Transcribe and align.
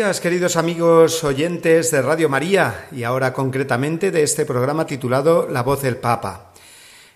Días, 0.00 0.22
queridos 0.22 0.56
amigos 0.56 1.24
oyentes 1.24 1.90
de 1.90 2.00
Radio 2.00 2.30
María 2.30 2.88
y 2.90 3.02
ahora 3.02 3.34
concretamente 3.34 4.10
de 4.10 4.22
este 4.22 4.46
programa 4.46 4.86
titulado 4.86 5.46
La 5.46 5.62
voz 5.62 5.82
del 5.82 5.98
Papa. 5.98 6.54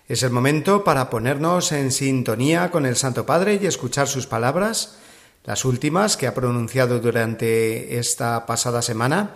Es 0.07 0.21
el 0.21 0.29
momento 0.29 0.83
para 0.83 1.09
ponernos 1.09 1.71
en 1.71 1.91
sintonía 1.91 2.69
con 2.69 2.85
el 2.85 2.95
Santo 2.95 3.25
Padre 3.25 3.59
y 3.59 3.65
escuchar 3.65 4.07
sus 4.07 4.27
palabras, 4.27 4.99
las 5.45 5.65
últimas 5.65 6.15
que 6.15 6.27
ha 6.27 6.35
pronunciado 6.35 6.99
durante 6.99 7.97
esta 7.97 8.45
pasada 8.45 8.83
semana, 8.83 9.33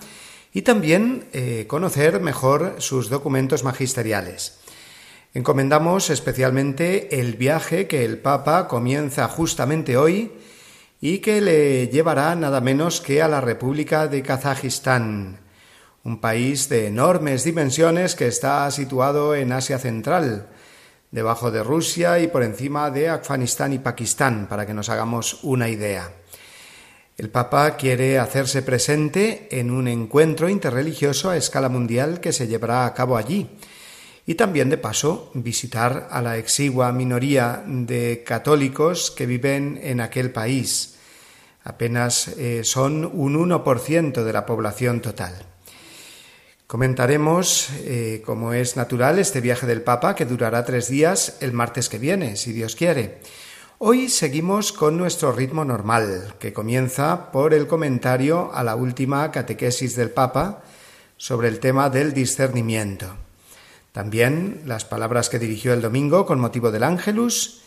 y 0.54 0.62
también 0.62 1.26
eh, 1.34 1.66
conocer 1.68 2.20
mejor 2.20 2.76
sus 2.78 3.10
documentos 3.10 3.64
magisteriales. 3.64 4.60
Encomendamos 5.34 6.12
especialmente 6.12 7.20
el 7.20 7.34
viaje 7.34 7.88
que 7.88 8.06
el 8.06 8.20
Papa 8.20 8.68
comienza 8.68 9.28
justamente 9.28 9.98
hoy, 9.98 10.34
y 11.02 11.20
que 11.20 11.40
le 11.42 11.88
llevará 11.88 12.36
nada 12.36 12.62
menos 12.62 13.00
que 13.00 13.22
a 13.22 13.28
la 13.28 13.42
República 13.42 14.08
de 14.08 14.22
Kazajistán, 14.22 15.40
un 16.04 16.20
país 16.20 16.68
de 16.70 16.88
enormes 16.88 17.44
dimensiones 17.44 18.16
que 18.16 18.28
está 18.28 18.70
situado 18.72 19.36
en 19.36 19.52
Asia 19.52 19.80
Central, 19.80 20.50
debajo 21.12 21.52
de 21.52 21.64
Rusia 21.64 22.20
y 22.20 22.28
por 22.28 22.44
encima 22.44 22.92
de 22.92 23.10
Afganistán 23.10 23.74
y 23.74 23.80
Pakistán, 23.80 24.48
para 24.50 24.66
que 24.66 24.74
nos 24.74 24.90
hagamos 24.90 25.40
una 25.44 25.70
idea. 25.70 26.12
El 27.18 27.30
Papa 27.30 27.76
quiere 27.76 28.18
hacerse 28.18 28.62
presente 28.62 29.48
en 29.52 29.72
un 29.72 29.88
encuentro 29.88 30.48
interreligioso 30.48 31.30
a 31.30 31.38
escala 31.38 31.68
mundial 31.68 32.20
que 32.22 32.32
se 32.32 32.48
llevará 32.48 32.86
a 32.86 32.94
cabo 32.94 33.18
allí, 33.18 33.50
y 34.30 34.36
también 34.36 34.70
de 34.70 34.78
paso 34.78 35.32
visitar 35.34 36.08
a 36.12 36.22
la 36.22 36.38
exigua 36.38 36.92
minoría 36.92 37.64
de 37.66 38.24
católicos 38.24 39.10
que 39.10 39.26
viven 39.26 39.80
en 39.82 40.02
aquel 40.02 40.30
país. 40.30 41.00
Apenas 41.64 42.28
eh, 42.38 42.62
son 42.64 43.06
un 43.06 43.34
1% 43.34 44.24
de 44.24 44.32
la 44.32 44.46
población 44.46 45.02
total. 45.02 45.34
Comentaremos, 46.68 47.70
eh, 47.80 48.22
como 48.24 48.54
es 48.54 48.78
natural, 48.78 49.18
este 49.18 49.42
viaje 49.42 49.66
del 49.66 49.82
Papa 49.82 50.14
que 50.14 50.26
durará 50.26 50.64
tres 50.64 50.90
días 50.90 51.38
el 51.40 51.52
martes 51.52 51.90
que 51.90 51.98
viene, 51.98 52.36
si 52.36 52.54
Dios 52.54 52.76
quiere. 52.76 53.22
Hoy 53.80 54.10
seguimos 54.10 54.72
con 54.72 54.96
nuestro 54.96 55.32
ritmo 55.32 55.66
normal, 55.66 56.36
que 56.38 56.54
comienza 56.54 57.32
por 57.32 57.56
el 57.56 57.66
comentario 57.66 58.54
a 58.54 58.64
la 58.64 58.76
última 58.76 59.32
catequesis 59.32 59.96
del 59.96 60.12
Papa 60.12 60.62
sobre 61.18 61.48
el 61.48 61.60
tema 61.60 61.90
del 61.90 62.14
discernimiento. 62.14 63.29
También 63.92 64.62
las 64.66 64.86
palabras 64.86 65.30
que 65.30 65.40
dirigió 65.40 65.74
el 65.74 65.82
domingo 65.82 66.26
con 66.26 66.40
motivo 66.40 66.72
del 66.72 66.84
Ángelus. 66.84 67.62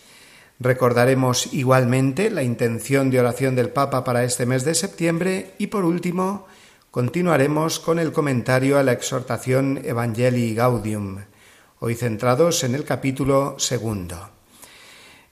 Recordaremos 0.61 1.53
igualmente 1.53 2.31
la 2.31 2.45
intención 2.45 3.11
de 3.11 3.19
oración 3.19 3.57
del 3.57 3.71
Papa 3.71 4.05
para 4.05 4.23
este 4.23 4.47
mes 4.47 4.65
de 4.65 4.75
septiembre 4.75 5.55
y 5.59 5.67
por 5.67 5.85
último 5.85 6.47
continuaremos 6.93 7.81
con 7.81 7.99
el 7.99 8.13
comentario 8.13 8.79
a 8.79 8.83
la 8.83 8.93
exhortación 8.93 9.81
Evangelii 9.83 10.55
Gaudium, 10.55 11.19
hoy 11.81 11.95
centrados 11.97 12.63
en 12.65 12.75
el 12.75 12.85
capítulo 12.85 13.57
segundo. 13.59 14.31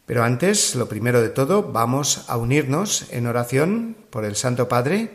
Pero 0.07 0.25
antes, 0.25 0.75
lo 0.75 0.89
primero 0.89 1.23
de 1.23 1.29
todo, 1.29 1.71
vamos 1.71 2.25
a 2.27 2.37
unirnos 2.37 3.07
en 3.13 3.29
oración 3.29 3.97
por 4.11 4.25
el 4.25 4.35
Santo 4.35 4.67
Padre 4.67 5.11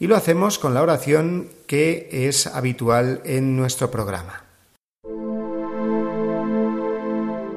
y 0.00 0.08
lo 0.08 0.16
hacemos 0.16 0.58
con 0.58 0.74
la 0.74 0.82
oración 0.82 1.48
que 1.68 2.08
es 2.10 2.48
habitual 2.48 3.20
en 3.24 3.56
nuestro 3.56 3.92
programa. 3.92 4.41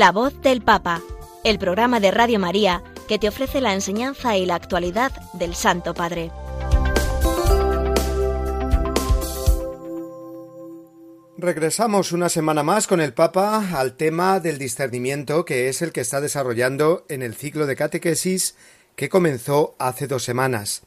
La 0.00 0.12
voz 0.12 0.40
del 0.40 0.62
Papa, 0.62 1.02
el 1.44 1.58
programa 1.58 2.00
de 2.00 2.10
Radio 2.10 2.38
María 2.38 2.82
que 3.06 3.18
te 3.18 3.28
ofrece 3.28 3.60
la 3.60 3.74
enseñanza 3.74 4.34
y 4.34 4.46
la 4.46 4.54
actualidad 4.54 5.12
del 5.34 5.54
Santo 5.54 5.92
Padre. 5.92 6.30
Regresamos 11.36 12.12
una 12.12 12.30
semana 12.30 12.62
más 12.62 12.86
con 12.86 13.02
el 13.02 13.12
Papa 13.12 13.78
al 13.78 13.98
tema 13.98 14.40
del 14.40 14.56
discernimiento, 14.56 15.44
que 15.44 15.68
es 15.68 15.82
el 15.82 15.92
que 15.92 16.00
está 16.00 16.22
desarrollando 16.22 17.04
en 17.10 17.20
el 17.20 17.34
ciclo 17.34 17.66
de 17.66 17.76
catequesis 17.76 18.56
que 18.96 19.10
comenzó 19.10 19.74
hace 19.78 20.06
dos 20.06 20.24
semanas. 20.24 20.80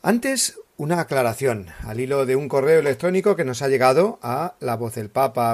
Antes, 0.00 0.60
una 0.76 1.00
aclaración 1.00 1.70
al 1.84 1.98
hilo 1.98 2.24
de 2.24 2.36
un 2.36 2.48
correo 2.48 2.78
electrónico 2.78 3.34
que 3.34 3.44
nos 3.44 3.62
ha 3.62 3.68
llegado 3.68 4.20
a 4.22 4.54
la 4.60 4.76
voz 4.76 4.94
del 4.94 5.10
Papa 5.10 5.52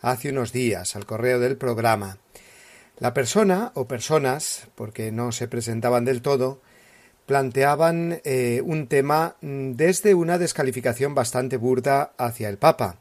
hace 0.00 0.30
unos 0.30 0.52
días 0.52 0.96
al 0.96 1.06
correo 1.06 1.38
del 1.38 1.56
programa. 1.56 2.18
La 2.98 3.14
persona 3.14 3.72
o 3.74 3.88
personas, 3.88 4.68
porque 4.74 5.12
no 5.12 5.32
se 5.32 5.48
presentaban 5.48 6.04
del 6.04 6.22
todo, 6.22 6.60
planteaban 7.26 8.20
eh, 8.24 8.60
un 8.64 8.88
tema 8.88 9.36
mm, 9.40 9.72
desde 9.72 10.14
una 10.14 10.36
descalificación 10.36 11.14
bastante 11.14 11.56
burda 11.56 12.12
hacia 12.18 12.48
el 12.48 12.58
Papa. 12.58 12.98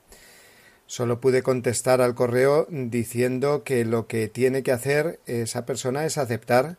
Solo 0.85 1.19
pude 1.19 1.43
contestar 1.43 2.01
al 2.01 2.15
correo 2.15 2.67
diciendo 2.69 3.63
que 3.63 3.85
lo 3.85 4.07
que 4.07 4.27
tiene 4.27 4.63
que 4.63 4.71
hacer 4.71 5.19
esa 5.25 5.65
persona 5.65 6.05
es 6.05 6.17
aceptar 6.17 6.77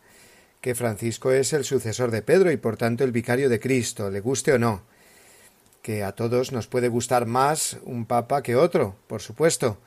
que 0.60 0.74
Francisco 0.74 1.30
es 1.30 1.52
el 1.52 1.64
sucesor 1.64 2.10
de 2.10 2.22
Pedro 2.22 2.50
y 2.50 2.56
por 2.56 2.76
tanto 2.76 3.04
el 3.04 3.12
vicario 3.12 3.48
de 3.48 3.60
Cristo, 3.60 4.10
le 4.10 4.20
guste 4.20 4.52
o 4.52 4.58
no. 4.58 4.82
Que 5.82 6.04
a 6.04 6.12
todos 6.12 6.52
nos 6.52 6.66
puede 6.66 6.88
gustar 6.88 7.26
más 7.26 7.78
un 7.84 8.04
papa 8.04 8.42
que 8.42 8.56
otro, 8.56 8.96
por 9.06 9.22
supuesto, 9.22 9.78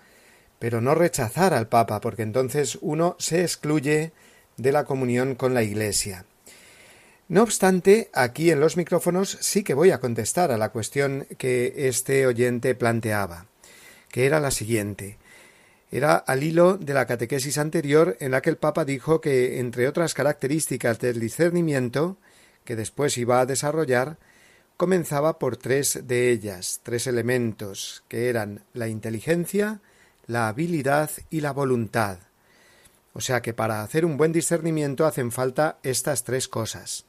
pero 0.63 0.79
no 0.79 0.95
rechazar 0.95 1.53
al 1.53 1.67
Papa, 1.67 1.99
porque 1.99 2.21
entonces 2.21 2.77
uno 2.79 3.17
se 3.19 3.41
excluye 3.41 4.13
de 4.55 4.71
la 4.71 4.85
comunión 4.85 5.35
con 5.35 5.53
la 5.53 5.61
Iglesia. 5.61 6.23
No 7.27 7.43
obstante, 7.43 8.09
aquí 8.13 8.49
en 8.49 8.61
los 8.61 8.77
micrófonos 8.77 9.37
sí 9.41 9.65
que 9.65 9.73
voy 9.73 9.91
a 9.91 9.99
contestar 9.99 10.53
a 10.53 10.57
la 10.57 10.69
cuestión 10.69 11.27
que 11.37 11.73
este 11.75 12.25
oyente 12.25 12.75
planteaba, 12.75 13.45
que 14.09 14.25
era 14.25 14.39
la 14.39 14.51
siguiente. 14.51 15.17
Era 15.91 16.15
al 16.15 16.43
hilo 16.43 16.77
de 16.77 16.93
la 16.93 17.07
catequesis 17.07 17.57
anterior 17.57 18.15
en 18.21 18.31
la 18.31 18.41
que 18.41 18.49
el 18.49 18.55
Papa 18.55 18.85
dijo 18.85 19.19
que, 19.19 19.59
entre 19.59 19.89
otras 19.89 20.13
características 20.13 20.97
del 20.97 21.19
discernimiento, 21.19 22.15
que 22.63 22.77
después 22.77 23.17
iba 23.17 23.41
a 23.41 23.45
desarrollar, 23.45 24.15
comenzaba 24.77 25.39
por 25.39 25.57
tres 25.57 26.07
de 26.07 26.31
ellas, 26.31 26.79
tres 26.83 27.05
elementos, 27.05 28.05
que 28.07 28.29
eran 28.29 28.63
la 28.71 28.87
inteligencia, 28.87 29.81
la 30.27 30.47
habilidad 30.47 31.09
y 31.29 31.41
la 31.41 31.51
voluntad. 31.51 32.19
O 33.13 33.21
sea 33.21 33.41
que 33.41 33.53
para 33.53 33.83
hacer 33.83 34.05
un 34.05 34.17
buen 34.17 34.31
discernimiento 34.31 35.05
hacen 35.05 35.31
falta 35.31 35.77
estas 35.83 36.23
tres 36.23 36.47
cosas. 36.47 37.05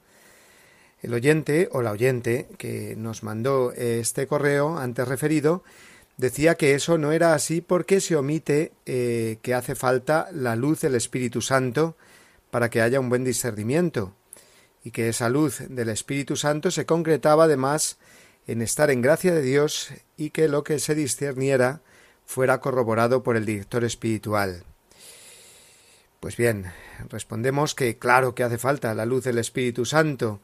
El 1.03 1.15
oyente 1.15 1.69
o 1.73 1.83
la 1.83 1.93
oyente 1.93 2.49
que 2.59 2.95
nos 2.97 3.23
mandó 3.23 3.73
este 3.73 4.27
correo 4.27 4.79
antes 4.79 5.07
referido 5.07 5.63
decía 6.17 6.55
que 6.55 6.75
eso 6.75 6.99
no 6.99 7.13
era 7.13 7.35
así 7.35 7.61
porque 7.61 8.01
se 8.01 8.17
omite 8.17 8.73
eh, 8.87 9.39
que 9.43 9.55
hace 9.55 9.75
falta 9.75 10.29
la 10.33 10.57
luz 10.57 10.81
del 10.81 10.95
Espíritu 10.95 11.43
Santo 11.43 11.97
para 12.51 12.71
que 12.71 12.81
haya 12.81 13.01
un 13.01 13.09
buen 13.09 13.25
discernimiento 13.25 14.15
y 14.85 14.91
que 14.91 15.09
esa 15.09 15.29
luz 15.29 15.63
del 15.69 15.89
Espíritu 15.89 16.37
Santo 16.37 16.71
se 16.71 16.87
concretaba 16.87 17.45
además 17.45 17.99
en 18.47 18.63
estar 18.63 18.91
en 18.91 19.03
gracia 19.03 19.35
de 19.35 19.43
Dios 19.43 19.91
y 20.17 20.31
que 20.31 20.49
lo 20.49 20.63
que 20.63 20.79
se 20.79 20.95
discerniera 20.95 21.81
fuera 22.25 22.61
corroborado 22.61 23.23
por 23.23 23.37
el 23.37 23.47
director 23.47 23.85
espiritual. 23.85 24.65
Pues 26.21 26.37
bien, 26.37 26.73
respondemos 27.11 27.75
que 27.75 27.99
claro 27.99 28.35
que 28.35 28.45
hace 28.45 28.59
falta 28.59 28.95
la 28.95 29.07
luz 29.07 29.25
del 29.25 29.39
Espíritu 29.39 29.85
Santo, 29.85 30.41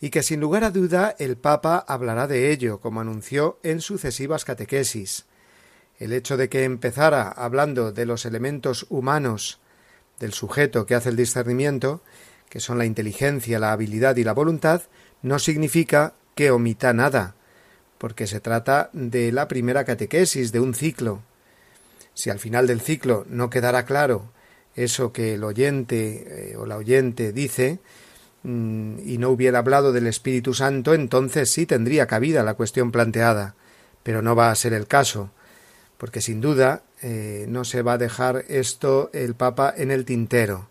y 0.00 0.10
que 0.10 0.22
sin 0.22 0.40
lugar 0.40 0.64
a 0.64 0.70
duda 0.70 1.14
el 1.18 1.36
Papa 1.36 1.84
hablará 1.86 2.26
de 2.26 2.50
ello, 2.50 2.80
como 2.80 3.00
anunció 3.00 3.58
en 3.62 3.80
sucesivas 3.80 4.44
catequesis. 4.46 5.26
El 5.98 6.14
hecho 6.14 6.38
de 6.38 6.48
que 6.48 6.64
empezara 6.64 7.28
hablando 7.28 7.92
de 7.92 8.06
los 8.06 8.24
elementos 8.24 8.86
humanos 8.88 9.60
del 10.18 10.32
sujeto 10.32 10.86
que 10.86 10.94
hace 10.94 11.10
el 11.10 11.16
discernimiento, 11.16 12.02
que 12.48 12.60
son 12.60 12.78
la 12.78 12.86
inteligencia, 12.86 13.58
la 13.58 13.72
habilidad 13.72 14.16
y 14.16 14.24
la 14.24 14.32
voluntad, 14.32 14.82
no 15.22 15.38
significa 15.38 16.14
que 16.34 16.50
omita 16.50 16.94
nada, 16.94 17.34
porque 18.00 18.26
se 18.26 18.40
trata 18.40 18.90
de 18.92 19.30
la 19.30 19.46
primera 19.46 19.84
catequesis 19.84 20.50
de 20.50 20.58
un 20.58 20.74
ciclo. 20.74 21.22
Si 22.14 22.30
al 22.30 22.40
final 22.40 22.66
del 22.66 22.80
ciclo 22.80 23.24
no 23.28 23.50
quedará 23.50 23.84
claro 23.84 24.32
eso 24.74 25.12
que 25.12 25.34
el 25.34 25.44
oyente 25.44 26.52
eh, 26.52 26.56
o 26.56 26.66
la 26.66 26.76
oyente 26.76 27.32
dice, 27.32 27.78
Mm, 28.42 29.00
y 29.04 29.18
no 29.18 29.30
hubiera 29.30 29.58
hablado 29.58 29.92
del 29.92 30.06
Espíritu 30.06 30.54
Santo, 30.54 30.94
entonces 30.94 31.50
sí 31.50 31.66
tendría 31.66 32.06
cabida 32.06 32.42
la 32.42 32.54
cuestión 32.54 32.90
planteada, 32.90 33.54
pero 34.02 34.22
no 34.22 34.34
va 34.34 34.50
a 34.50 34.54
ser 34.54 34.72
el 34.72 34.86
caso, 34.86 35.30
porque 35.98 36.22
sin 36.22 36.40
duda 36.40 36.82
eh, 37.02 37.44
no 37.48 37.64
se 37.64 37.82
va 37.82 37.94
a 37.94 37.98
dejar 37.98 38.44
esto 38.48 39.10
el 39.12 39.34
Papa 39.34 39.74
en 39.76 39.90
el 39.90 40.04
tintero. 40.06 40.70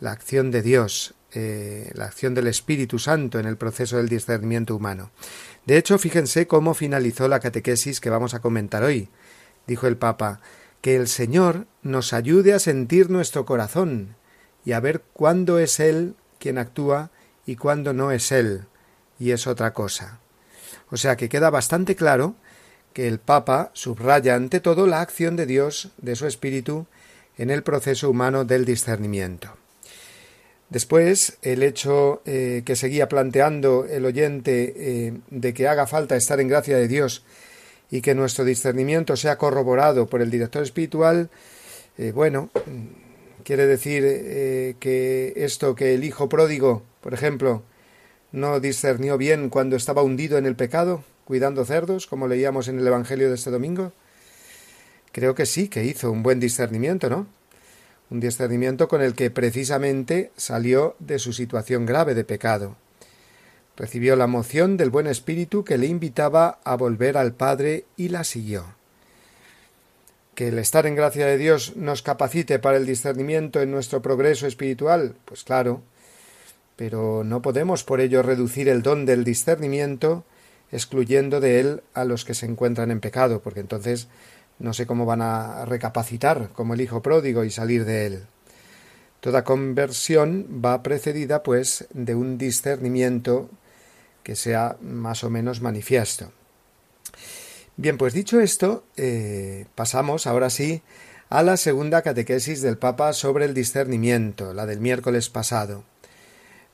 La 0.00 0.10
acción 0.10 0.50
de 0.50 0.62
Dios, 0.62 1.14
eh, 1.34 1.90
la 1.94 2.06
acción 2.06 2.34
del 2.34 2.46
Espíritu 2.46 2.98
Santo 2.98 3.38
en 3.38 3.46
el 3.46 3.56
proceso 3.56 3.96
del 3.96 4.08
discernimiento 4.08 4.74
humano. 4.74 5.10
De 5.66 5.76
hecho, 5.76 5.98
fíjense 5.98 6.46
cómo 6.46 6.74
finalizó 6.74 7.28
la 7.28 7.40
catequesis 7.40 8.00
que 8.00 8.10
vamos 8.10 8.34
a 8.34 8.40
comentar 8.40 8.82
hoy. 8.82 9.08
Dijo 9.66 9.86
el 9.86 9.96
Papa 9.96 10.40
que 10.80 10.96
el 10.96 11.08
Señor 11.08 11.66
nos 11.82 12.12
ayude 12.12 12.52
a 12.52 12.58
sentir 12.58 13.10
nuestro 13.10 13.44
corazón 13.44 14.16
y 14.64 14.72
a 14.72 14.80
ver 14.80 15.02
cuándo 15.12 15.58
es 15.58 15.80
Él 15.80 16.14
quien 16.38 16.58
actúa 16.58 17.10
y 17.46 17.56
cuando 17.56 17.92
no 17.92 18.10
es 18.12 18.32
él, 18.32 18.66
y 19.18 19.30
es 19.30 19.46
otra 19.46 19.72
cosa. 19.72 20.20
O 20.90 20.96
sea 20.96 21.16
que 21.16 21.28
queda 21.28 21.50
bastante 21.50 21.96
claro 21.96 22.34
que 22.92 23.08
el 23.08 23.18
Papa 23.18 23.70
subraya 23.72 24.34
ante 24.34 24.60
todo 24.60 24.86
la 24.86 25.00
acción 25.00 25.36
de 25.36 25.46
Dios, 25.46 25.90
de 25.98 26.16
su 26.16 26.26
Espíritu, 26.26 26.86
en 27.36 27.50
el 27.50 27.62
proceso 27.62 28.08
humano 28.08 28.44
del 28.44 28.64
discernimiento. 28.64 29.56
Después, 30.74 31.38
el 31.42 31.62
hecho 31.62 32.20
eh, 32.26 32.62
que 32.66 32.74
seguía 32.74 33.08
planteando 33.08 33.86
el 33.88 34.04
oyente 34.04 34.74
eh, 34.76 35.12
de 35.30 35.54
que 35.54 35.68
haga 35.68 35.86
falta 35.86 36.16
estar 36.16 36.40
en 36.40 36.48
gracia 36.48 36.76
de 36.76 36.88
Dios 36.88 37.24
y 37.92 38.00
que 38.00 38.16
nuestro 38.16 38.44
discernimiento 38.44 39.14
sea 39.14 39.38
corroborado 39.38 40.08
por 40.08 40.20
el 40.20 40.32
director 40.32 40.64
espiritual, 40.64 41.30
eh, 41.96 42.10
bueno, 42.10 42.50
Quiere 43.44 43.66
decir 43.66 44.02
que 44.80 45.34
esto 45.36 45.74
que 45.74 45.94
el 45.94 46.02
hijo 46.02 46.30
pródigo, 46.30 46.82
por 47.02 47.12
ejemplo, 47.12 47.62
no 48.32 48.58
discernió 48.58 49.18
bien 49.18 49.50
cuando 49.50 49.76
estaba 49.76 50.02
hundido 50.02 50.38
en 50.38 50.46
el 50.46 50.56
pecado, 50.56 51.04
cuidando 51.26 51.66
cerdos, 51.66 52.06
como 52.06 52.26
leíamos 52.26 52.68
en 52.68 52.78
el 52.78 52.86
Evangelio 52.86 53.28
de 53.28 53.34
este 53.34 53.50
domingo. 53.50 53.92
Creo 55.12 55.34
que 55.34 55.44
sí, 55.44 55.68
que 55.68 55.84
hizo 55.84 56.10
un 56.10 56.22
buen 56.22 56.40
discernimiento, 56.40 57.10
¿no? 57.10 57.26
Un 58.10 58.20
discernimiento 58.20 58.88
con 58.88 59.02
el 59.02 59.14
que 59.14 59.30
precisamente 59.30 60.30
salió 60.36 60.96
de 60.98 61.18
su 61.18 61.32
situación 61.32 61.86
grave 61.86 62.14
de 62.14 62.24
pecado. 62.24 62.76
Recibió 63.76 64.14
la 64.14 64.26
moción 64.26 64.76
del 64.76 64.90
buen 64.90 65.06
espíritu 65.06 65.64
que 65.64 65.78
le 65.78 65.86
invitaba 65.86 66.60
a 66.64 66.76
volver 66.76 67.16
al 67.16 67.32
Padre 67.32 67.86
y 67.96 68.08
la 68.08 68.24
siguió 68.24 68.66
que 70.34 70.48
el 70.48 70.58
estar 70.58 70.86
en 70.86 70.96
gracia 70.96 71.26
de 71.26 71.38
Dios 71.38 71.76
nos 71.76 72.02
capacite 72.02 72.58
para 72.58 72.76
el 72.76 72.86
discernimiento 72.86 73.60
en 73.62 73.70
nuestro 73.70 74.02
progreso 74.02 74.46
espiritual, 74.46 75.14
pues 75.24 75.44
claro, 75.44 75.82
pero 76.76 77.22
no 77.24 77.40
podemos 77.40 77.84
por 77.84 78.00
ello 78.00 78.22
reducir 78.22 78.68
el 78.68 78.82
don 78.82 79.06
del 79.06 79.24
discernimiento 79.24 80.24
excluyendo 80.72 81.40
de 81.40 81.60
él 81.60 81.82
a 81.94 82.04
los 82.04 82.24
que 82.24 82.34
se 82.34 82.46
encuentran 82.46 82.90
en 82.90 83.00
pecado, 83.00 83.40
porque 83.40 83.60
entonces 83.60 84.08
no 84.58 84.72
sé 84.72 84.86
cómo 84.86 85.06
van 85.06 85.22
a 85.22 85.64
recapacitar 85.64 86.50
como 86.52 86.74
el 86.74 86.80
hijo 86.80 87.02
pródigo 87.02 87.44
y 87.44 87.50
salir 87.50 87.84
de 87.84 88.06
él. 88.06 88.26
Toda 89.20 89.44
conversión 89.44 90.60
va 90.64 90.82
precedida, 90.82 91.42
pues, 91.42 91.86
de 91.92 92.14
un 92.14 92.36
discernimiento 92.36 93.48
que 94.22 94.36
sea 94.36 94.76
más 94.80 95.24
o 95.24 95.30
menos 95.30 95.60
manifiesto. 95.60 96.32
Bien, 97.76 97.98
pues 97.98 98.14
dicho 98.14 98.40
esto, 98.40 98.84
eh, 98.96 99.66
pasamos 99.74 100.26
ahora 100.26 100.50
sí 100.50 100.82
a 101.28 101.42
la 101.42 101.56
segunda 101.56 102.02
catequesis 102.02 102.62
del 102.62 102.78
Papa 102.78 103.12
sobre 103.12 103.46
el 103.46 103.54
discernimiento, 103.54 104.54
la 104.54 104.66
del 104.66 104.80
miércoles 104.80 105.28
pasado. 105.28 105.84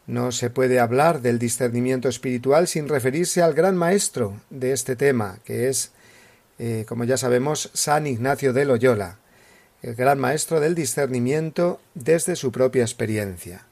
No 0.06 0.32
se 0.32 0.50
puede 0.50 0.80
hablar 0.80 1.22
del 1.22 1.38
discernimiento 1.38 2.08
espiritual 2.08 2.66
sin 2.66 2.88
referirse 2.88 3.42
al 3.42 3.54
gran 3.54 3.76
maestro 3.76 4.40
de 4.50 4.72
este 4.72 4.96
tema, 4.96 5.38
que 5.44 5.68
es, 5.68 5.92
eh, 6.62 6.84
como 6.86 7.04
ya 7.04 7.16
sabemos, 7.16 7.70
San 7.72 8.06
Ignacio 8.06 8.52
de 8.52 8.66
Loyola, 8.66 9.16
el 9.80 9.94
gran 9.94 10.18
maestro 10.18 10.60
del 10.60 10.74
discernimiento 10.74 11.80
desde 11.94 12.36
su 12.36 12.52
propia 12.52 12.82
experiencia. 12.82 13.64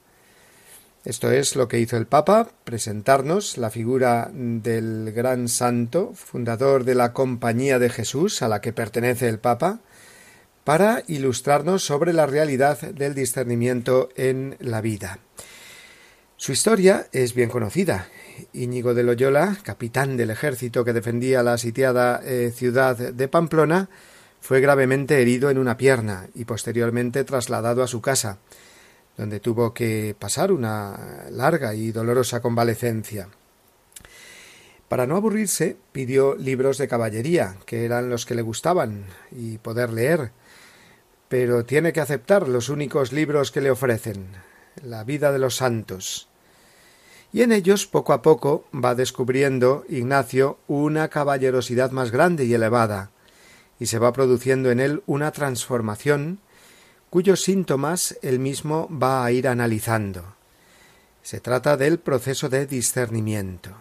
Esto 1.05 1.31
es 1.31 1.55
lo 1.55 1.67
que 1.67 1.79
hizo 1.79 1.97
el 1.97 2.07
Papa, 2.07 2.49
presentarnos 2.63 3.59
la 3.59 3.69
figura 3.69 4.31
del 4.33 5.11
gran 5.11 5.49
santo, 5.49 6.13
fundador 6.15 6.83
de 6.83 6.95
la 6.95 7.13
Compañía 7.13 7.77
de 7.77 7.91
Jesús, 7.91 8.41
a 8.41 8.47
la 8.47 8.59
que 8.59 8.73
pertenece 8.73 9.29
el 9.29 9.37
Papa, 9.37 9.81
para 10.63 11.03
ilustrarnos 11.05 11.83
sobre 11.83 12.11
la 12.11 12.25
realidad 12.25 12.81
del 12.81 13.13
discernimiento 13.13 14.09
en 14.15 14.57
la 14.59 14.81
vida. 14.81 15.19
Su 16.37 16.53
historia 16.53 17.07
es 17.11 17.35
bien 17.35 17.49
conocida. 17.49 18.07
Íñigo 18.53 18.93
de 18.93 19.03
Loyola, 19.03 19.57
capitán 19.63 20.17
del 20.17 20.29
ejército 20.29 20.85
que 20.85 20.93
defendía 20.93 21.43
la 21.43 21.57
sitiada 21.57 22.21
eh, 22.23 22.51
ciudad 22.55 22.97
de 22.97 23.27
Pamplona, 23.27 23.89
fue 24.41 24.61
gravemente 24.61 25.21
herido 25.21 25.49
en 25.49 25.57
una 25.57 25.77
pierna 25.77 26.27
y 26.33 26.45
posteriormente 26.45 27.23
trasladado 27.23 27.83
a 27.83 27.87
su 27.87 28.01
casa 28.01 28.39
donde 29.19 29.41
tuvo 29.41 29.73
que 29.73 30.15
pasar 30.17 30.49
una 30.49 31.25
larga 31.29 31.75
y 31.75 31.91
dolorosa 31.91 32.41
convalecencia. 32.41 33.27
Para 34.87 35.07
no 35.07 35.17
aburrirse, 35.17 35.75
pidió 35.91 36.35
libros 36.35 36.77
de 36.77 36.87
caballería, 36.87 37.57
que 37.65 37.83
eran 37.83 38.09
los 38.09 38.25
que 38.25 38.33
le 38.33 38.41
gustaban, 38.43 39.07
y 39.29 39.57
poder 39.57 39.91
leer, 39.91 40.31
pero 41.27 41.65
tiene 41.65 41.91
que 41.91 41.99
aceptar 41.99 42.47
los 42.47 42.69
únicos 42.69 43.11
libros 43.11 43.51
que 43.51 43.59
le 43.59 43.71
ofrecen, 43.71 44.25
la 44.83 45.03
vida 45.03 45.33
de 45.33 45.39
los 45.39 45.57
santos. 45.57 46.29
Y 47.31 47.43
en 47.43 47.51
ellos, 47.51 47.85
poco 47.85 48.13
a 48.13 48.21
poco, 48.21 48.65
va 48.73 48.95
descubriendo 48.95 49.85
Ignacio 49.87 50.57
una 50.67 51.09
caballerosidad 51.09 51.91
más 51.91 52.11
grande 52.11 52.45
y 52.45 52.53
elevada, 52.53 53.11
y 53.79 53.85
se 53.85 53.99
va 53.99 54.11
produciendo 54.13 54.71
en 54.71 54.79
él 54.79 55.03
una 55.05 55.31
transformación 55.31 56.39
cuyos 57.09 57.41
síntomas 57.43 58.17
él 58.21 58.39
mismo 58.39 58.87
va 58.91 59.25
a 59.25 59.31
ir 59.31 59.47
analizando. 59.47 60.35
Se 61.21 61.39
trata 61.39 61.77
del 61.77 61.99
proceso 61.99 62.49
de 62.49 62.65
discernimiento. 62.65 63.71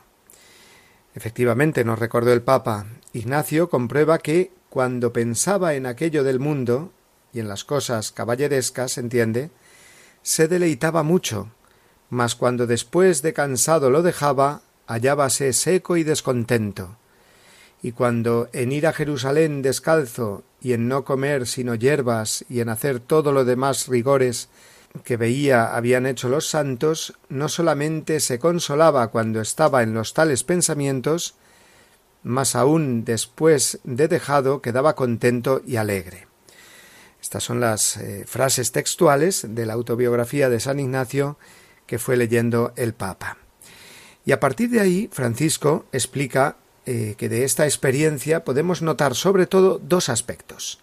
Efectivamente, 1.15 1.85
nos 1.85 1.99
recordó 1.99 2.33
el 2.33 2.43
Papa, 2.43 2.87
Ignacio 3.13 3.69
comprueba 3.69 4.19
que 4.19 4.53
cuando 4.71 5.13
pensaba 5.13 5.75
en 5.75 5.87
aquello 5.87 6.25
del 6.25 6.41
mundo 6.41 6.93
y 7.33 7.41
en 7.41 7.49
las 7.49 7.65
cosas 7.65 8.13
caballerescas, 8.13 8.99
entiende, 8.99 9.51
se 10.23 10.49
deleitaba 10.49 11.03
mucho, 11.03 11.51
mas 12.11 12.35
cuando 12.35 12.67
después 12.67 13.23
de 13.23 13.33
cansado 13.33 13.91
lo 13.91 14.03
dejaba, 14.03 14.63
hallábase 14.87 15.53
seco 15.53 15.97
y 15.97 16.05
descontento 16.05 16.97
y 17.83 17.93
cuando 17.93 18.49
en 18.53 18.73
ir 18.73 18.87
a 18.87 18.93
Jerusalén 18.93 19.63
descalzo 19.63 20.43
y 20.61 20.73
en 20.73 20.89
no 20.89 21.05
comer 21.05 21.47
sino 21.47 21.75
hierbas 21.75 22.45
y 22.49 22.61
en 22.61 22.69
hacer 22.69 23.01
todo 23.01 23.33
lo 23.33 23.45
demás 23.45 23.87
rigores 23.89 24.49
que 25.05 25.17
veía 25.17 25.77
habían 25.77 26.07
hecho 26.07 26.29
los 26.29 26.49
santos, 26.49 27.15
no 27.29 27.49
solamente 27.49 28.21
se 28.21 28.39
consolaba 28.39 29.09
cuando 29.09 29.41
estaba 29.41 29.83
en 29.83 29.95
los 29.95 30.15
tales 30.15 30.45
pensamientos, 30.45 31.35
más 32.25 32.57
aún 32.57 33.05
después 33.05 33.81
de 33.85 34.09
dejado 34.09 34.61
quedaba 34.61 34.97
contento 34.97 35.61
y 35.65 35.77
alegre. 35.77 36.27
Estas 37.21 37.45
son 37.45 37.61
las 37.61 37.97
eh, 37.99 38.25
frases 38.27 38.73
textuales 38.73 39.47
de 39.49 39.67
la 39.67 39.75
autobiografía 39.75 40.49
de 40.49 40.59
San 40.59 40.81
Ignacio 40.81 41.37
que 41.89 41.99
fue 41.99 42.17
leyendo 42.17 42.73
el 42.77 42.93
Papa. 42.93 43.39
Y 44.25 44.33
a 44.33 44.39
partir 44.39 44.69
de 44.69 44.81
ahí, 44.81 45.09
Francisco 45.11 45.87
explica 45.91 46.57
eh, 46.87 47.15
que 47.19 47.29
de 47.29 47.45
esta 47.45 47.65
experiencia 47.65 48.45
podemos 48.45 48.83
notar 48.83 49.15
sobre 49.15 49.47
todo 49.47 49.79
dos 49.79 50.09
aspectos. 50.09 50.81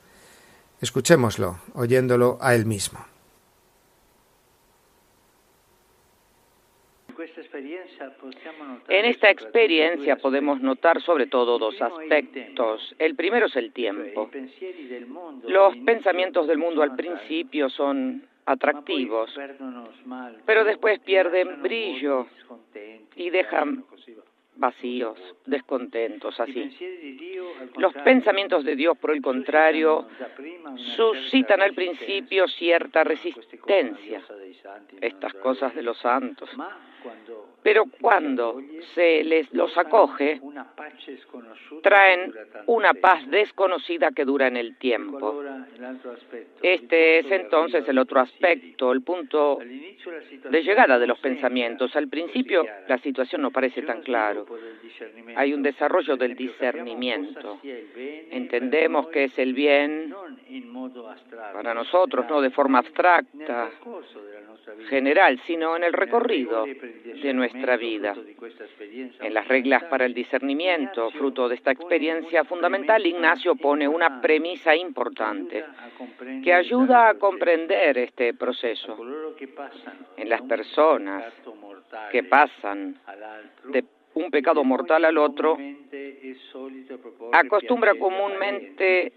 Escuchémoslo, 0.82 1.60
oyéndolo 1.76 2.38
a 2.42 2.56
él 2.56 2.66
mismo. 2.66 3.06
En 8.88 9.06
esta 9.06 9.30
experiencia 9.30 10.18
podemos 10.18 10.60
notar 10.62 11.02
sobre 11.02 11.28
todo 11.28 11.58
dos 11.58 11.82
aspectos. 11.82 12.96
El 13.00 13.16
primero 13.16 13.46
es 13.46 13.56
el 13.56 13.72
tiempo. 13.72 14.30
Los 15.44 15.76
pensamientos 15.86 16.48
del 16.48 16.58
mundo 16.58 16.82
al 16.82 16.96
principio 16.96 17.70
son 17.70 18.24
atractivos, 18.46 19.34
pero 20.46 20.64
después 20.64 21.00
pierden 21.00 21.62
brillo 21.62 22.28
y 23.16 23.30
dejan 23.30 23.86
vacíos, 24.56 25.20
descontentos, 25.46 26.40
así. 26.40 26.72
Los 27.78 27.94
pensamientos 27.94 28.64
de 28.64 28.76
Dios, 28.76 28.98
por 28.98 29.12
el 29.12 29.22
contrario, 29.22 30.08
suscitan 30.96 31.62
al 31.62 31.74
principio 31.74 32.48
cierta 32.48 33.04
resistencia, 33.04 34.22
estas 35.02 35.34
cosas 35.36 35.76
de 35.76 35.84
los 35.84 35.98
santos. 35.98 36.50
Pero 37.66 37.86
cuando 38.00 38.62
se 38.94 39.24
les 39.24 39.52
los 39.52 39.76
acoge, 39.76 40.40
traen 41.82 42.32
una 42.68 42.94
paz 42.94 43.28
desconocida 43.28 44.12
que 44.12 44.24
dura 44.24 44.46
en 44.46 44.56
el 44.56 44.78
tiempo. 44.78 45.44
Este 46.62 47.18
es 47.18 47.32
entonces 47.32 47.84
el 47.90 47.98
otro 47.98 48.20
aspecto, 48.20 48.92
el 48.92 49.02
punto 49.02 49.58
de 49.58 50.62
llegada 50.62 51.00
de 51.00 51.08
los 51.08 51.18
pensamientos. 51.18 51.96
Al 51.96 52.08
principio 52.08 52.68
la 52.88 53.00
situación 53.00 53.42
no 53.42 53.50
parece 53.50 53.82
tan 53.82 54.04
claro. 54.04 54.46
Hay 55.36 55.52
un 55.52 55.64
desarrollo 55.64 56.18
del 56.18 56.36
discernimiento. 56.36 57.58
Entendemos 57.64 59.08
que 59.08 59.24
es 59.24 59.40
el 59.40 59.56
bien 59.56 60.14
para 61.52 61.74
nosotros, 61.74 62.28
no 62.30 62.42
de 62.42 62.52
forma 62.52 62.78
abstracta, 62.78 63.72
general, 64.90 65.40
sino 65.46 65.76
en 65.76 65.84
el 65.84 65.94
recorrido 65.94 66.66
de 66.66 67.34
nuestra 67.34 67.78
vida. 67.78 68.16
En 69.22 69.34
las 69.34 69.48
reglas 69.48 69.84
para 69.86 70.06
el 70.06 70.14
discernimiento, 70.14 71.12
fruto 71.12 71.48
de 71.48 71.56
esta 71.56 71.72
experiencia 71.72 72.44
fundamental, 72.44 73.06
Ignacio 73.06 73.56
pone 73.56 73.88
una 73.88 74.22
premisa 74.22 74.76
importante 74.76 75.64
que 76.44 76.54
ayuda 76.54 77.10
a 77.10 77.14
comprender 77.16 77.98
este 77.98 78.34
proceso. 78.34 78.98
en 80.18 80.30
las 80.30 80.42
personas 80.44 81.34
que 82.12 82.24
pasan 82.24 82.98
de 83.66 83.84
un 84.16 84.32
pecado 84.32 84.64
mortal 84.64 85.06
al 85.06 85.18
otro, 85.18 85.58
acostumbra 87.34 87.96
comúnmente 87.96 89.12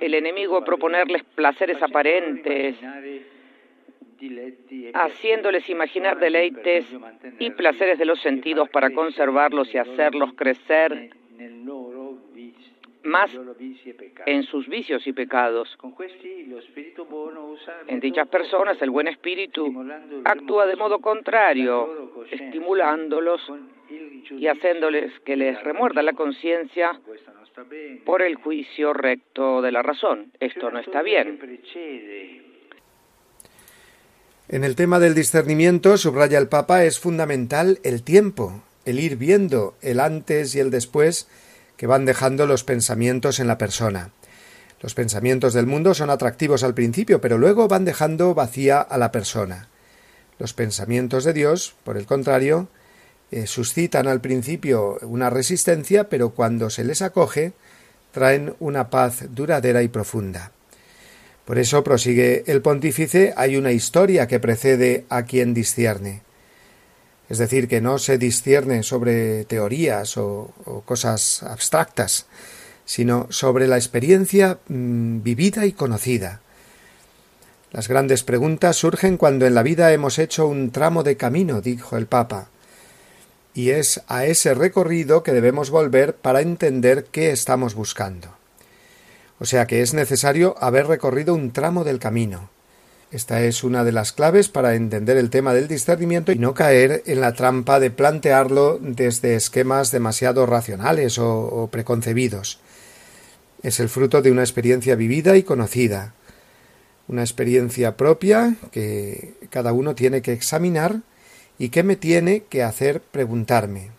el 0.00 0.14
enemigo 0.14 0.64
proponerles 0.64 1.22
placeres 1.34 1.82
aparentes, 1.82 2.76
haciéndoles 4.94 5.68
imaginar 5.68 6.18
deleites 6.18 6.86
y 7.38 7.50
placeres 7.50 7.98
de 7.98 8.04
los 8.04 8.20
sentidos 8.20 8.68
para 8.70 8.90
conservarlos 8.90 9.72
y 9.74 9.78
hacerlos 9.78 10.32
crecer 10.34 11.10
más 13.04 13.30
en 14.26 14.42
sus 14.44 14.66
vicios 14.68 15.06
y 15.06 15.12
pecados. 15.12 15.76
En 17.86 18.00
dichas 18.00 18.28
personas 18.28 18.80
el 18.80 18.90
buen 18.90 19.08
espíritu 19.08 19.72
actúa 20.24 20.66
de 20.66 20.76
modo 20.76 21.00
contrario, 21.00 22.24
estimulándolos 22.30 23.52
y 24.30 24.46
haciéndoles 24.46 25.20
que 25.20 25.36
les 25.36 25.62
remuerda 25.62 26.02
la 26.02 26.14
conciencia 26.14 26.98
por 28.04 28.22
el 28.22 28.36
juicio 28.36 28.92
recto 28.92 29.62
de 29.62 29.72
la 29.72 29.82
razón. 29.82 30.32
Esto 30.40 30.70
no 30.70 30.78
está 30.78 31.02
bien. 31.02 31.38
En 34.48 34.62
el 34.62 34.76
tema 34.76 35.00
del 35.00 35.14
discernimiento, 35.14 35.96
subraya 35.96 36.38
el 36.38 36.48
Papa, 36.48 36.84
es 36.84 36.98
fundamental 36.98 37.80
el 37.82 38.02
tiempo, 38.02 38.62
el 38.84 39.00
ir 39.00 39.16
viendo 39.16 39.74
el 39.80 40.00
antes 40.00 40.54
y 40.54 40.60
el 40.60 40.70
después 40.70 41.28
que 41.78 41.86
van 41.86 42.04
dejando 42.04 42.46
los 42.46 42.62
pensamientos 42.62 43.40
en 43.40 43.46
la 43.46 43.56
persona. 43.56 44.10
Los 44.82 44.94
pensamientos 44.94 45.54
del 45.54 45.66
mundo 45.66 45.94
son 45.94 46.10
atractivos 46.10 46.62
al 46.62 46.74
principio, 46.74 47.22
pero 47.22 47.38
luego 47.38 47.68
van 47.68 47.86
dejando 47.86 48.34
vacía 48.34 48.82
a 48.82 48.98
la 48.98 49.12
persona. 49.12 49.68
Los 50.38 50.52
pensamientos 50.52 51.24
de 51.24 51.32
Dios, 51.32 51.74
por 51.82 51.96
el 51.96 52.04
contrario, 52.04 52.68
eh, 53.30 53.46
suscitan 53.46 54.06
al 54.08 54.20
principio 54.20 54.98
una 55.00 55.30
resistencia, 55.30 56.10
pero 56.10 56.30
cuando 56.30 56.68
se 56.68 56.84
les 56.84 57.00
acoge, 57.00 57.54
traen 58.12 58.54
una 58.60 58.90
paz 58.90 59.24
duradera 59.30 59.82
y 59.82 59.88
profunda. 59.88 60.52
Por 61.44 61.58
eso, 61.58 61.84
prosigue 61.84 62.44
el 62.46 62.62
pontífice, 62.62 63.34
hay 63.36 63.56
una 63.56 63.72
historia 63.72 64.26
que 64.26 64.40
precede 64.40 65.04
a 65.10 65.24
quien 65.24 65.52
discierne. 65.52 66.22
Es 67.28 67.38
decir, 67.38 67.68
que 67.68 67.80
no 67.80 67.98
se 67.98 68.18
discierne 68.18 68.82
sobre 68.82 69.44
teorías 69.44 70.16
o, 70.16 70.52
cosas 70.84 71.42
abstractas, 71.42 72.26
sino 72.86 73.26
sobre 73.30 73.66
la 73.66 73.76
experiencia 73.76 74.58
mm, 74.68 75.22
vivida 75.22 75.66
y 75.66 75.72
conocida. 75.72 76.40
Las 77.72 77.88
grandes 77.88 78.22
preguntas 78.22 78.76
surgen 78.76 79.16
cuando 79.16 79.46
en 79.46 79.54
la 79.54 79.62
vida 79.62 79.92
hemos 79.92 80.18
hecho 80.18 80.46
un 80.46 80.70
tramo 80.70 81.02
de 81.02 81.16
camino, 81.16 81.60
dijo 81.60 81.96
el 81.96 82.06
Papa, 82.06 82.48
y 83.52 83.70
es 83.70 84.02
a 84.06 84.26
ese 84.26 84.54
recorrido 84.54 85.22
que 85.22 85.32
debemos 85.32 85.70
volver 85.70 86.14
para 86.14 86.40
entender 86.40 87.06
qué 87.10 87.30
estamos 87.30 87.74
buscando. 87.74 88.43
O 89.44 89.46
sea 89.46 89.66
que 89.66 89.82
es 89.82 89.92
necesario 89.92 90.56
haber 90.58 90.86
recorrido 90.86 91.34
un 91.34 91.50
tramo 91.50 91.84
del 91.84 91.98
camino. 91.98 92.48
Esta 93.10 93.42
es 93.42 93.62
una 93.62 93.84
de 93.84 93.92
las 93.92 94.12
claves 94.12 94.48
para 94.48 94.74
entender 94.74 95.18
el 95.18 95.28
tema 95.28 95.52
del 95.52 95.68
discernimiento 95.68 96.32
y 96.32 96.38
no 96.38 96.54
caer 96.54 97.02
en 97.04 97.20
la 97.20 97.34
trampa 97.34 97.78
de 97.78 97.90
plantearlo 97.90 98.78
desde 98.80 99.34
esquemas 99.34 99.90
demasiado 99.90 100.46
racionales 100.46 101.18
o, 101.18 101.68
preconcebidos. 101.70 102.58
Es 103.62 103.80
el 103.80 103.90
fruto 103.90 104.22
de 104.22 104.30
una 104.30 104.40
experiencia 104.40 104.94
vivida 104.94 105.36
y 105.36 105.42
conocida, 105.42 106.14
una 107.06 107.20
experiencia 107.20 107.98
propia 107.98 108.56
que 108.72 109.34
cada 109.50 109.74
uno 109.74 109.94
tiene 109.94 110.22
que 110.22 110.32
examinar 110.32 111.00
y 111.58 111.68
que 111.68 111.82
me 111.82 111.96
tiene 111.96 112.44
que 112.44 112.62
hacer 112.62 113.02
preguntarme. 113.02 113.90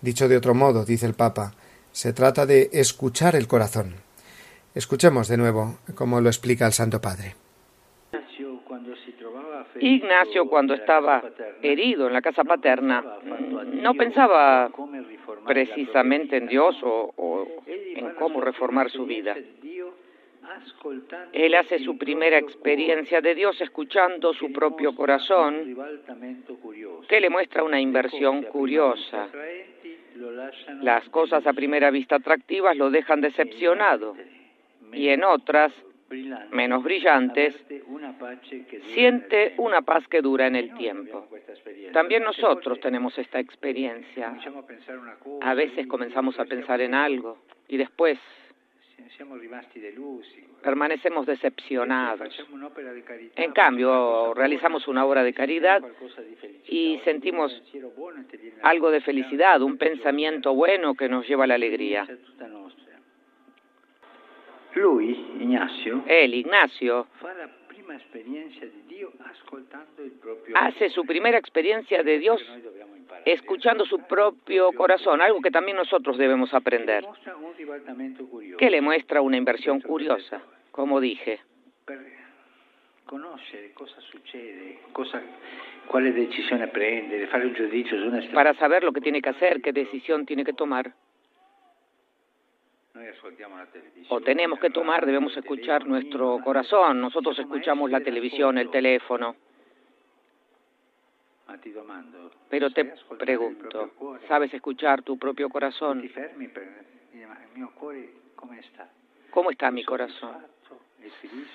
Dicho 0.00 0.26
de 0.26 0.36
otro 0.36 0.56
modo, 0.56 0.84
dice 0.84 1.06
el 1.06 1.14
Papa, 1.14 1.54
se 1.92 2.12
trata 2.12 2.46
de 2.46 2.68
escuchar 2.72 3.36
el 3.36 3.46
corazón. 3.46 4.04
Escuchemos 4.76 5.26
de 5.28 5.38
nuevo 5.38 5.78
cómo 5.94 6.20
lo 6.20 6.28
explica 6.28 6.66
el 6.66 6.72
Santo 6.72 7.00
Padre. 7.00 7.34
Ignacio, 9.80 10.46
cuando 10.50 10.74
estaba 10.74 11.22
herido 11.62 12.08
en 12.08 12.12
la 12.12 12.20
casa 12.20 12.44
paterna, 12.44 13.02
no 13.72 13.94
pensaba 13.94 14.70
precisamente 15.46 16.36
en 16.36 16.46
Dios 16.46 16.76
o, 16.82 17.48
en 17.66 18.14
cómo 18.18 18.42
reformar 18.42 18.90
su 18.90 19.06
vida. 19.06 19.34
Él 21.32 21.54
hace 21.54 21.78
su 21.78 21.96
primera 21.96 22.36
experiencia 22.36 23.22
de 23.22 23.34
Dios 23.34 23.58
escuchando 23.62 24.34
su 24.34 24.52
propio 24.52 24.94
corazón, 24.94 25.74
que 27.08 27.20
le 27.22 27.30
muestra 27.30 27.64
una 27.64 27.80
inversión 27.80 28.42
curiosa. 28.42 29.28
Las 30.82 31.08
cosas 31.08 31.46
a 31.46 31.54
primera 31.54 31.90
vista 31.90 32.16
atractivas 32.16 32.76
lo 32.76 32.90
dejan 32.90 33.22
decepcionado 33.22 34.14
y 34.92 35.08
en 35.08 35.24
otras, 35.24 35.72
menos 36.50 36.82
brillantes, 36.82 37.54
siente 38.94 39.54
una 39.58 39.82
paz 39.82 40.06
que 40.08 40.20
dura 40.20 40.46
en 40.46 40.56
el 40.56 40.74
tiempo. 40.74 41.28
También 41.92 42.22
nosotros 42.22 42.80
tenemos 42.80 43.16
esta 43.18 43.40
experiencia. 43.40 44.36
A 45.40 45.54
veces 45.54 45.86
comenzamos 45.86 46.38
a 46.38 46.44
pensar 46.44 46.80
en 46.80 46.94
algo 46.94 47.38
y 47.68 47.76
después 47.76 48.18
permanecemos 50.62 51.26
decepcionados. 51.26 52.44
En 53.36 53.52
cambio, 53.52 54.34
realizamos 54.34 54.88
una 54.88 55.04
obra 55.04 55.22
de 55.22 55.32
caridad 55.32 55.82
y 56.66 57.00
sentimos 57.04 57.62
algo 58.62 58.90
de 58.90 59.00
felicidad, 59.00 59.62
un 59.62 59.78
pensamiento 59.78 60.54
bueno 60.54 60.94
que 60.94 61.08
nos 61.08 61.26
lleva 61.26 61.44
a 61.44 61.46
la 61.46 61.54
alegría. 61.54 62.06
Lui, 64.76 65.12
Ignacio, 65.40 66.04
él, 66.06 66.34
Ignacio, 66.34 67.06
hace 70.54 70.90
su 70.90 71.06
primera 71.06 71.38
experiencia 71.38 72.02
de 72.02 72.18
Dios 72.18 72.44
escuchando 73.24 73.86
su 73.86 74.00
propio 74.00 74.70
corazón, 74.72 75.22
algo 75.22 75.40
que 75.40 75.50
también 75.50 75.78
nosotros 75.78 76.18
debemos 76.18 76.52
aprender, 76.52 77.06
que 78.58 78.70
le 78.70 78.82
muestra 78.82 79.22
una 79.22 79.38
inversión 79.38 79.80
curiosa, 79.80 80.42
como 80.72 81.00
dije. 81.00 81.40
Para 88.34 88.54
saber 88.54 88.84
lo 88.84 88.92
que 88.92 89.00
tiene 89.00 89.22
que 89.22 89.30
hacer, 89.30 89.62
qué 89.62 89.72
decisión 89.72 90.26
tiene 90.26 90.44
que 90.44 90.52
tomar. 90.52 90.92
O 94.08 94.20
tenemos 94.20 94.58
que 94.58 94.70
tomar, 94.70 95.04
debemos 95.04 95.36
escuchar 95.36 95.86
nuestro 95.86 96.38
corazón. 96.42 97.00
Nosotros 97.00 97.38
escuchamos 97.38 97.90
la 97.90 98.00
televisión, 98.00 98.58
el 98.58 98.70
teléfono. 98.70 99.36
Pero 102.50 102.70
te 102.70 102.84
pregunto, 103.18 103.90
¿sabes 104.28 104.52
escuchar 104.52 105.02
tu 105.02 105.18
propio 105.18 105.48
corazón? 105.48 106.08
¿Cómo 109.30 109.50
está 109.50 109.70
mi 109.70 109.84
corazón? 109.84 110.46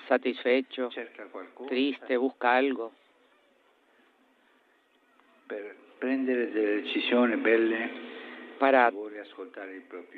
¿Satisfecho? 0.08 0.90
¿Triste? 1.68 2.16
¿Busca 2.16 2.56
algo? 2.56 2.92
Para 8.58 8.90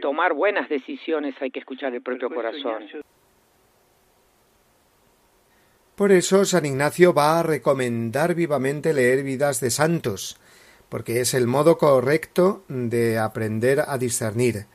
tomar 0.00 0.34
buenas 0.34 0.68
decisiones 0.68 1.34
hay 1.40 1.50
que 1.50 1.60
escuchar 1.60 1.94
el 1.94 2.02
propio 2.02 2.30
corazón. 2.30 2.84
Por 5.94 6.10
eso 6.10 6.44
San 6.44 6.66
Ignacio 6.66 7.14
va 7.14 7.38
a 7.38 7.42
recomendar 7.42 8.34
vivamente 8.34 8.92
leer 8.92 9.22
vidas 9.22 9.60
de 9.60 9.70
santos, 9.70 10.40
porque 10.88 11.20
es 11.20 11.34
el 11.34 11.46
modo 11.46 11.78
correcto 11.78 12.64
de 12.68 13.18
aprender 13.18 13.84
a 13.86 13.96
discernir, 13.96 14.66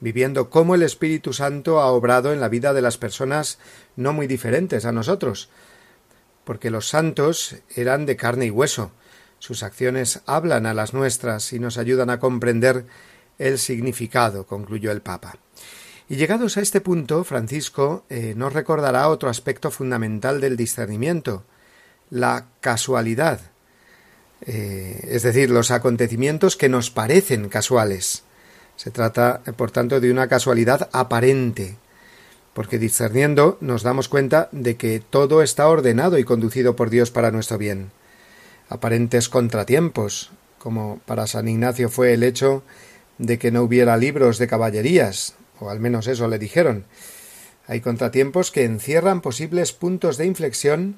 viviendo 0.00 0.50
cómo 0.50 0.74
el 0.74 0.82
Espíritu 0.82 1.32
Santo 1.32 1.78
ha 1.78 1.92
obrado 1.92 2.32
en 2.32 2.40
la 2.40 2.48
vida 2.48 2.72
de 2.72 2.82
las 2.82 2.98
personas 2.98 3.60
no 3.94 4.12
muy 4.12 4.26
diferentes 4.26 4.84
a 4.84 4.92
nosotros, 4.92 5.48
porque 6.44 6.70
los 6.70 6.88
santos 6.88 7.56
eran 7.76 8.04
de 8.04 8.16
carne 8.16 8.46
y 8.46 8.50
hueso, 8.50 8.90
sus 9.38 9.62
acciones 9.62 10.22
hablan 10.26 10.64
a 10.64 10.72
las 10.72 10.94
nuestras 10.94 11.52
y 11.52 11.58
nos 11.58 11.76
ayudan 11.76 12.08
a 12.08 12.18
comprender 12.18 12.86
el 13.38 13.58
significado, 13.58 14.46
concluyó 14.46 14.90
el 14.90 15.02
Papa. 15.02 15.36
Y 16.08 16.16
llegados 16.16 16.56
a 16.56 16.60
este 16.60 16.80
punto, 16.80 17.24
Francisco 17.24 18.04
eh, 18.10 18.34
nos 18.36 18.52
recordará 18.52 19.08
otro 19.08 19.30
aspecto 19.30 19.70
fundamental 19.70 20.40
del 20.40 20.56
discernimiento, 20.56 21.44
la 22.10 22.46
casualidad, 22.60 23.40
eh, 24.42 25.08
es 25.10 25.22
decir, 25.22 25.50
los 25.50 25.70
acontecimientos 25.70 26.56
que 26.56 26.68
nos 26.68 26.90
parecen 26.90 27.48
casuales. 27.48 28.24
Se 28.76 28.90
trata, 28.90 29.40
por 29.56 29.70
tanto, 29.70 30.00
de 30.00 30.10
una 30.10 30.28
casualidad 30.28 30.90
aparente, 30.92 31.76
porque 32.52 32.78
discerniendo 32.78 33.56
nos 33.60 33.82
damos 33.82 34.08
cuenta 34.08 34.48
de 34.52 34.76
que 34.76 35.00
todo 35.00 35.42
está 35.42 35.68
ordenado 35.68 36.18
y 36.18 36.24
conducido 36.24 36.76
por 36.76 36.90
Dios 36.90 37.10
para 37.10 37.30
nuestro 37.30 37.56
bien. 37.56 37.90
Aparentes 38.68 39.28
contratiempos, 39.28 40.30
como 40.58 41.00
para 41.06 41.26
San 41.26 41.48
Ignacio 41.48 41.88
fue 41.88 42.14
el 42.14 42.22
hecho 42.22 42.62
de 43.18 43.38
que 43.38 43.50
no 43.50 43.62
hubiera 43.62 43.96
libros 43.96 44.38
de 44.38 44.46
caballerías, 44.46 45.36
o 45.60 45.70
al 45.70 45.80
menos 45.80 46.06
eso 46.06 46.28
le 46.28 46.38
dijeron. 46.38 46.84
Hay 47.66 47.80
contratiempos 47.80 48.50
que 48.50 48.64
encierran 48.64 49.20
posibles 49.20 49.72
puntos 49.72 50.16
de 50.18 50.26
inflexión 50.26 50.96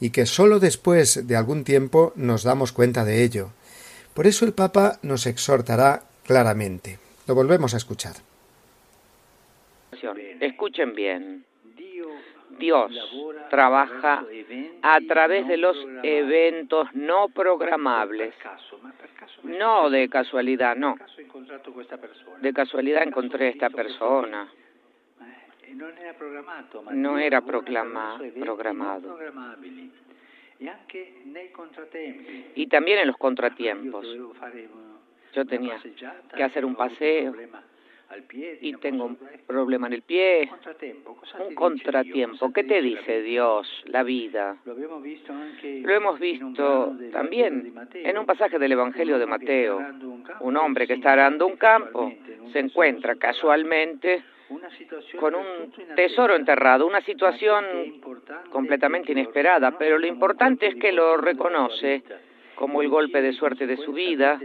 y 0.00 0.10
que 0.10 0.26
sólo 0.26 0.58
después 0.58 1.26
de 1.26 1.36
algún 1.36 1.64
tiempo 1.64 2.12
nos 2.16 2.42
damos 2.42 2.72
cuenta 2.72 3.04
de 3.04 3.22
ello. 3.22 3.50
Por 4.14 4.26
eso 4.26 4.44
el 4.44 4.52
Papa 4.52 4.98
nos 5.02 5.26
exhortará 5.26 6.02
claramente. 6.24 6.98
Lo 7.26 7.34
volvemos 7.34 7.74
a 7.74 7.76
escuchar. 7.76 8.16
Escuchen 10.40 10.94
bien. 10.94 11.44
Dios 12.60 12.92
trabaja 13.48 14.24
a 14.82 15.00
través 15.08 15.48
de 15.48 15.56
los 15.56 15.76
eventos 16.04 16.88
no 16.94 17.28
programables. 17.30 18.34
No 19.42 19.90
de 19.90 20.08
casualidad, 20.08 20.76
no. 20.76 20.96
De 22.40 22.52
casualidad 22.52 23.02
encontré 23.02 23.46
a 23.46 23.50
esta 23.50 23.70
persona. 23.70 24.48
No 26.92 27.18
era 27.18 27.40
programado. 27.40 28.24
Y 32.54 32.66
también 32.66 32.98
en 32.98 33.06
los 33.08 33.16
contratiempos. 33.16 34.06
Yo 35.32 35.44
tenía 35.46 35.80
que 36.36 36.42
hacer 36.42 36.64
un 36.64 36.74
paseo 36.74 37.34
y 38.60 38.74
tengo 38.76 39.04
un 39.04 39.18
problema 39.46 39.86
en 39.86 39.92
el 39.94 40.02
pie, 40.02 40.50
un 41.46 41.54
contratiempo. 41.54 42.52
¿Qué 42.52 42.64
te 42.64 42.82
dice 42.82 43.22
Dios, 43.22 43.68
la 43.86 44.02
vida? 44.02 44.56
Lo 44.64 44.76
hemos 45.92 46.18
visto 46.18 46.96
también 47.12 47.72
en 47.94 48.18
un 48.18 48.26
pasaje 48.26 48.58
del 48.58 48.72
Evangelio 48.72 49.18
de 49.18 49.26
Mateo. 49.26 49.80
Un 50.40 50.56
hombre 50.56 50.86
que 50.86 50.94
está 50.94 51.12
arando 51.12 51.46
un 51.46 51.56
campo. 51.56 52.12
se 52.52 52.58
encuentra 52.58 53.14
casualmente 53.14 54.24
con 55.20 55.34
un 55.36 55.72
tesoro 55.94 56.34
enterrado, 56.34 56.86
una 56.86 57.00
situación 57.02 58.00
completamente 58.50 59.12
inesperada, 59.12 59.78
pero 59.78 59.98
lo 59.98 60.06
importante 60.06 60.66
es 60.66 60.74
que 60.74 60.90
lo 60.90 61.16
reconoce 61.16 62.02
como 62.56 62.82
el 62.82 62.88
golpe 62.88 63.22
de 63.22 63.32
suerte 63.32 63.66
de 63.66 63.76
su 63.76 63.92
vida 63.92 64.40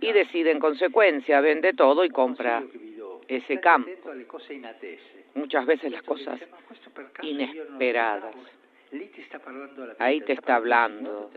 y 0.00 0.12
decide 0.12 0.50
en 0.50 0.58
consecuencia, 0.58 1.40
vende 1.40 1.72
todo 1.72 2.04
y 2.04 2.10
compra 2.10 2.62
ese 3.28 3.60
campo. 3.60 3.90
Muchas 5.34 5.66
veces 5.66 5.92
las 5.92 6.02
cosas 6.02 6.40
inesperadas. 7.22 8.34
Ahí 9.98 10.20
te 10.22 10.32
está 10.32 10.56
hablando. 10.56 11.30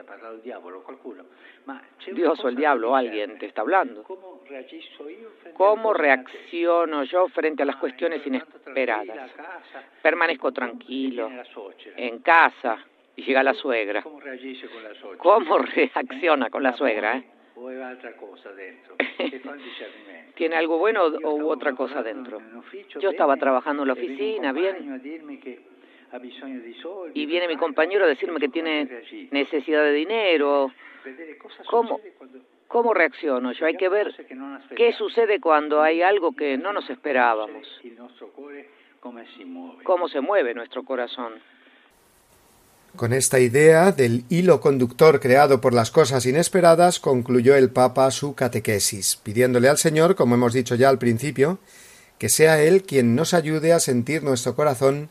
Dios 2.14 2.44
o 2.44 2.48
el 2.50 2.56
diablo 2.56 2.92
o 2.92 2.96
alguien 2.96 3.38
te 3.38 3.46
está 3.46 3.62
hablando. 3.62 4.04
¿Cómo 5.54 5.94
reacciono 5.94 7.04
yo 7.04 7.28
frente 7.30 7.64
a 7.64 7.66
las 7.66 7.76
cuestiones 7.76 8.26
inesperadas? 8.26 9.32
Permanezco 10.02 10.52
tranquilo 10.52 11.30
en 11.96 12.20
casa 12.20 12.80
y 13.16 13.24
llega 13.24 13.44
la 13.44 13.54
suegra. 13.54 14.04
¿Cómo 15.18 15.58
reacciona 15.60 16.50
con 16.50 16.64
la 16.64 16.76
suegra? 16.76 17.24
Eh? 17.34 17.43
¿Tiene 20.36 20.56
algo 20.56 20.78
bueno 20.78 21.04
o 21.06 21.48
otra 21.48 21.74
cosa 21.74 22.02
dentro? 22.02 22.42
Yo 23.00 23.10
estaba 23.12 23.38
trabajando 23.38 23.84
en 23.84 23.88
la 23.88 23.94
oficina, 23.94 24.52
bien. 24.52 25.02
Y 27.14 27.26
viene 27.26 27.48
mi 27.48 27.58
compañero 27.58 28.06
a 28.06 28.08
decirme 28.08 28.40
que 28.40 28.50
tiene 28.50 28.88
necesidad 29.32 29.84
de 29.84 29.94
dinero. 29.94 30.72
¿Cómo, 31.70 32.00
¿Cómo 32.68 32.94
reacciono 32.94 33.52
yo? 33.52 33.66
Hay 33.66 33.78
que 33.78 33.90
ver 33.90 34.14
qué 34.76 34.94
sucede 34.94 35.40
cuando 35.40 35.82
hay 35.82 36.02
algo 36.02 36.36
que 36.36 36.58
no 36.58 36.72
nos 36.72 36.90
esperábamos. 36.90 37.68
¿Cómo 39.84 40.08
se 40.08 40.22
mueve 40.22 40.54
nuestro 40.54 40.84
corazón? 40.84 41.34
Con 42.96 43.12
esta 43.12 43.40
idea 43.40 43.92
del 43.92 44.24
hilo 44.30 44.62
conductor 44.62 45.20
creado 45.20 45.62
por 45.62 45.74
las 45.74 45.90
cosas 45.90 46.28
inesperadas, 46.28 47.00
concluyó 47.00 47.56
el 47.56 47.72
Papa 47.72 48.12
su 48.12 48.36
catequesis, 48.36 49.16
pidiéndole 49.16 49.68
al 49.68 49.80
Señor, 49.80 50.16
como 50.16 50.36
hemos 50.36 50.54
dicho 50.54 50.76
ya 50.76 50.90
al 50.90 51.00
principio, 51.00 51.58
que 52.20 52.30
sea 52.30 52.62
Él 52.62 52.84
quien 52.84 53.16
nos 53.16 53.34
ayude 53.34 53.74
a 53.74 53.80
sentir 53.80 54.22
nuestro 54.22 54.56
corazón 54.56 55.10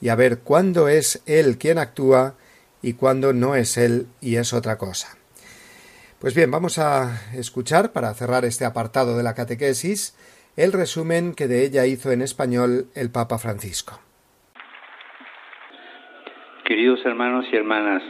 y 0.00 0.10
a 0.10 0.14
ver 0.14 0.38
cuándo 0.38 0.86
es 0.86 1.22
Él 1.26 1.58
quien 1.58 1.78
actúa 1.78 2.36
y 2.82 2.92
cuándo 2.92 3.32
no 3.32 3.56
es 3.56 3.78
Él 3.78 4.06
y 4.20 4.36
es 4.36 4.52
otra 4.52 4.78
cosa. 4.78 5.16
Pues 6.20 6.34
bien, 6.34 6.52
vamos 6.52 6.78
a 6.78 7.20
escuchar, 7.34 7.90
para 7.90 8.14
cerrar 8.14 8.44
este 8.44 8.64
apartado 8.64 9.16
de 9.16 9.24
la 9.24 9.34
catequesis, 9.34 10.14
el 10.56 10.72
resumen 10.72 11.34
que 11.34 11.48
de 11.48 11.64
ella 11.64 11.84
hizo 11.84 12.12
en 12.12 12.22
español 12.22 12.86
el 12.94 13.10
Papa 13.10 13.38
Francisco. 13.38 13.98
Queridos 16.64 17.04
hermanos 17.04 17.44
y 17.52 17.56
hermanas, 17.56 18.02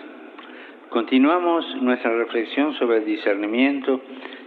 continuamos 0.88 1.66
nuestra 1.82 2.16
reflexión 2.16 2.72
sobre 2.74 2.98
el 2.98 3.04
discernimiento 3.04 4.00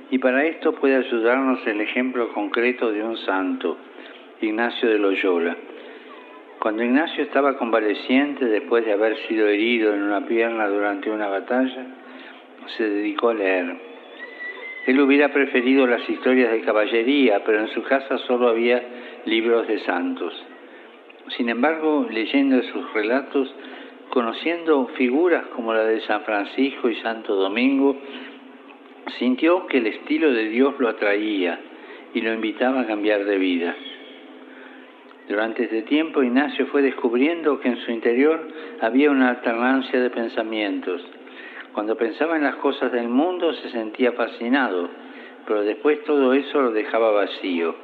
y 0.09 0.17
para 0.19 0.45
esto 0.45 0.71
puede 0.75 0.95
ayudarnos 0.95 1.59
el 1.67 1.81
ejemplo 1.81 2.31
concreto 2.31 2.89
de 2.89 3.03
un 3.03 3.17
santo, 3.17 3.77
Ignacio 4.39 4.87
de 4.87 4.97
Loyola. 4.97 5.57
Cuando 6.61 6.85
Ignacio 6.85 7.21
estaba 7.21 7.57
convaleciente 7.57 8.45
después 8.45 8.85
de 8.85 8.93
haber 8.93 9.17
sido 9.27 9.45
herido 9.45 9.93
en 9.93 10.03
una 10.03 10.25
pierna 10.25 10.69
durante 10.69 11.11
una 11.11 11.27
batalla, 11.27 11.85
se 12.77 12.89
dedicó 12.89 13.31
a 13.31 13.33
leer. 13.33 13.75
Él 14.85 15.01
hubiera 15.01 15.33
preferido 15.33 15.85
las 15.85 16.09
historias 16.09 16.53
de 16.53 16.61
caballería, 16.61 17.43
pero 17.43 17.59
en 17.59 17.67
su 17.73 17.83
casa 17.83 18.17
solo 18.19 18.47
había 18.47 18.81
libros 19.25 19.67
de 19.67 19.79
santos. 19.79 20.33
Sin 21.35 21.49
embargo, 21.49 22.07
leyendo 22.09 22.63
sus 22.63 22.93
relatos, 22.93 23.53
conociendo 24.17 24.87
figuras 24.97 25.45
como 25.55 25.75
la 25.75 25.83
de 25.83 26.01
San 26.01 26.21
Francisco 26.21 26.89
y 26.89 26.95
Santo 27.03 27.35
Domingo, 27.35 27.95
sintió 29.19 29.67
que 29.67 29.77
el 29.77 29.85
estilo 29.85 30.33
de 30.33 30.49
Dios 30.49 30.73
lo 30.79 30.89
atraía 30.89 31.59
y 32.15 32.21
lo 32.21 32.33
invitaba 32.33 32.81
a 32.81 32.87
cambiar 32.87 33.25
de 33.25 33.37
vida. 33.37 33.75
Durante 35.29 35.65
este 35.65 35.83
tiempo 35.83 36.23
Ignacio 36.23 36.65
fue 36.65 36.81
descubriendo 36.81 37.59
que 37.59 37.67
en 37.67 37.77
su 37.77 37.91
interior 37.91 38.41
había 38.81 39.11
una 39.11 39.29
alternancia 39.29 40.01
de 40.01 40.09
pensamientos. 40.09 40.99
Cuando 41.73 41.95
pensaba 41.95 42.37
en 42.37 42.43
las 42.43 42.55
cosas 42.55 42.91
del 42.91 43.09
mundo 43.09 43.53
se 43.53 43.69
sentía 43.69 44.13
fascinado, 44.13 44.89
pero 45.45 45.61
después 45.61 46.03
todo 46.05 46.33
eso 46.33 46.59
lo 46.59 46.71
dejaba 46.71 47.11
vacío. 47.11 47.75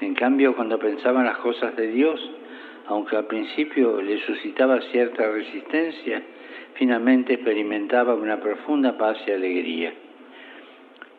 En 0.00 0.14
cambio, 0.14 0.54
cuando 0.54 0.78
pensaba 0.78 1.18
en 1.22 1.26
las 1.26 1.38
cosas 1.38 1.74
de 1.74 1.88
Dios, 1.88 2.20
aunque 2.88 3.16
al 3.16 3.26
principio 3.26 4.00
le 4.00 4.20
suscitaba 4.26 4.80
cierta 4.92 5.30
resistencia, 5.30 6.22
finalmente 6.74 7.34
experimentaba 7.34 8.14
una 8.14 8.40
profunda 8.40 8.96
paz 8.96 9.16
y 9.26 9.30
alegría. 9.30 9.92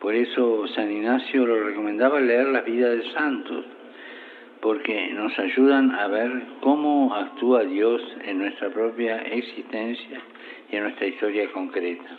Por 0.00 0.14
eso 0.14 0.66
San 0.68 0.90
Ignacio 0.90 1.44
lo 1.44 1.64
recomendaba 1.64 2.20
leer 2.20 2.48
las 2.48 2.64
vidas 2.64 2.96
de 2.96 3.12
santos, 3.12 3.64
porque 4.60 5.10
nos 5.12 5.36
ayudan 5.38 5.92
a 5.92 6.06
ver 6.08 6.30
cómo 6.60 7.14
actúa 7.14 7.64
Dios 7.64 8.00
en 8.24 8.38
nuestra 8.38 8.70
propia 8.70 9.18
existencia 9.22 10.20
y 10.70 10.76
en 10.76 10.82
nuestra 10.84 11.06
historia 11.06 11.50
concreta. 11.52 12.18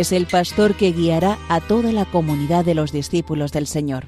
es 0.00 0.12
el 0.12 0.26
pastor 0.26 0.76
que 0.76 0.92
guiará 0.92 1.38
a 1.50 1.60
toda 1.60 1.92
la 1.92 2.06
comunidad 2.06 2.64
de 2.64 2.74
los 2.74 2.90
discípulos 2.90 3.52
del 3.52 3.66
Señor. 3.66 4.06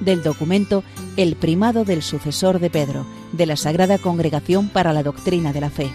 Del 0.00 0.22
documento 0.22 0.84
El 1.16 1.34
primado 1.34 1.84
del 1.84 2.02
sucesor 2.02 2.58
de 2.58 2.68
Pedro, 2.68 3.06
de 3.32 3.46
la 3.46 3.56
Sagrada 3.56 3.96
Congregación 3.96 4.68
para 4.68 4.92
la 4.92 5.02
Doctrina 5.02 5.54
de 5.54 5.60
la 5.60 5.70
Fe. 5.70 5.90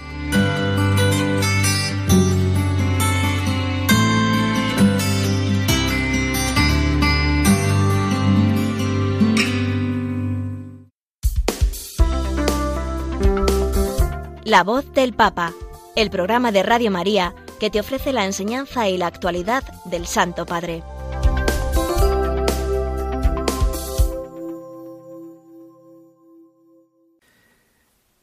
La 14.43 14.63
voz 14.63 14.91
del 14.93 15.13
Papa, 15.13 15.54
el 15.95 16.10
programa 16.10 16.52
de 16.52 16.63
Radio 16.63 16.89
María 16.89 17.36
que 17.63 17.69
te 17.69 17.80
ofrece 17.80 18.12
la 18.12 18.26
enseñanza 18.26 18.89
y 18.89 18.97
la 18.97 19.08
actualidad 19.08 19.63
del 19.86 20.06
Santo 20.06 20.45
Padre. 20.45 20.84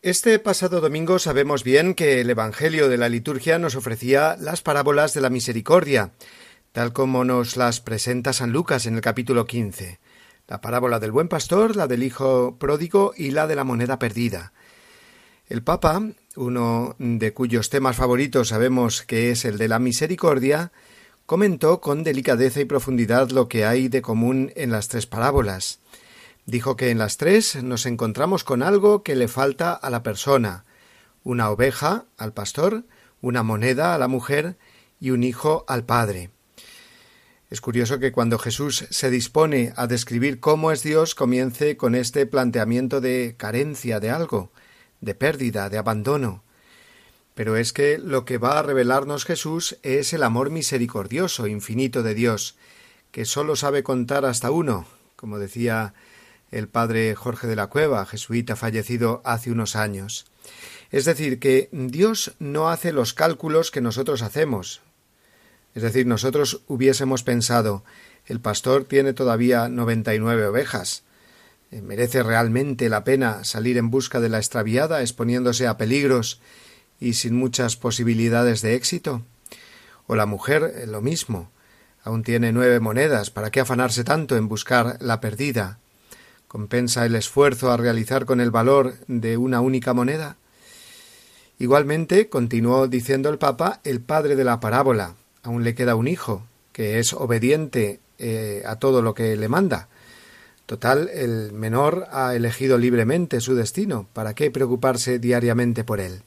Este 0.03 0.39
pasado 0.41 0.83
domingo 0.83 1.19
sabemos 1.19 1.65
bien 1.65 1.95
que 1.95 2.21
el 2.21 2.29
Evangelio 2.29 2.91
de 2.91 2.99
la 2.99 3.09
liturgia 3.09 3.59
nos 3.59 3.77
ofrecía 3.77 4.37
las 4.39 4.61
parábolas 4.61 5.15
de 5.15 5.23
la 5.23 5.31
misericordia, 5.31 6.13
tal 6.73 6.93
como 6.93 7.25
nos 7.25 7.57
las 7.57 7.81
presenta 7.81 8.35
San 8.35 8.53
Lucas 8.53 8.85
en 8.85 8.97
el 8.97 9.01
capítulo 9.01 9.47
15. 9.47 10.01
La 10.49 10.61
parábola 10.61 10.99
del 10.99 11.13
buen 11.13 11.29
pastor, 11.29 11.77
la 11.77 11.87
del 11.87 12.03
hijo 12.03 12.59
pródigo 12.59 13.15
y 13.17 13.31
la 13.31 13.47
de 13.47 13.57
la 13.57 13.65
moneda 13.65 13.99
perdida. 13.99 14.53
El 15.49 15.63
Papa, 15.63 16.03
uno 16.37 16.95
de 16.99 17.33
cuyos 17.33 17.71
temas 17.71 17.97
favoritos 17.97 18.49
sabemos 18.49 19.03
que 19.03 19.31
es 19.31 19.45
el 19.45 19.59
de 19.59 19.69
la 19.69 19.79
misericordia, 19.79 20.73
comentó 21.27 21.81
con 21.81 22.05
delicadeza 22.05 22.61
y 22.61 22.65
profundidad 22.65 23.31
lo 23.31 23.49
que 23.49 23.65
hay 23.65 23.89
de 23.89 24.03
común 24.03 24.53
en 24.57 24.71
las 24.71 24.89
tres 24.89 25.07
parábolas. 25.07 25.81
Dijo 26.47 26.77
que 26.77 26.91
en 26.91 26.99
las 26.99 27.17
tres 27.17 27.63
nos 27.63 27.87
encontramos 27.87 28.45
con 28.45 28.63
algo 28.63 29.03
que 29.03 29.17
le 29.17 29.29
falta 29.29 29.73
a 29.73 29.91
la 29.91 30.03
persona 30.03 30.65
una 31.23 31.51
oveja 31.51 32.07
al 32.17 32.33
pastor, 32.33 32.85
una 33.21 33.43
moneda 33.43 33.95
a 33.95 33.99
la 33.99 34.09
mujer 34.09 34.57
y 35.01 35.11
un 35.11 35.23
hijo 35.23 35.65
al 35.69 35.85
padre. 35.85 36.31
Es 37.51 37.61
curioso 37.61 37.99
que 37.99 38.13
cuando 38.13 38.39
Jesús 38.39 38.87
se 38.91 39.11
dispone 39.11 39.73
a 39.77 39.87
describir 39.87 40.41
cómo 40.41 40.71
es 40.71 40.83
Dios 40.83 41.15
comience 41.15 41.77
con 41.77 41.95
este 41.95 42.25
planteamiento 42.25 43.01
de 43.01 43.35
carencia 43.37 44.01
de 44.01 44.11
algo, 44.11 44.53
de 45.01 45.15
pérdida, 45.15 45.69
de 45.69 45.79
abandono. 45.79 46.43
Pero 47.35 47.57
es 47.57 47.73
que 47.73 47.99
lo 47.99 48.25
que 48.25 48.39
va 48.39 48.59
a 48.59 48.63
revelarnos 48.63 49.25
Jesús 49.25 49.79
es 49.83 50.13
el 50.13 50.23
amor 50.23 50.51
misericordioso, 50.51 51.47
infinito 51.47 52.03
de 52.03 52.15
Dios, 52.15 52.57
que 53.13 53.25
sólo 53.25 53.57
sabe 53.57 53.83
contar 53.83 54.25
hasta 54.25 54.51
uno, 54.51 54.87
como 55.17 55.39
decía 55.39 55.95
el 56.51 56.69
padre 56.69 57.15
Jorge 57.15 57.47
de 57.47 57.57
la 57.57 57.69
Cueva, 57.69 58.05
jesuita 58.07 58.57
fallecido 58.57 59.23
hace 59.25 59.53
unos 59.53 59.77
años. 59.77 60.27
Es 60.91 61.05
decir, 61.05 61.39
que 61.39 61.69
Dios 61.73 62.33
no 62.41 62.71
hace 62.71 62.93
los 62.93 63.15
cálculos 63.15 63.71
que 63.71 63.81
nosotros 63.81 64.23
hacemos. 64.23 64.81
Es 65.75 65.85
decir, 65.85 66.07
nosotros 66.07 66.63
hubiésemos 66.67 67.23
pensado 67.23 67.85
el 68.27 68.41
pastor 68.41 68.85
tiene 68.85 69.13
todavía 69.13 69.69
noventa 69.69 70.15
y 70.15 70.19
nueve 70.19 70.47
ovejas. 70.47 71.03
Eh, 71.71 71.83
¿Merece 71.83 72.23
realmente 72.23 72.89
la 72.89 73.05
pena 73.05 73.45
salir 73.45 73.79
en 73.79 73.91
busca 73.91 74.21
de 74.21 74.29
la 74.29 74.39
extraviada, 74.39 75.03
exponiéndose 75.03 75.67
a 75.67 75.77
peligros 75.77 76.41
y 76.99 77.15
sin 77.15 77.37
muchas 77.37 77.77
posibilidades 77.77 78.61
de 78.63 78.75
éxito? 78.75 79.23
O 80.07 80.17
la 80.17 80.27
mujer, 80.27 80.75
eh, 80.77 80.87
lo 80.87 81.01
mismo. 81.01 81.51
Aún 82.03 82.23
tiene 82.23 82.53
nueve 82.53 82.81
monedas, 82.81 83.31
¿para 83.31 83.51
qué 83.51 83.61
afanarse 83.61 84.05
tanto 84.05 84.37
en 84.37 84.49
buscar 84.49 84.97
la 85.01 85.21
perdida? 85.21 85.79
¿Compensa 86.49 87.07
el 87.07 87.15
esfuerzo 87.15 87.71
a 87.71 87.77
realizar 87.77 88.25
con 88.25 88.41
el 88.41 88.51
valor 88.51 88.95
de 89.07 89.37
una 89.37 89.61
única 89.61 89.93
moneda? 89.93 90.37
Igualmente, 91.61 92.29
continuó 92.29 92.89
diciendo 92.89 93.29
el 93.29 93.39
Papa, 93.39 93.81
el 93.85 94.01
padre 94.01 94.35
de 94.35 94.45
la 94.45 94.61
parábola. 94.61 95.15
Aún 95.43 95.63
le 95.63 95.75
queda 95.75 95.95
un 95.95 96.09
hijo, 96.09 96.43
que 96.73 96.99
es 96.99 97.13
obediente 97.13 98.01
eh, 98.19 98.63
a 98.67 98.77
todo 98.77 99.03
lo 99.03 99.15
que 99.15 99.37
le 99.37 99.49
manda. 99.49 99.89
Total, 100.71 101.11
el 101.13 101.53
menor 101.53 102.07
ha 102.13 102.37
elegido 102.37 102.79
libremente 102.79 103.41
su 103.41 103.57
destino. 103.57 104.07
¿Para 104.13 104.35
qué 104.35 104.53
preocuparse 104.53 105.19
diariamente 105.19 105.83
por 105.83 105.99
él? 105.99 106.23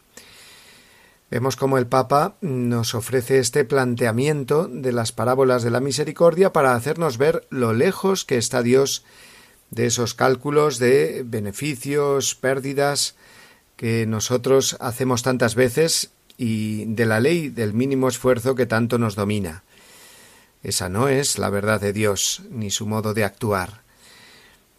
Vemos 1.32 1.56
cómo 1.56 1.77
el 1.77 1.88
Papa 1.88 2.36
nos 2.41 2.93
ofrece 2.93 3.39
este 3.39 3.63
planteamiento 3.63 4.67
de 4.67 4.91
las 4.91 5.13
parábolas 5.13 5.63
de 5.63 5.69
la 5.69 5.79
misericordia 5.79 6.51
para 6.51 6.75
hacernos 6.75 7.17
ver 7.17 7.47
lo 7.51 7.71
lejos 7.71 8.25
que 8.25 8.36
está 8.36 8.62
Dios 8.62 9.06
de 9.71 9.86
esos 9.86 10.13
cálculos 10.13 10.77
de 10.77 11.23
beneficios, 11.25 12.36
pérdidas 12.36 13.15
que 13.77 14.06
nosotros 14.06 14.75
hacemos 14.82 15.23
tantas 15.23 15.56
veces 15.56 16.12
y 16.38 16.84
de 16.84 17.06
la 17.06 17.21
ley 17.21 17.47
del 17.47 17.73
mínimo 17.73 18.10
esfuerzo 18.10 18.56
que 18.56 18.65
tanto 18.65 18.97
nos 18.97 19.15
domina. 19.15 19.63
Esa 20.63 20.89
no 20.89 21.08
es 21.08 21.38
la 21.38 21.49
verdad 21.49 21.79
de 21.79 21.93
Dios 21.93 22.41
ni 22.49 22.71
su 22.71 22.86
modo 22.86 23.13
de 23.13 23.23
actuar. 23.23 23.83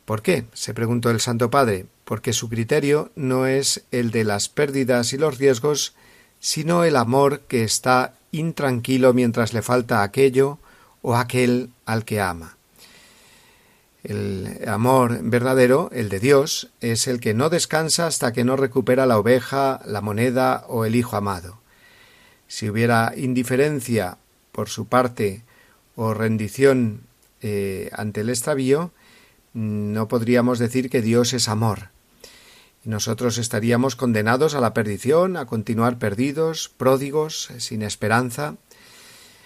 ¿Por 0.05 0.23
qué? 0.23 0.45
se 0.53 0.75
preguntó 0.75 1.11
el 1.11 1.21
Santo 1.21 1.51
Padre, 1.51 1.87
porque 2.05 2.33
su 2.33 2.49
criterio 2.49 3.11
no 3.17 3.47
es 3.47 3.85
el 3.91 4.11
de 4.11 4.25
las 4.25 4.49
pérdidas 4.49 5.13
y 5.13 5.19
los 5.19 5.39
riesgos, 5.39 5.95
sino 6.41 6.85
el 6.85 6.97
amor 6.97 7.41
que 7.41 7.65
está 7.65 8.15
intranquilo 8.31 9.15
mientras 9.15 9.55
le 9.55 9.63
falta 9.63 10.03
aquello 10.03 10.59
o 11.01 11.17
aquel 11.17 11.71
al 11.87 12.05
que 12.05 12.21
ama. 12.21 12.57
El 14.03 14.59
amor 14.67 15.21
verdadero, 15.23 15.89
el 15.95 16.11
de 16.11 16.21
Dios, 16.21 16.69
es 16.83 17.07
el 17.07 17.21
que 17.21 17.33
no 17.33 17.49
descansa 17.49 18.07
hasta 18.07 18.35
que 18.35 18.45
no 18.45 18.57
recupera 18.57 19.07
la 19.07 19.19
oveja, 19.19 19.81
la 19.87 20.03
moneda 20.03 20.67
o 20.69 20.85
el 20.85 20.95
hijo 20.95 21.17
amado. 21.17 21.59
Si 22.47 22.69
hubiera 22.69 23.15
indiferencia 23.17 24.19
por 24.53 24.69
su 24.69 24.87
parte 24.87 25.43
o 25.97 26.13
rendición 26.13 27.01
eh, 27.41 27.89
ante 27.95 28.21
el 28.21 28.29
extravío, 28.29 28.93
no 29.55 30.09
podríamos 30.09 30.59
decir 30.59 30.91
que 30.91 31.01
Dios 31.01 31.33
es 31.33 31.49
amor. 31.49 31.91
Nosotros 32.85 33.39
estaríamos 33.39 33.97
condenados 33.97 34.55
a 34.55 34.61
la 34.61 34.75
perdición, 34.75 35.39
a 35.39 35.47
continuar 35.47 35.99
perdidos, 35.99 36.69
pródigos, 36.69 37.49
sin 37.57 37.83
esperanza. 37.83 38.57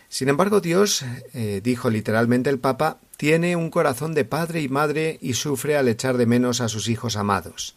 Sin 0.09 0.29
embargo, 0.29 0.61
Dios, 0.61 1.05
eh, 1.35 1.61
dijo 1.63 1.91
literalmente 1.91 2.51
el 2.51 2.59
Papa, 2.59 2.99
tiene 3.17 3.55
un 3.55 3.71
corazón 3.71 4.15
de 4.15 4.25
padre 4.25 4.63
y 4.63 4.69
madre 4.69 5.19
y 5.21 5.35
sufre 5.35 5.77
al 5.77 5.87
echar 5.87 6.17
de 6.17 6.27
menos 6.27 6.61
a 6.61 6.69
sus 6.69 6.89
hijos 6.89 7.17
amados. 7.17 7.77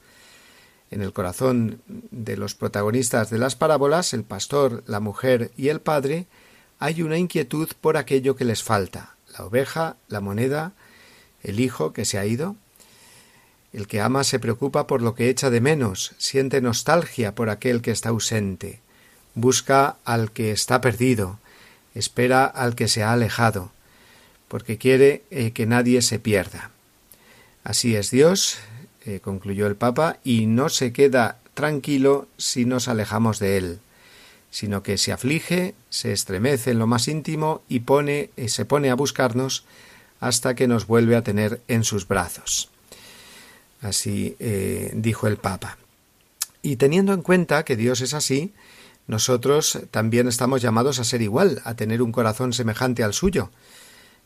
En 0.90 1.02
el 1.02 1.14
corazón 1.14 1.82
de 1.88 2.38
los 2.38 2.56
protagonistas 2.56 3.30
de 3.30 3.38
las 3.38 3.56
parábolas, 3.56 4.14
el 4.14 4.24
pastor, 4.24 4.84
la 4.88 5.00
mujer 5.00 5.52
y 5.58 5.70
el 5.70 5.80
padre, 5.80 6.28
hay 6.80 7.02
una 7.02 7.18
inquietud 7.18 7.70
por 7.80 7.98
aquello 7.98 8.36
que 8.36 8.46
les 8.46 8.64
falta, 8.64 9.16
la 9.38 9.46
oveja, 9.46 9.98
la 10.08 10.22
moneda, 10.22 10.74
el 11.44 11.60
hijo 11.60 11.94
que 11.94 12.06
se 12.06 12.18
ha 12.18 12.26
ido. 12.26 12.56
El 13.74 13.88
que 13.88 14.02
ama 14.02 14.24
se 14.24 14.40
preocupa 14.40 14.88
por 14.88 15.02
lo 15.02 15.16
que 15.16 15.30
echa 15.30 15.50
de 15.50 15.62
menos, 15.62 16.14
siente 16.18 16.62
nostalgia 16.62 17.36
por 17.36 17.50
aquel 17.50 17.82
que 17.82 17.92
está 17.92 18.10
ausente, 18.10 18.80
busca 19.34 19.98
al 20.04 20.32
que 20.32 20.52
está 20.52 20.82
perdido, 20.82 21.40
espera 21.96 22.46
al 22.46 22.76
que 22.76 22.88
se 22.88 23.04
ha 23.04 23.14
alejado, 23.14 23.72
porque 24.48 24.78
quiere 24.78 25.24
eh, 25.32 25.52
que 25.52 25.66
nadie 25.66 26.02
se 26.02 26.20
pierda. 26.20 26.72
Así 27.64 27.96
es 27.96 28.12
Dios, 28.12 28.58
eh, 29.06 29.20
concluyó 29.22 29.68
el 29.68 29.76
Papa, 29.76 30.18
y 30.24 30.48
no 30.48 30.68
se 30.68 30.92
queda 30.92 31.38
tranquilo 31.54 32.28
si 32.38 32.66
nos 32.66 32.88
alejamos 32.88 33.40
de 33.40 33.58
él, 33.58 33.80
sino 34.50 34.84
que 34.84 34.98
se 34.98 35.14
aflige, 35.14 35.76
se 35.90 36.12
estremece 36.12 36.72
en 36.72 36.80
lo 36.80 36.88
más 36.88 37.08
íntimo 37.08 37.62
y 37.70 37.82
pone, 37.82 38.32
eh, 38.36 38.50
se 38.50 38.66
pone 38.66 38.90
a 38.90 38.96
buscarnos 38.96 39.64
hasta 40.22 40.56
que 40.56 40.70
nos 40.70 40.88
vuelve 40.88 41.18
a 41.18 41.24
tener 41.24 41.60
en 41.68 41.84
sus 41.84 42.08
brazos. 42.08 42.70
Así 43.82 44.38
dijo 44.94 45.28
el 45.28 45.36
Papa. 45.38 45.78
Y 46.62 46.78
teniendo 46.78 47.12
en 47.14 47.24
cuenta 47.24 47.66
que 47.66 47.76
Dios 47.76 48.00
es 48.02 48.14
así, 48.14 48.54
nosotros 49.08 49.80
también 49.92 50.28
estamos 50.28 50.62
llamados 50.62 51.00
a 51.00 51.04
ser 51.04 51.22
igual, 51.22 51.62
a 51.66 51.74
tener 51.74 52.02
un 52.02 52.12
corazón 52.12 52.54
semejante 52.54 53.04
al 53.04 53.14
suyo, 53.14 53.50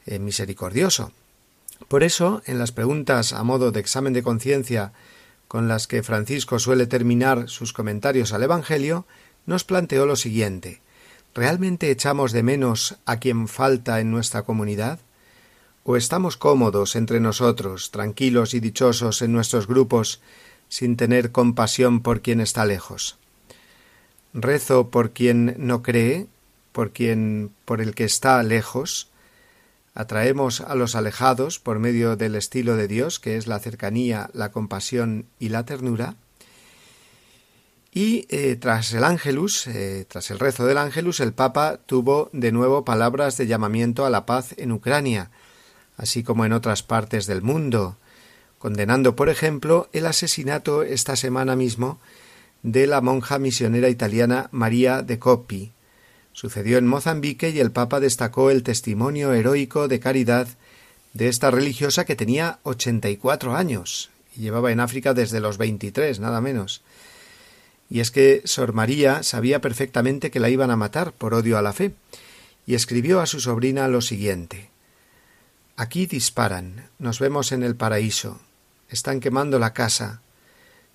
eh, 0.05 0.19
misericordioso. 0.19 1.11
Por 1.87 2.03
eso, 2.03 2.41
en 2.45 2.59
las 2.59 2.71
preguntas 2.71 3.33
a 3.33 3.43
modo 3.43 3.71
de 3.71 3.79
examen 3.79 4.13
de 4.13 4.21
conciencia 4.21 4.91
con 5.47 5.67
las 5.67 5.87
que 5.87 6.03
Francisco 6.03 6.59
suele 6.59 6.85
terminar 6.85 7.49
sus 7.49 7.73
comentarios 7.73 8.33
al 8.33 8.43
Evangelio, 8.43 9.05
nos 9.45 9.63
planteó 9.63 10.05
lo 10.05 10.15
siguiente 10.15 10.81
¿Realmente 11.35 11.91
echamos 11.91 12.31
de 12.31 12.43
menos 12.43 12.95
a 13.05 13.19
quien 13.19 13.49
falta 13.49 13.99
en 13.99 14.09
nuestra 14.09 14.43
comunidad? 14.43 14.99
¿O 15.87 15.95
estamos 15.95 16.35
cómodos 16.35 16.95
entre 16.95 17.19
nosotros, 17.19 17.91
tranquilos 17.91 18.53
y 18.53 18.59
dichosos 18.59 19.21
en 19.21 19.31
nuestros 19.31 19.67
grupos, 19.67 20.19
sin 20.67 20.97
tener 20.97 21.31
compasión 21.31 22.01
por 22.01 22.21
quien 22.21 22.41
está 22.41 22.65
lejos? 22.65 23.17
rezo 24.35 24.89
por 24.89 25.11
quien 25.11 25.55
no 25.57 25.81
cree, 25.81 26.27
por 26.71 26.91
quien 26.91 27.51
por 27.63 27.81
el 27.81 27.95
que 27.95 28.03
está 28.03 28.41
lejos, 28.43 29.09
atraemos 29.93 30.59
a 30.59 30.75
los 30.75 30.95
alejados 30.95 31.57
por 31.57 31.79
medio 31.79 32.17
del 32.17 32.35
estilo 32.35 32.75
de 32.75 32.87
Dios, 32.87 33.19
que 33.19 33.37
es 33.37 33.47
la 33.47 33.59
cercanía, 33.59 34.29
la 34.33 34.51
compasión 34.51 35.25
y 35.39 35.49
la 35.49 35.65
ternura. 35.65 36.15
Y 37.93 38.25
eh, 38.29 38.57
tras 38.57 38.91
el 38.91 39.05
ángelus, 39.05 39.67
eh, 39.67 40.05
tras 40.09 40.29
el 40.29 40.39
rezo 40.39 40.65
del 40.65 40.79
ángelus, 40.79 41.21
el 41.21 41.31
Papa 41.31 41.77
tuvo 41.85 42.29
de 42.33 42.51
nuevo 42.51 42.83
palabras 42.83 43.37
de 43.37 43.47
llamamiento 43.47 44.05
a 44.05 44.09
la 44.09 44.25
paz 44.25 44.53
en 44.57 44.73
Ucrania, 44.73 45.31
así 45.97 46.23
como 46.23 46.45
en 46.45 46.53
otras 46.53 46.83
partes 46.83 47.25
del 47.25 47.41
mundo, 47.41 47.97
condenando, 48.59 49.15
por 49.15 49.29
ejemplo, 49.29 49.89
el 49.93 50.05
asesinato 50.07 50.83
esta 50.83 51.15
semana 51.15 51.55
mismo 51.55 51.99
de 52.63 52.87
la 52.87 53.01
monja 53.01 53.37
misionera 53.37 53.89
italiana 53.89 54.49
María 54.51 55.03
de 55.03 55.19
Coppi. 55.19 55.71
Sucedió 56.33 56.77
en 56.77 56.87
Mozambique 56.87 57.49
y 57.49 57.59
el 57.59 57.71
Papa 57.71 57.99
destacó 57.99 58.49
el 58.49 58.63
testimonio 58.63 59.33
heroico 59.33 59.87
de 59.87 59.99
caridad 59.99 60.47
de 61.13 61.29
esta 61.29 61.51
religiosa 61.51 62.05
que 62.05 62.15
tenía 62.15 62.59
ochenta 62.63 63.09
y 63.09 63.17
cuatro 63.17 63.55
años 63.55 64.09
y 64.35 64.41
llevaba 64.41 64.71
en 64.71 64.79
África 64.79 65.13
desde 65.13 65.39
los 65.39 65.57
veintitrés, 65.57 66.19
nada 66.19 66.41
menos. 66.41 66.81
Y 67.89 67.99
es 67.99 68.11
que 68.11 68.41
Sor 68.45 68.73
María 68.73 69.23
sabía 69.23 69.61
perfectamente 69.61 70.31
que 70.31 70.39
la 70.39 70.49
iban 70.49 70.71
a 70.71 70.75
matar 70.75 71.13
por 71.13 71.33
odio 71.33 71.57
a 71.57 71.61
la 71.61 71.71
fe, 71.71 71.93
y 72.67 72.73
escribió 72.73 73.21
a 73.21 73.27
su 73.27 73.39
sobrina 73.39 73.87
lo 73.87 74.01
siguiente 74.01 74.71
Aquí 75.77 76.05
disparan, 76.05 76.89
nos 76.99 77.19
vemos 77.19 77.51
en 77.51 77.63
el 77.63 77.75
paraíso, 77.75 78.39
están 78.89 79.19
quemando 79.19 79.59
la 79.59 79.73
casa, 79.73 80.21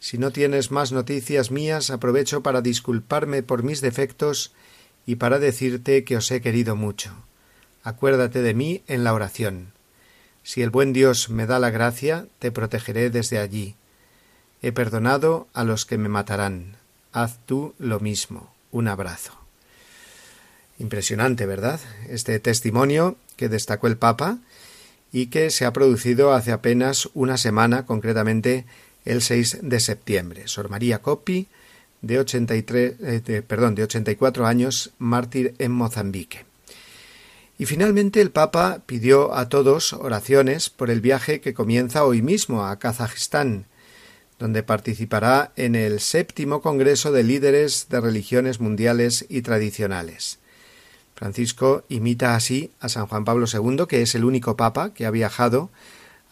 si 0.00 0.16
no 0.16 0.32
tienes 0.32 0.70
más 0.70 0.92
noticias 0.92 1.50
mías, 1.50 1.90
aprovecho 1.90 2.42
para 2.42 2.62
disculparme 2.62 3.42
por 3.42 3.62
mis 3.62 3.82
defectos 3.82 4.52
y 5.06 5.16
para 5.16 5.38
decirte 5.38 6.04
que 6.04 6.16
os 6.16 6.30
he 6.30 6.40
querido 6.40 6.74
mucho. 6.74 7.12
Acuérdate 7.84 8.40
de 8.40 8.54
mí 8.54 8.82
en 8.88 9.04
la 9.04 9.12
oración. 9.12 9.72
Si 10.42 10.62
el 10.62 10.70
buen 10.70 10.94
Dios 10.94 11.28
me 11.28 11.46
da 11.46 11.58
la 11.58 11.68
gracia, 11.68 12.26
te 12.38 12.50
protegeré 12.50 13.10
desde 13.10 13.38
allí. 13.38 13.76
He 14.62 14.72
perdonado 14.72 15.48
a 15.52 15.64
los 15.64 15.84
que 15.84 15.98
me 15.98 16.08
matarán. 16.08 16.76
Haz 17.12 17.38
tú 17.44 17.74
lo 17.78 18.00
mismo. 18.00 18.54
Un 18.72 18.88
abrazo. 18.88 19.32
Impresionante, 20.78 21.44
¿verdad? 21.44 21.78
Este 22.08 22.40
testimonio 22.40 23.16
que 23.36 23.50
destacó 23.50 23.86
el 23.86 23.98
Papa 23.98 24.38
y 25.12 25.26
que 25.26 25.50
se 25.50 25.64
ha 25.64 25.72
producido 25.72 26.32
hace 26.32 26.52
apenas 26.52 27.08
una 27.14 27.36
semana, 27.36 27.86
concretamente 27.86 28.64
el 29.04 29.22
6 29.22 29.58
de 29.62 29.80
septiembre. 29.80 30.42
Sor 30.46 30.68
María 30.68 31.00
Coppi, 31.00 31.48
de, 32.02 32.18
83, 32.18 32.94
eh, 33.00 33.42
perdón, 33.46 33.74
de 33.74 33.84
84 33.84 34.46
años, 34.46 34.92
mártir 34.98 35.54
en 35.58 35.72
Mozambique. 35.72 36.44
Y 37.58 37.66
finalmente 37.66 38.22
el 38.22 38.30
Papa 38.30 38.80
pidió 38.86 39.34
a 39.34 39.50
todos 39.50 39.92
oraciones 39.92 40.70
por 40.70 40.90
el 40.90 41.02
viaje 41.02 41.42
que 41.42 41.52
comienza 41.52 42.04
hoy 42.04 42.22
mismo 42.22 42.64
a 42.64 42.78
Kazajistán, 42.78 43.66
donde 44.38 44.62
participará 44.62 45.52
en 45.56 45.74
el 45.74 46.00
séptimo 46.00 46.62
Congreso 46.62 47.12
de 47.12 47.22
Líderes 47.22 47.88
de 47.90 48.00
Religiones 48.00 48.60
Mundiales 48.60 49.26
y 49.28 49.42
Tradicionales. 49.42 50.38
Francisco 51.20 51.84
imita 51.90 52.34
así 52.34 52.70
a 52.80 52.88
San 52.88 53.06
Juan 53.06 53.26
Pablo 53.26 53.44
II, 53.44 53.84
que 53.86 54.00
es 54.00 54.14
el 54.14 54.24
único 54.24 54.56
Papa 54.56 54.94
que 54.94 55.04
ha 55.04 55.10
viajado 55.10 55.68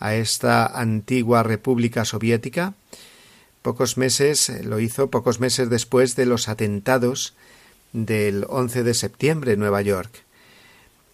a 0.01 0.15
esta 0.15 0.65
antigua 0.65 1.43
República 1.43 2.07
Soviética. 2.07 2.73
Pocos 3.61 3.99
meses, 3.99 4.49
eh, 4.49 4.65
lo 4.65 4.81
hizo 4.81 5.11
pocos 5.11 5.41
meses 5.41 5.69
después 5.69 6.17
de 6.17 6.25
los 6.25 6.49
atentados 6.49 7.35
del 7.93 8.47
11 8.49 8.83
de 8.83 8.95
septiembre 8.95 9.53
en 9.53 9.61
Nueva 9.61 9.83
York. 9.83 10.25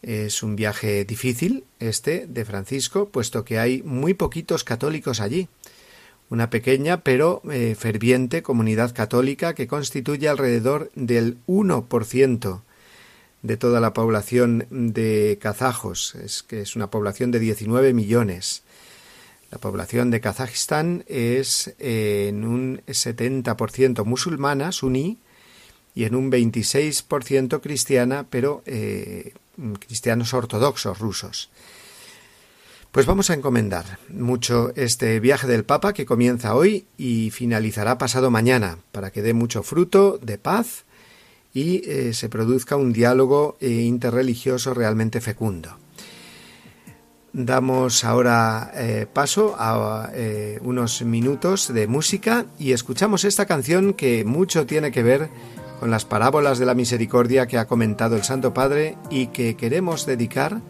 Es 0.02 0.44
un 0.44 0.54
viaje 0.54 1.04
difícil 1.04 1.64
este 1.80 2.28
de 2.28 2.44
Francisco, 2.44 3.08
puesto 3.08 3.44
que 3.44 3.58
hay 3.58 3.82
muy 3.82 4.14
poquitos 4.14 4.62
católicos 4.62 5.20
allí. 5.20 5.48
Una 6.30 6.48
pequeña 6.48 7.00
pero 7.00 7.42
eh, 7.50 7.74
ferviente 7.76 8.44
comunidad 8.44 8.94
católica 8.94 9.52
que 9.54 9.66
constituye 9.66 10.28
alrededor 10.28 10.92
del 10.94 11.38
1% 11.48 12.60
de 13.44 13.59
toda 13.59 13.78
la 13.78 13.92
población 13.92 14.66
de 14.70 15.38
kazajos, 15.40 16.14
es 16.14 16.42
que 16.42 16.62
es 16.62 16.76
una 16.76 16.90
población 16.90 17.30
de 17.30 17.38
19 17.38 17.92
millones. 17.92 18.62
La 19.50 19.59
población 19.59 20.11
de 20.11 20.22
Kazajistán 20.22 21.04
es 21.07 21.74
eh, 21.78 22.28
en 22.30 22.46
un 22.46 22.80
70% 22.87 24.02
musulmana, 24.07 24.72
suní, 24.72 25.18
y 25.94 26.04
en 26.04 26.14
un 26.14 26.33
26% 26.33 27.61
cristiana, 27.61 28.26
pero 28.30 28.62
eh, 28.64 29.35
cristianos 29.78 30.33
ortodoxos 30.33 30.98
rusos. 30.98 31.50
Pues 32.92 33.04
vamos 33.04 33.28
a 33.28 33.35
encomendar 33.35 33.98
mucho 34.09 34.72
este 34.74 35.20
viaje 35.20 35.46
del 35.46 35.64
Papa 35.64 35.92
que 35.92 36.07
comienza 36.07 36.54
hoy 36.54 36.87
y 36.96 37.30
finalizará 37.30 37.98
pasado 37.98 38.30
mañana, 38.30 38.78
para 38.90 39.11
que 39.11 39.20
dé 39.20 39.35
mucho 39.35 39.62
fruto 39.62 40.18
de 40.22 40.38
paz 40.38 40.85
y 41.54 41.88
eh, 41.88 42.12
se 42.12 42.28
produzca 42.28 42.76
un 42.76 42.92
diálogo 42.92 43.56
interreligioso 43.60 44.74
realmente 44.74 45.22
fecundo. 45.22 45.78
Damos 47.36 48.04
ahora 48.04 48.70
eh, 48.76 49.08
paso 49.12 49.56
a 49.58 50.10
eh, 50.14 50.60
unos 50.62 51.02
minutos 51.02 51.74
de 51.74 51.88
música 51.88 52.46
y 52.60 52.70
escuchamos 52.70 53.24
esta 53.24 53.44
canción 53.44 53.92
que 53.92 54.24
mucho 54.24 54.66
tiene 54.66 54.92
que 54.92 55.02
ver 55.02 55.30
con 55.80 55.90
las 55.90 56.04
parábolas 56.04 56.60
de 56.60 56.66
la 56.66 56.74
misericordia 56.74 57.48
que 57.48 57.58
ha 57.58 57.66
comentado 57.66 58.14
el 58.14 58.22
Santo 58.22 58.54
Padre 58.54 58.96
y 59.10 59.26
que 59.28 59.56
queremos 59.56 60.06
dedicar 60.06 60.60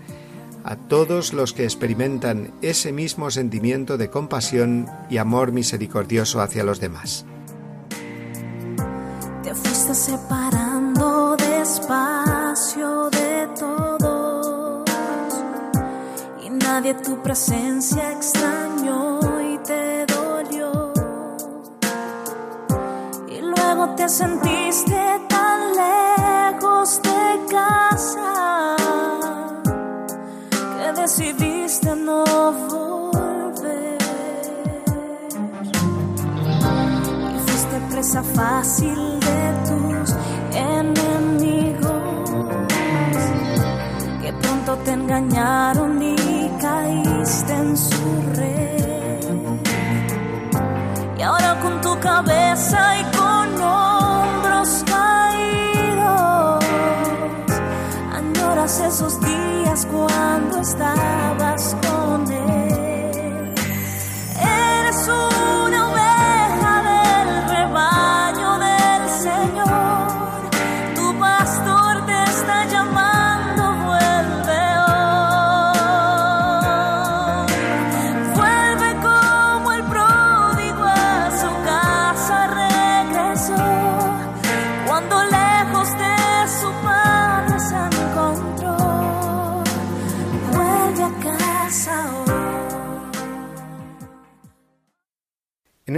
a 0.64 0.76
todos 0.76 1.34
los 1.34 1.52
que 1.52 1.64
experimentan 1.64 2.50
ese 2.62 2.92
mismo 2.92 3.30
sentimiento 3.30 3.98
de 3.98 4.08
compasión 4.08 4.88
y 5.10 5.18
amor 5.18 5.52
misericordioso 5.52 6.40
hacia 6.40 6.64
los 6.64 6.80
demás. 6.80 7.26
Te 9.42 9.54
fuiste 9.54 9.92
despacio 11.36 13.10
de 13.10 13.48
todo 13.58 14.34
nadie 16.74 16.94
tu 16.94 17.16
presencia 17.22 18.12
extrañó 18.12 19.20
y 19.40 19.58
te 19.58 20.06
dolió. 20.06 20.92
Y 23.28 23.40
luego 23.40 23.94
te 23.94 24.08
sentiste 24.08 25.00
tan 25.28 25.58
lejos 25.84 27.00
de 27.02 27.20
casa. 27.56 28.76
decidiste 31.00 31.94
no 31.94 32.24
volver. 32.68 33.98
Y 37.36 37.38
fuiste 37.46 37.76
presa 37.90 38.22
fácil 38.22 39.20
de 39.28 39.42
tus 39.68 40.10
enemigos 40.54 40.93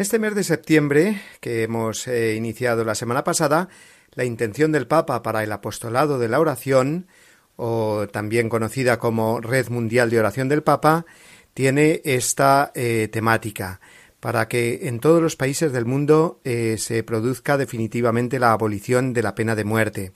este 0.07 0.21
mes 0.21 0.37
de 0.37 0.45
septiembre, 0.45 1.21
que 1.40 1.64
hemos 1.64 2.07
eh, 2.07 2.37
iniciado 2.37 2.85
la 2.85 2.95
semana 2.95 3.25
pasada, 3.25 3.69
la 4.14 4.25
intención 4.25 4.71
del 4.71 4.87
Papa 4.87 5.21
para 5.25 5.42
el 5.42 5.51
apostolado 5.51 6.21
de 6.21 6.29
la 6.29 6.38
oración, 6.38 7.09
o 7.57 8.07
también 8.12 8.49
conocida 8.49 9.01
como 9.01 9.40
Red 9.40 9.69
Mundial 9.69 10.09
de 10.09 10.21
Oración 10.21 10.49
del 10.49 10.62
Papa, 10.62 11.07
tiene 11.55 12.03
esta 12.05 12.71
eh, 12.77 13.09
temática 13.11 13.81
para 14.21 14.47
que 14.47 14.87
en 14.87 15.01
todos 15.01 15.21
los 15.21 15.35
países 15.35 15.73
del 15.73 15.87
mundo 15.87 16.40
eh, 16.45 16.77
se 16.79 17.03
produzca 17.03 17.57
definitivamente 17.59 18.38
la 18.38 18.53
abolición 18.53 19.12
de 19.12 19.23
la 19.25 19.35
pena 19.35 19.57
de 19.57 19.64
muerte. 19.64 20.12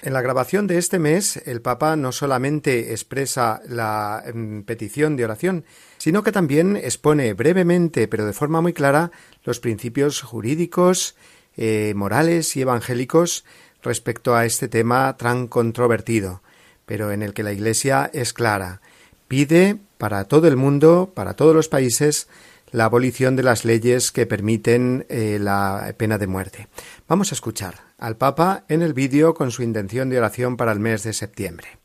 En 0.00 0.12
la 0.12 0.22
grabación 0.22 0.68
de 0.68 0.78
este 0.78 1.00
mes, 1.00 1.42
el 1.44 1.60
Papa 1.60 1.96
no 1.96 2.12
solamente 2.12 2.92
expresa 2.92 3.60
la 3.68 4.22
mm, 4.32 4.60
petición 4.60 5.16
de 5.16 5.24
oración, 5.24 5.64
sino 5.96 6.22
que 6.22 6.30
también 6.30 6.76
expone 6.76 7.34
brevemente, 7.34 8.06
pero 8.06 8.24
de 8.24 8.32
forma 8.32 8.60
muy 8.60 8.72
clara, 8.72 9.10
los 9.44 9.58
principios 9.58 10.22
jurídicos, 10.22 11.16
eh, 11.56 11.94
morales 11.96 12.56
y 12.56 12.60
evangélicos 12.60 13.44
respecto 13.82 14.36
a 14.36 14.44
este 14.44 14.68
tema 14.68 15.16
tan 15.16 15.48
controvertido, 15.48 16.42
pero 16.86 17.10
en 17.10 17.24
el 17.24 17.34
que 17.34 17.42
la 17.42 17.52
Iglesia 17.52 18.08
es 18.12 18.32
clara. 18.32 18.80
Pide 19.26 19.78
para 19.98 20.24
todo 20.24 20.46
el 20.46 20.56
mundo, 20.56 21.10
para 21.12 21.34
todos 21.34 21.56
los 21.56 21.68
países, 21.68 22.28
la 22.70 22.84
abolición 22.84 23.36
de 23.36 23.42
las 23.42 23.64
leyes 23.64 24.12
que 24.12 24.26
permiten 24.26 25.06
eh, 25.08 25.38
la 25.40 25.94
pena 25.96 26.18
de 26.18 26.26
muerte. 26.26 26.68
Vamos 27.06 27.32
a 27.32 27.34
escuchar 27.34 27.74
al 27.98 28.16
Papa 28.16 28.64
en 28.68 28.82
el 28.82 28.94
vídeo 28.94 29.34
con 29.34 29.50
su 29.50 29.62
intención 29.62 30.08
de 30.08 30.18
oración 30.18 30.56
para 30.56 30.72
el 30.72 30.80
mes 30.80 31.02
de 31.02 31.12
septiembre. 31.12 31.78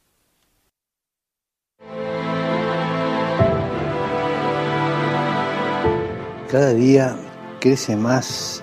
Cada 6.49 6.73
día 6.73 7.17
crece 7.59 7.95
más 7.95 8.61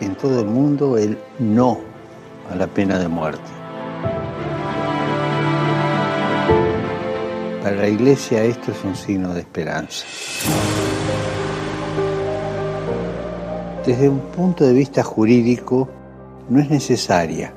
en 0.00 0.16
todo 0.16 0.40
el 0.40 0.46
mundo 0.46 0.98
el 0.98 1.18
no 1.38 1.80
a 2.50 2.56
la 2.56 2.66
pena 2.66 2.98
de 2.98 3.06
muerte. 3.06 3.50
Para 7.62 7.76
la 7.76 7.88
Iglesia 7.88 8.42
esto 8.42 8.72
es 8.72 8.82
un 8.82 8.96
signo 8.96 9.34
de 9.34 9.40
esperanza. 9.40 10.06
Desde 13.88 14.06
un 14.06 14.20
punto 14.20 14.66
de 14.66 14.74
vista 14.74 15.02
jurídico 15.02 15.88
no 16.50 16.60
es 16.60 16.68
necesaria. 16.68 17.54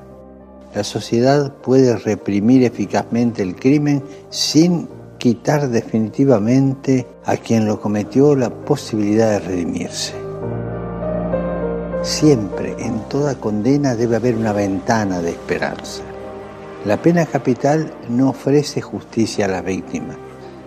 La 0.74 0.86
sociedad 0.86 1.52
puede 1.56 1.98
reprimir 1.98 2.64
eficazmente 2.64 3.42
el 3.42 3.54
crimen 3.54 4.02
sin 4.30 4.88
quitar 5.18 5.68
definitivamente 5.68 7.06
a 7.26 7.36
quien 7.36 7.66
lo 7.66 7.82
cometió 7.82 8.34
la 8.38 8.50
posibilidad 8.50 9.32
de 9.32 9.40
redimirse. 9.40 10.14
Siempre, 12.02 12.78
en 12.80 13.10
toda 13.10 13.36
condena, 13.36 13.98
debe 13.98 14.16
haber 14.16 14.38
una 14.38 14.54
ventana 14.54 15.22
de 15.22 15.32
esperanza. 15.32 16.02
La 16.86 16.96
pena 16.96 17.26
capital 17.26 17.94
no 18.08 18.30
ofrece 18.30 18.80
justicia 18.80 19.48
a 19.48 19.50
la 19.50 19.62
víctima, 19.62 20.16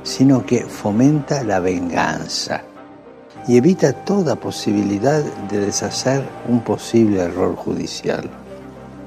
sino 0.02 0.44
que 0.44 0.66
fomenta 0.66 1.42
la 1.42 1.58
venganza 1.58 2.64
y 3.46 3.56
evita 3.56 3.92
toda 3.92 4.36
posibilidad 4.36 5.22
de 5.22 5.58
deshacer 5.58 6.24
un 6.48 6.60
posible 6.60 7.20
error 7.20 7.54
judicial. 7.56 8.30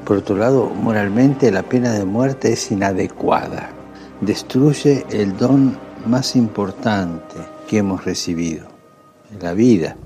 Por 0.06 0.17
otro 0.17 0.38
lado, 0.38 0.69
moralmente 0.69 1.52
la 1.52 1.63
pena 1.63 1.91
de 1.93 2.06
muerte 2.06 2.54
es 2.54 2.71
inadecuada. 2.71 3.69
Destruye 4.21 5.06
el 5.10 5.36
don 5.38 5.78
más 6.06 6.36
importante 6.36 7.36
que 7.67 7.80
hemos 7.80 8.06
recibido, 8.06 8.67
la 9.41 9.54
vida. 9.54 9.97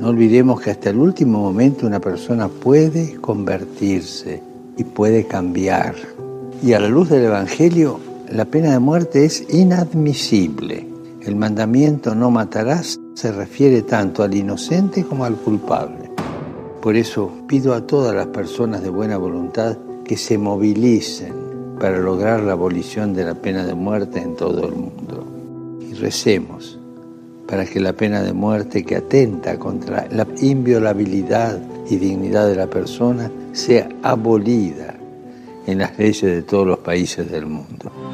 No 0.00 0.08
olvidemos 0.08 0.60
que 0.60 0.70
hasta 0.70 0.90
el 0.90 0.98
último 0.98 1.40
momento 1.40 1.86
una 1.86 2.00
persona 2.00 2.48
puede 2.48 3.16
convertirse 3.16 4.53
y 4.76 4.84
puede 4.84 5.26
cambiar. 5.26 5.94
Y 6.62 6.72
a 6.72 6.80
la 6.80 6.88
luz 6.88 7.10
del 7.10 7.24
Evangelio, 7.24 8.00
la 8.30 8.44
pena 8.44 8.72
de 8.72 8.78
muerte 8.78 9.24
es 9.24 9.44
inadmisible. 9.52 10.88
El 11.20 11.36
mandamiento 11.36 12.14
no 12.14 12.30
matarás 12.30 12.98
se 13.14 13.32
refiere 13.32 13.82
tanto 13.82 14.22
al 14.22 14.34
inocente 14.34 15.04
como 15.04 15.24
al 15.24 15.36
culpable. 15.36 16.10
Por 16.82 16.96
eso 16.96 17.30
pido 17.46 17.74
a 17.74 17.86
todas 17.86 18.14
las 18.14 18.26
personas 18.26 18.82
de 18.82 18.90
buena 18.90 19.16
voluntad 19.16 19.78
que 20.04 20.16
se 20.16 20.36
movilicen 20.36 21.32
para 21.80 21.98
lograr 21.98 22.40
la 22.40 22.52
abolición 22.52 23.14
de 23.14 23.24
la 23.24 23.34
pena 23.34 23.64
de 23.64 23.74
muerte 23.74 24.20
en 24.20 24.36
todo 24.36 24.66
el 24.66 24.74
mundo. 24.74 25.26
Y 25.80 25.94
recemos 25.94 26.78
para 27.46 27.64
que 27.66 27.80
la 27.80 27.92
pena 27.92 28.22
de 28.22 28.32
muerte 28.32 28.84
que 28.84 28.96
atenta 28.96 29.58
contra 29.58 30.08
la 30.10 30.26
inviolabilidad 30.40 31.58
y 31.88 31.96
dignidad 31.96 32.48
de 32.48 32.56
la 32.56 32.66
persona 32.66 33.30
sea 33.52 33.88
abolida 34.02 34.94
en 35.66 35.78
las 35.78 35.98
leyes 35.98 36.22
de 36.22 36.42
todos 36.42 36.66
los 36.66 36.78
países 36.78 37.30
del 37.30 37.46
mundo. 37.46 38.13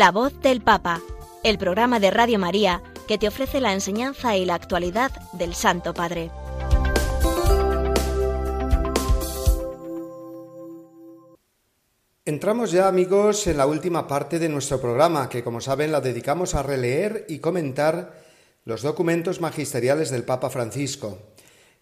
La 0.00 0.12
voz 0.12 0.32
del 0.40 0.62
Papa, 0.62 1.02
el 1.44 1.58
programa 1.58 2.00
de 2.00 2.10
Radio 2.10 2.38
María 2.38 2.82
que 3.06 3.18
te 3.18 3.28
ofrece 3.28 3.60
la 3.60 3.74
enseñanza 3.74 4.34
y 4.34 4.46
la 4.46 4.54
actualidad 4.54 5.10
del 5.34 5.54
Santo 5.54 5.92
Padre. 5.92 6.30
Entramos 12.24 12.72
ya 12.72 12.88
amigos 12.88 13.46
en 13.46 13.58
la 13.58 13.66
última 13.66 14.08
parte 14.08 14.38
de 14.38 14.48
nuestro 14.48 14.80
programa 14.80 15.28
que 15.28 15.44
como 15.44 15.60
saben 15.60 15.92
la 15.92 16.00
dedicamos 16.00 16.54
a 16.54 16.62
releer 16.62 17.26
y 17.28 17.40
comentar 17.40 18.22
los 18.64 18.80
documentos 18.80 19.42
magisteriales 19.42 20.08
del 20.08 20.24
Papa 20.24 20.48
Francisco. 20.48 21.18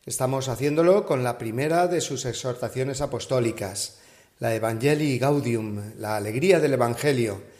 Estamos 0.04 0.48
haciéndolo 0.48 1.06
con 1.06 1.22
la 1.22 1.38
primera 1.38 1.86
de 1.86 2.00
sus 2.00 2.24
exhortaciones 2.24 3.00
apostólicas, 3.00 4.00
la 4.40 4.56
Evangelii 4.56 5.20
Gaudium, 5.20 5.92
la 5.98 6.16
alegría 6.16 6.58
del 6.58 6.72
Evangelio, 6.72 7.56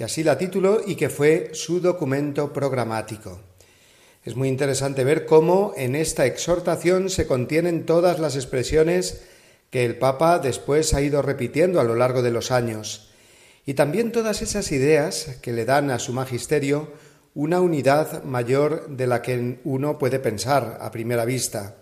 que 0.00 0.04
así 0.04 0.24
la 0.24 0.38
tituló 0.38 0.80
y 0.86 0.94
que 0.94 1.10
fue 1.10 1.50
su 1.52 1.78
documento 1.78 2.54
programático. 2.54 3.38
Es 4.24 4.34
muy 4.34 4.48
interesante 4.48 5.04
ver 5.04 5.26
cómo 5.26 5.74
en 5.76 5.94
esta 5.94 6.24
exhortación 6.24 7.10
se 7.10 7.26
contienen 7.26 7.84
todas 7.84 8.18
las 8.18 8.34
expresiones 8.34 9.20
que 9.68 9.84
el 9.84 9.98
Papa 9.98 10.38
después 10.38 10.94
ha 10.94 11.02
ido 11.02 11.20
repitiendo 11.20 11.82
a 11.82 11.84
lo 11.84 11.96
largo 11.96 12.22
de 12.22 12.30
los 12.30 12.50
años, 12.50 13.10
y 13.66 13.74
también 13.74 14.10
todas 14.10 14.40
esas 14.40 14.72
ideas 14.72 15.36
que 15.42 15.52
le 15.52 15.66
dan 15.66 15.90
a 15.90 15.98
su 15.98 16.14
magisterio 16.14 16.90
una 17.34 17.60
unidad 17.60 18.24
mayor 18.24 18.88
de 18.88 19.06
la 19.06 19.20
que 19.20 19.58
uno 19.64 19.98
puede 19.98 20.18
pensar 20.18 20.78
a 20.80 20.90
primera 20.90 21.26
vista. 21.26 21.76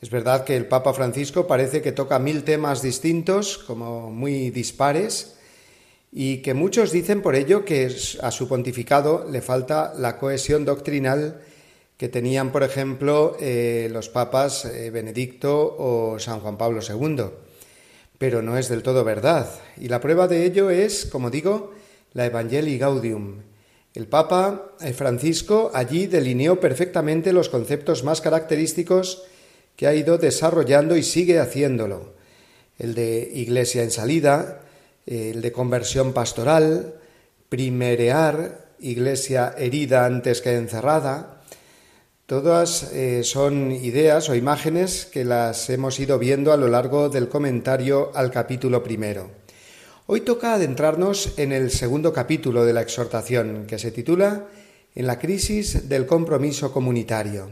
Es 0.00 0.10
verdad 0.10 0.42
que 0.42 0.56
el 0.56 0.66
Papa 0.66 0.92
Francisco 0.92 1.46
parece 1.46 1.80
que 1.80 1.92
toca 1.92 2.18
mil 2.18 2.42
temas 2.42 2.82
distintos, 2.82 3.56
como 3.56 4.10
muy 4.10 4.50
dispares, 4.50 5.35
y 6.18 6.38
que 6.38 6.54
muchos 6.54 6.92
dicen 6.92 7.20
por 7.20 7.36
ello 7.36 7.66
que 7.66 7.94
a 8.22 8.30
su 8.30 8.48
pontificado 8.48 9.28
le 9.30 9.42
falta 9.42 9.92
la 9.98 10.16
cohesión 10.16 10.64
doctrinal 10.64 11.42
que 11.98 12.08
tenían, 12.08 12.52
por 12.52 12.62
ejemplo, 12.62 13.36
eh, 13.38 13.90
los 13.92 14.08
papas 14.08 14.64
eh, 14.64 14.88
Benedicto 14.88 15.76
o 15.78 16.18
San 16.18 16.40
Juan 16.40 16.56
Pablo 16.56 16.80
II. 16.80 17.22
Pero 18.16 18.40
no 18.40 18.56
es 18.56 18.70
del 18.70 18.82
todo 18.82 19.04
verdad. 19.04 19.46
Y 19.76 19.88
la 19.88 20.00
prueba 20.00 20.26
de 20.26 20.46
ello 20.46 20.70
es, 20.70 21.04
como 21.04 21.28
digo, 21.28 21.74
la 22.14 22.24
Evangelii 22.24 22.78
Gaudium. 22.78 23.42
El 23.92 24.06
Papa 24.06 24.72
eh, 24.80 24.94
Francisco 24.94 25.70
allí 25.74 26.06
delineó 26.06 26.58
perfectamente 26.58 27.34
los 27.34 27.50
conceptos 27.50 28.04
más 28.04 28.22
característicos 28.22 29.24
que 29.76 29.86
ha 29.86 29.94
ido 29.94 30.16
desarrollando 30.16 30.96
y 30.96 31.02
sigue 31.02 31.40
haciéndolo. 31.40 32.14
El 32.78 32.94
de 32.94 33.30
iglesia 33.34 33.82
en 33.82 33.90
salida, 33.90 34.62
el 35.06 35.40
de 35.40 35.52
conversión 35.52 36.12
pastoral, 36.12 36.94
primerear, 37.48 38.66
iglesia 38.80 39.54
herida 39.56 40.04
antes 40.04 40.42
que 40.42 40.54
encerrada. 40.54 41.40
Todas 42.26 42.92
eh, 42.92 43.22
son 43.22 43.70
ideas 43.70 44.28
o 44.28 44.34
imágenes 44.34 45.06
que 45.06 45.24
las 45.24 45.70
hemos 45.70 45.98
ido 46.00 46.18
viendo 46.18 46.52
a 46.52 46.56
lo 46.56 46.68
largo 46.68 47.08
del 47.08 47.28
comentario 47.28 48.10
al 48.14 48.30
capítulo 48.30 48.82
primero. 48.82 49.30
Hoy 50.06 50.22
toca 50.22 50.54
adentrarnos 50.54 51.38
en 51.38 51.52
el 51.52 51.70
segundo 51.70 52.12
capítulo 52.12 52.64
de 52.64 52.72
la 52.72 52.82
exhortación, 52.82 53.66
que 53.66 53.78
se 53.78 53.92
titula 53.92 54.46
En 54.94 55.06
la 55.06 55.18
crisis 55.18 55.88
del 55.88 56.06
compromiso 56.06 56.72
comunitario 56.72 57.50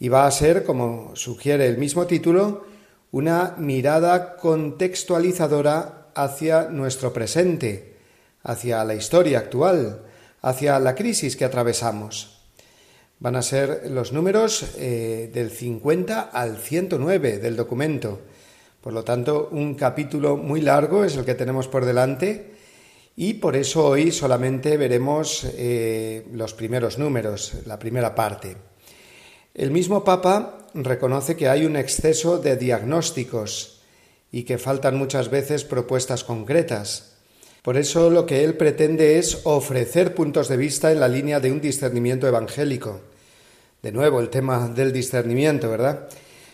y 0.00 0.08
va 0.08 0.26
a 0.26 0.30
ser, 0.30 0.64
como 0.64 1.14
sugiere 1.14 1.66
el 1.66 1.76
mismo 1.76 2.06
título, 2.06 2.64
una 3.12 3.54
mirada 3.58 4.36
contextualizadora 4.36 5.99
hacia 6.22 6.68
nuestro 6.68 7.12
presente, 7.12 7.96
hacia 8.42 8.84
la 8.84 8.94
historia 8.94 9.38
actual, 9.38 10.02
hacia 10.42 10.78
la 10.78 10.94
crisis 10.94 11.36
que 11.36 11.44
atravesamos. 11.44 12.40
Van 13.18 13.36
a 13.36 13.42
ser 13.42 13.90
los 13.90 14.12
números 14.12 14.74
eh, 14.78 15.30
del 15.32 15.50
50 15.50 16.20
al 16.20 16.56
109 16.56 17.38
del 17.38 17.56
documento. 17.56 18.20
Por 18.80 18.94
lo 18.94 19.04
tanto, 19.04 19.50
un 19.52 19.74
capítulo 19.74 20.38
muy 20.38 20.62
largo 20.62 21.04
es 21.04 21.16
el 21.16 21.26
que 21.26 21.34
tenemos 21.34 21.68
por 21.68 21.84
delante 21.84 22.54
y 23.16 23.34
por 23.34 23.56
eso 23.56 23.86
hoy 23.86 24.10
solamente 24.10 24.78
veremos 24.78 25.44
eh, 25.52 26.26
los 26.32 26.54
primeros 26.54 26.98
números, 26.98 27.54
la 27.66 27.78
primera 27.78 28.14
parte. 28.14 28.56
El 29.52 29.70
mismo 29.70 30.02
Papa 30.04 30.68
reconoce 30.72 31.36
que 31.36 31.48
hay 31.48 31.66
un 31.66 31.76
exceso 31.76 32.38
de 32.38 32.56
diagnósticos 32.56 33.79
y 34.32 34.44
que 34.44 34.58
faltan 34.58 34.96
muchas 34.96 35.30
veces 35.30 35.64
propuestas 35.64 36.24
concretas. 36.24 37.12
Por 37.62 37.76
eso 37.76 38.08
lo 38.10 38.24
que 38.26 38.44
él 38.44 38.56
pretende 38.56 39.18
es 39.18 39.40
ofrecer 39.44 40.14
puntos 40.14 40.48
de 40.48 40.56
vista 40.56 40.92
en 40.92 41.00
la 41.00 41.08
línea 41.08 41.40
de 41.40 41.52
un 41.52 41.60
discernimiento 41.60 42.26
evangélico. 42.26 43.00
De 43.82 43.92
nuevo, 43.92 44.20
el 44.20 44.30
tema 44.30 44.68
del 44.68 44.92
discernimiento, 44.92 45.70
¿verdad? 45.70 46.08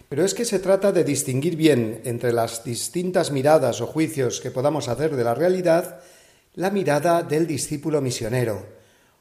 Pero 0.08 0.24
es 0.24 0.34
que 0.34 0.44
se 0.44 0.58
trata 0.58 0.92
de 0.92 1.04
distinguir 1.04 1.56
bien 1.56 2.00
entre 2.04 2.32
las 2.32 2.64
distintas 2.64 3.30
miradas 3.30 3.80
o 3.80 3.86
juicios 3.86 4.40
que 4.40 4.50
podamos 4.50 4.88
hacer 4.88 5.16
de 5.16 5.24
la 5.24 5.34
realidad 5.34 6.00
la 6.54 6.70
mirada 6.70 7.22
del 7.22 7.46
discípulo 7.46 8.00
misionero, 8.00 8.64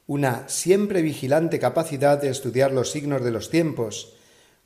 una 0.07 0.47
siempre 0.47 1.01
vigilante 1.01 1.59
capacidad 1.59 2.21
de 2.21 2.29
estudiar 2.29 2.71
los 2.71 2.91
signos 2.91 3.23
de 3.23 3.31
los 3.31 3.49
tiempos, 3.49 4.13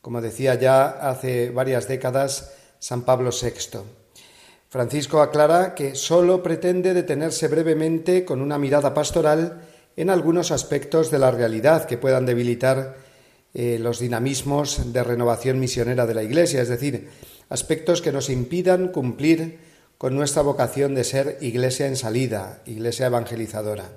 como 0.01 0.21
decía 0.21 0.55
ya 0.55 0.87
hace 0.87 1.49
varias 1.49 1.87
décadas 1.87 2.53
San 2.79 3.03
Pablo 3.03 3.31
VI. 3.31 3.79
Francisco 4.69 5.21
aclara 5.21 5.75
que 5.75 5.95
sólo 5.95 6.41
pretende 6.43 6.93
detenerse 6.93 7.47
brevemente 7.47 8.23
con 8.23 8.41
una 8.41 8.57
mirada 8.57 8.93
pastoral 8.93 9.61
en 9.95 10.09
algunos 10.09 10.51
aspectos 10.51 11.11
de 11.11 11.19
la 11.19 11.31
realidad 11.31 11.85
que 11.85 11.97
puedan 11.97 12.25
debilitar 12.25 12.97
eh, 13.53 13.79
los 13.79 13.99
dinamismos 13.99 14.93
de 14.93 15.03
renovación 15.03 15.59
misionera 15.59 16.05
de 16.05 16.13
la 16.13 16.23
Iglesia, 16.23 16.61
es 16.61 16.69
decir, 16.69 17.09
aspectos 17.49 18.01
que 18.01 18.11
nos 18.11 18.29
impidan 18.29 18.89
cumplir 18.89 19.59
con 19.97 20.15
nuestra 20.15 20.43
vocación 20.43 20.95
de 20.95 21.03
ser 21.03 21.37
Iglesia 21.41 21.87
en 21.87 21.95
salida, 21.95 22.61
Iglesia 22.65 23.07
evangelizadora. 23.07 23.89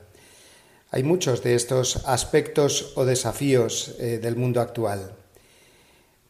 Hay 0.90 1.04
muchos 1.04 1.42
de 1.42 1.54
estos 1.54 2.02
aspectos 2.06 2.92
o 2.96 3.04
desafíos 3.04 3.94
eh, 3.98 4.18
del 4.20 4.36
mundo 4.36 4.60
actual. 4.60 5.21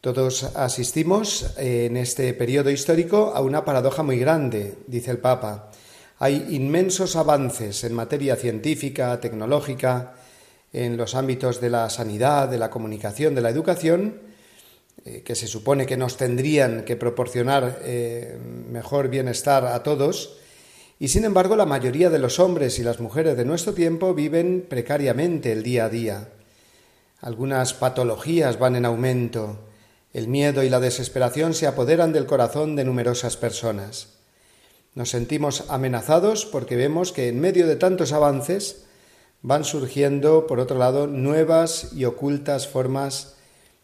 Todos 0.03 0.43
asistimos 0.57 1.55
eh, 1.57 1.85
en 1.85 1.95
este 1.95 2.33
periodo 2.33 2.69
histórico 2.69 3.31
a 3.33 3.39
una 3.39 3.63
paradoja 3.63 4.03
muy 4.03 4.19
grande, 4.19 4.75
dice 4.85 5.11
el 5.11 5.19
Papa. 5.19 5.71
Hay 6.19 6.45
inmensos 6.49 7.15
avances 7.15 7.85
en 7.85 7.93
materia 7.93 8.35
científica, 8.35 9.17
tecnológica, 9.21 10.15
en 10.73 10.97
los 10.97 11.15
ámbitos 11.15 11.61
de 11.61 11.69
la 11.69 11.89
sanidad, 11.89 12.49
de 12.49 12.57
la 12.57 12.69
comunicación, 12.69 13.33
de 13.33 13.39
la 13.39 13.49
educación, 13.49 14.19
eh, 15.05 15.21
que 15.23 15.35
se 15.35 15.47
supone 15.47 15.85
que 15.85 15.95
nos 15.95 16.17
tendrían 16.17 16.83
que 16.83 16.97
proporcionar 16.97 17.79
mejor 18.69 19.07
bienestar 19.07 19.65
a 19.67 19.83
todos, 19.83 20.35
y 20.99 21.07
sin 21.07 21.23
embargo, 21.23 21.55
la 21.55 21.65
mayoría 21.65 22.09
de 22.09 22.19
los 22.19 22.41
hombres 22.41 22.77
y 22.77 22.83
las 22.83 22.99
mujeres 22.99 23.37
de 23.37 23.45
nuestro 23.45 23.73
tiempo 23.73 24.13
viven 24.13 24.65
precariamente 24.67 25.53
el 25.53 25.63
día 25.63 25.85
a 25.85 25.89
día. 25.89 26.27
Algunas 27.21 27.73
patologías 27.73 28.59
van 28.59 28.75
en 28.75 28.83
aumento. 28.83 29.71
El 30.13 30.27
miedo 30.27 30.61
y 30.61 30.69
la 30.69 30.79
desesperación 30.79 31.55
se 31.55 31.65
apoderan 31.65 32.13
del 32.13 32.27
corazón 32.27 32.75
de 32.75 32.85
numerosas 32.85 33.35
personas. 33.35 34.09
Nos 34.93 35.09
sentimos 35.09 35.65
amenazados 35.69 36.45
porque 36.45 36.75
vemos 36.75 37.11
que 37.11 37.29
en 37.29 37.39
medio 37.39 37.65
de 37.65 37.75
tantos 37.75 38.13
avances 38.13 38.85
van 39.41 39.65
surgiendo, 39.65 40.45
por 40.45 40.59
otro 40.59 40.77
lado, 40.77 41.07
nuevas 41.07 41.93
y 41.93 42.05
ocultas 42.05 42.67
formas 42.67 43.33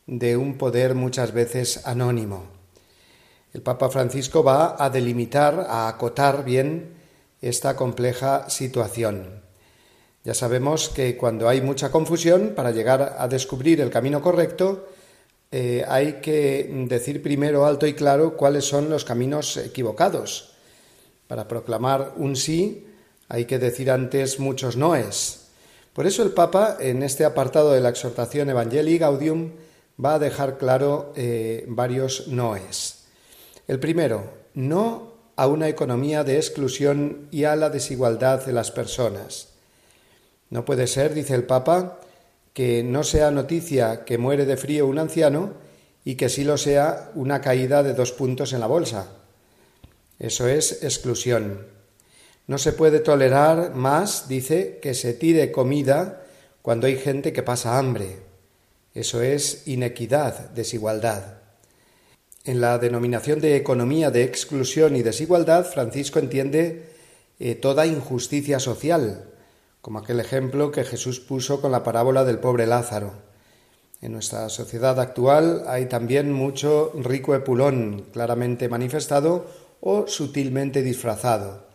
de 0.06 0.38
un 0.38 0.60
poder 0.60 0.94
muchas 0.94 1.34
veces 1.34 1.86
anónimo. 1.88 2.44
El 3.52 3.64
Papa 3.64 3.90
Francisco 3.90 4.44
va 4.44 4.76
a 4.78 4.92
delimitar, 4.92 5.66
a 5.68 5.88
acotar 5.88 6.46
bien 6.46 6.94
esta 7.42 7.76
compleja 7.76 8.48
situación. 8.52 9.42
Ya 10.24 10.36
sabemos 10.36 10.90
que 10.90 11.18
cuando 11.18 11.50
hay 11.50 11.62
mucha 11.62 11.90
confusión, 11.90 12.54
para 12.56 12.70
llegar 12.70 13.16
a 13.18 13.28
descubrir 13.28 13.82
el 13.82 13.90
camino 13.90 14.22
correcto, 14.22 14.90
eh, 15.52 15.84
hay 15.88 16.22
que 16.22 16.70
decir 16.88 17.24
primero 17.24 17.66
alto 17.66 17.88
y 17.88 17.94
claro 17.94 18.38
cuáles 18.38 18.66
son 18.66 18.90
los 18.90 19.06
caminos 19.06 19.58
equivocados. 19.58 20.52
Para 21.28 21.48
proclamar 21.48 22.14
un 22.18 22.36
sí 22.36 22.86
hay 23.28 23.46
que 23.46 23.60
decir 23.60 23.92
antes 23.92 24.40
muchos 24.40 24.76
noes. 24.76 25.48
Por 25.94 26.08
eso 26.08 26.24
el 26.24 26.32
Papa, 26.32 26.78
en 26.80 27.04
este 27.04 27.26
apartado 27.26 27.72
de 27.72 27.82
la 27.82 27.90
exhortación 27.90 28.50
Evangelii 28.50 28.98
Gaudium, 28.98 29.52
va 30.04 30.16
a 30.16 30.20
dejar 30.20 30.58
claro 30.58 31.14
eh, 31.16 31.66
varios 31.68 32.28
noes. 32.28 33.06
El 33.68 33.80
primero, 33.80 34.32
no 34.54 35.14
a 35.36 35.48
una 35.48 35.68
economía 35.68 36.24
de 36.24 36.38
exclusión 36.38 37.28
y 37.32 37.44
a 37.44 37.56
la 37.56 37.70
desigualdad 37.70 38.46
de 38.46 38.54
las 38.54 38.72
personas. 38.72 39.50
No 40.50 40.66
puede 40.66 40.88
ser, 40.88 41.14
dice 41.14 41.36
el 41.36 41.44
Papa, 41.44 42.00
que 42.54 42.84
no 42.84 43.04
sea 43.04 43.32
noticia 43.32 44.06
que 44.06 44.18
muere 44.18 44.46
de 44.46 44.58
frío 44.58 44.88
un 44.88 45.00
anciano 45.00 45.54
y 46.04 46.16
que 46.16 46.30
sí 46.30 46.44
lo 46.44 46.58
sea 46.58 47.12
una 47.16 47.42
caída 47.42 47.84
de 47.84 47.94
dos 47.94 48.12
puntos 48.12 48.54
en 48.54 48.60
la 48.60 48.68
bolsa. 48.68 49.08
Eso 50.18 50.48
es 50.48 50.84
exclusión. 50.84 51.68
No 52.48 52.58
se 52.58 52.74
puede 52.74 53.00
tolerar 53.00 53.76
más, 53.76 54.28
dice, 54.28 54.80
que 54.82 54.94
se 54.94 55.14
tire 55.14 55.52
comida 55.52 56.24
cuando 56.62 56.88
hay 56.88 56.98
gente 56.98 57.32
que 57.32 57.44
pasa 57.44 57.78
hambre. 57.78 58.18
Eso 58.94 59.22
es 59.22 59.68
inequidad, 59.68 60.50
desigualdad. 60.50 61.38
En 62.44 62.60
la 62.60 62.80
denominación 62.80 63.40
de 63.40 63.56
economía 63.56 64.10
de 64.10 64.24
exclusión 64.24 64.96
y 64.96 65.04
desigualdad, 65.04 65.66
Francisco 65.66 66.20
entiende 66.20 66.90
eh, 67.40 67.56
toda 67.56 67.86
injusticia 67.86 68.60
social, 68.60 69.29
como 69.82 70.00
aquel 70.00 70.20
ejemplo 70.20 70.72
que 70.72 70.84
Jesús 70.84 71.20
puso 71.20 71.62
con 71.62 71.72
la 71.72 71.84
parábola 71.84 72.26
del 72.26 72.40
pobre 72.40 72.68
Lázaro. 72.68 73.14
En 74.02 74.14
nuestra 74.14 74.48
sociedad 74.50 75.00
actual 75.00 75.64
hay 75.68 75.88
también 75.88 76.32
mucho 76.32 76.92
rico 76.96 77.36
epulón 77.36 78.06
claramente 78.14 78.70
manifestado 78.70 79.48
o 79.82 80.08
sutilmente 80.08 80.82
disfrazado, 80.82 81.68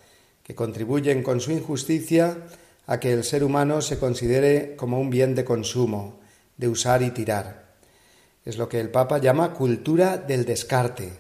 que 0.43 0.55
contribuyen 0.55 1.23
con 1.23 1.41
su 1.41 1.53
injusticia 1.53 2.37
a 2.87 3.01
que 3.01 3.13
el 3.13 3.25
ser 3.25 3.45
humano 3.45 3.81
se 3.81 3.99
considere 3.99 4.77
como 4.77 5.01
un 5.01 5.11
bien 5.11 5.35
de 5.35 5.45
consumo, 5.45 6.21
de 6.57 6.69
usar 6.69 7.03
y 7.03 7.11
tirar. 7.11 7.65
Es 8.45 8.59
lo 8.59 8.69
que 8.69 8.81
el 8.81 8.91
Papa 8.91 9.19
llama 9.19 9.55
cultura 9.55 10.19
del 10.19 10.45
descarte. 10.45 11.13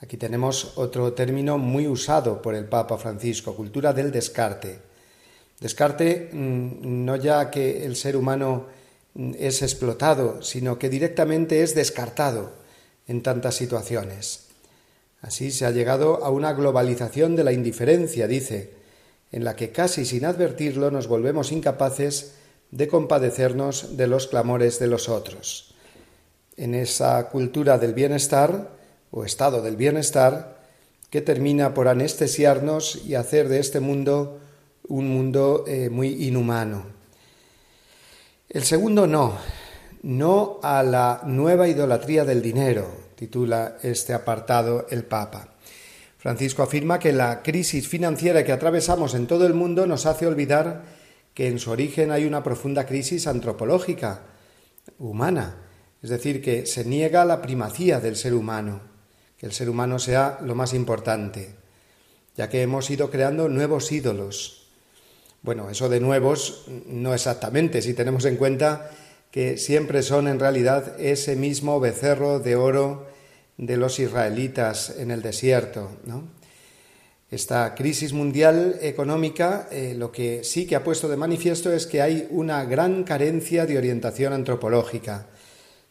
Aquí 0.00 0.16
tenemos 0.16 0.76
otro 0.76 1.12
término 1.12 1.58
muy 1.58 1.86
usado 1.86 2.42
por 2.42 2.54
el 2.54 2.64
Papa 2.64 2.98
Francisco, 2.98 3.54
cultura 3.54 3.92
del 3.92 4.10
descarte. 4.10 4.80
Descarte 5.60 6.30
mm, 6.32 7.04
no 7.04 7.16
ya 7.16 7.50
que 7.50 7.84
el 7.84 7.96
ser 7.96 8.16
humano 8.16 8.66
mm, 9.14 9.32
es 9.38 9.62
explotado, 9.62 10.42
sino 10.42 10.78
que 10.78 10.88
directamente 10.88 11.62
es 11.62 11.74
descartado 11.74 12.52
en 13.06 13.22
tantas 13.22 13.54
situaciones. 13.54 14.46
Así 15.22 15.50
se 15.50 15.64
ha 15.64 15.70
llegado 15.70 16.24
a 16.24 16.30
una 16.30 16.52
globalización 16.52 17.36
de 17.36 17.44
la 17.44 17.52
indiferencia, 17.52 18.26
dice, 18.26 18.74
en 19.32 19.44
la 19.44 19.56
que 19.56 19.72
casi 19.72 20.04
sin 20.04 20.24
advertirlo 20.24 20.90
nos 20.90 21.08
volvemos 21.08 21.52
incapaces 21.52 22.34
de 22.70 22.88
compadecernos 22.88 23.96
de 23.96 24.06
los 24.06 24.26
clamores 24.26 24.78
de 24.78 24.86
los 24.86 25.08
otros. 25.08 25.74
En 26.56 26.74
esa 26.74 27.28
cultura 27.28 27.78
del 27.78 27.94
bienestar, 27.94 28.70
o 29.10 29.24
estado 29.24 29.62
del 29.62 29.76
bienestar, 29.76 30.60
que 31.10 31.20
termina 31.20 31.74
por 31.74 31.88
anestesiarnos 31.88 33.02
y 33.06 33.14
hacer 33.14 33.48
de 33.48 33.60
este 33.60 33.80
mundo 33.80 34.40
un 34.88 35.08
mundo 35.08 35.64
eh, 35.66 35.90
muy 35.90 36.26
inhumano. 36.26 36.84
El 38.48 38.64
segundo 38.64 39.06
no, 39.06 39.36
no 40.02 40.60
a 40.62 40.82
la 40.82 41.22
nueva 41.24 41.68
idolatría 41.68 42.24
del 42.24 42.42
dinero, 42.42 42.88
titula 43.16 43.78
este 43.82 44.14
apartado 44.14 44.86
el 44.90 45.04
Papa. 45.04 45.48
Francisco 46.18 46.62
afirma 46.62 46.98
que 46.98 47.12
la 47.12 47.42
crisis 47.42 47.88
financiera 47.88 48.44
que 48.44 48.52
atravesamos 48.52 49.14
en 49.14 49.26
todo 49.26 49.46
el 49.46 49.54
mundo 49.54 49.86
nos 49.86 50.06
hace 50.06 50.26
olvidar 50.26 50.84
que 51.34 51.48
en 51.48 51.58
su 51.58 51.70
origen 51.70 52.12
hay 52.12 52.24
una 52.24 52.42
profunda 52.42 52.86
crisis 52.86 53.26
antropológica, 53.26 54.22
humana, 54.98 55.56
es 56.02 56.10
decir, 56.10 56.40
que 56.40 56.66
se 56.66 56.84
niega 56.84 57.24
la 57.24 57.42
primacía 57.42 58.00
del 58.00 58.16
ser 58.16 58.34
humano, 58.34 58.80
que 59.36 59.46
el 59.46 59.52
ser 59.52 59.68
humano 59.68 59.98
sea 59.98 60.38
lo 60.42 60.54
más 60.54 60.72
importante, 60.72 61.56
ya 62.36 62.48
que 62.48 62.62
hemos 62.62 62.88
ido 62.90 63.10
creando 63.10 63.48
nuevos 63.48 63.92
ídolos, 63.92 64.55
bueno, 65.42 65.70
eso 65.70 65.88
de 65.88 66.00
nuevos 66.00 66.66
no 66.86 67.14
exactamente, 67.14 67.82
si 67.82 67.94
tenemos 67.94 68.24
en 68.24 68.36
cuenta 68.36 68.90
que 69.30 69.58
siempre 69.58 70.02
son 70.02 70.28
en 70.28 70.40
realidad 70.40 70.98
ese 70.98 71.36
mismo 71.36 71.78
becerro 71.78 72.38
de 72.40 72.56
oro 72.56 73.06
de 73.58 73.76
los 73.76 73.98
israelitas 73.98 74.94
en 74.98 75.10
el 75.10 75.22
desierto. 75.22 75.90
Esta 77.30 77.74
crisis 77.74 78.12
mundial 78.12 78.78
económica 78.80 79.68
eh, 79.70 79.94
lo 79.96 80.12
que 80.12 80.44
sí 80.44 80.66
que 80.66 80.76
ha 80.76 80.84
puesto 80.84 81.08
de 81.08 81.16
manifiesto 81.16 81.72
es 81.72 81.86
que 81.86 82.00
hay 82.00 82.28
una 82.30 82.64
gran 82.64 83.04
carencia 83.04 83.66
de 83.66 83.76
orientación 83.76 84.32
antropológica, 84.32 85.26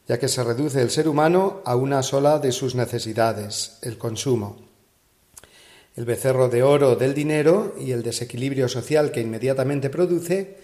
ya 0.07 0.17
que 0.17 0.27
se 0.27 0.43
reduce 0.43 0.81
el 0.81 0.89
ser 0.89 1.07
humano 1.07 1.61
a 1.65 1.75
una 1.75 2.03
sola 2.03 2.39
de 2.39 2.51
sus 2.51 2.73
necesidades, 2.73 3.79
el 3.81 3.97
consumo. 3.97 4.64
El 5.95 6.03
becerro 6.03 6.49
de 6.49 6.61
oro 6.61 6.95
del 6.95 7.13
dinero 7.13 7.73
y 7.79 7.91
el 7.91 8.03
desequilibrio 8.03 8.67
social 8.67 9.11
que 9.11 9.21
inmediatamente 9.21 9.89
produce 9.89 10.57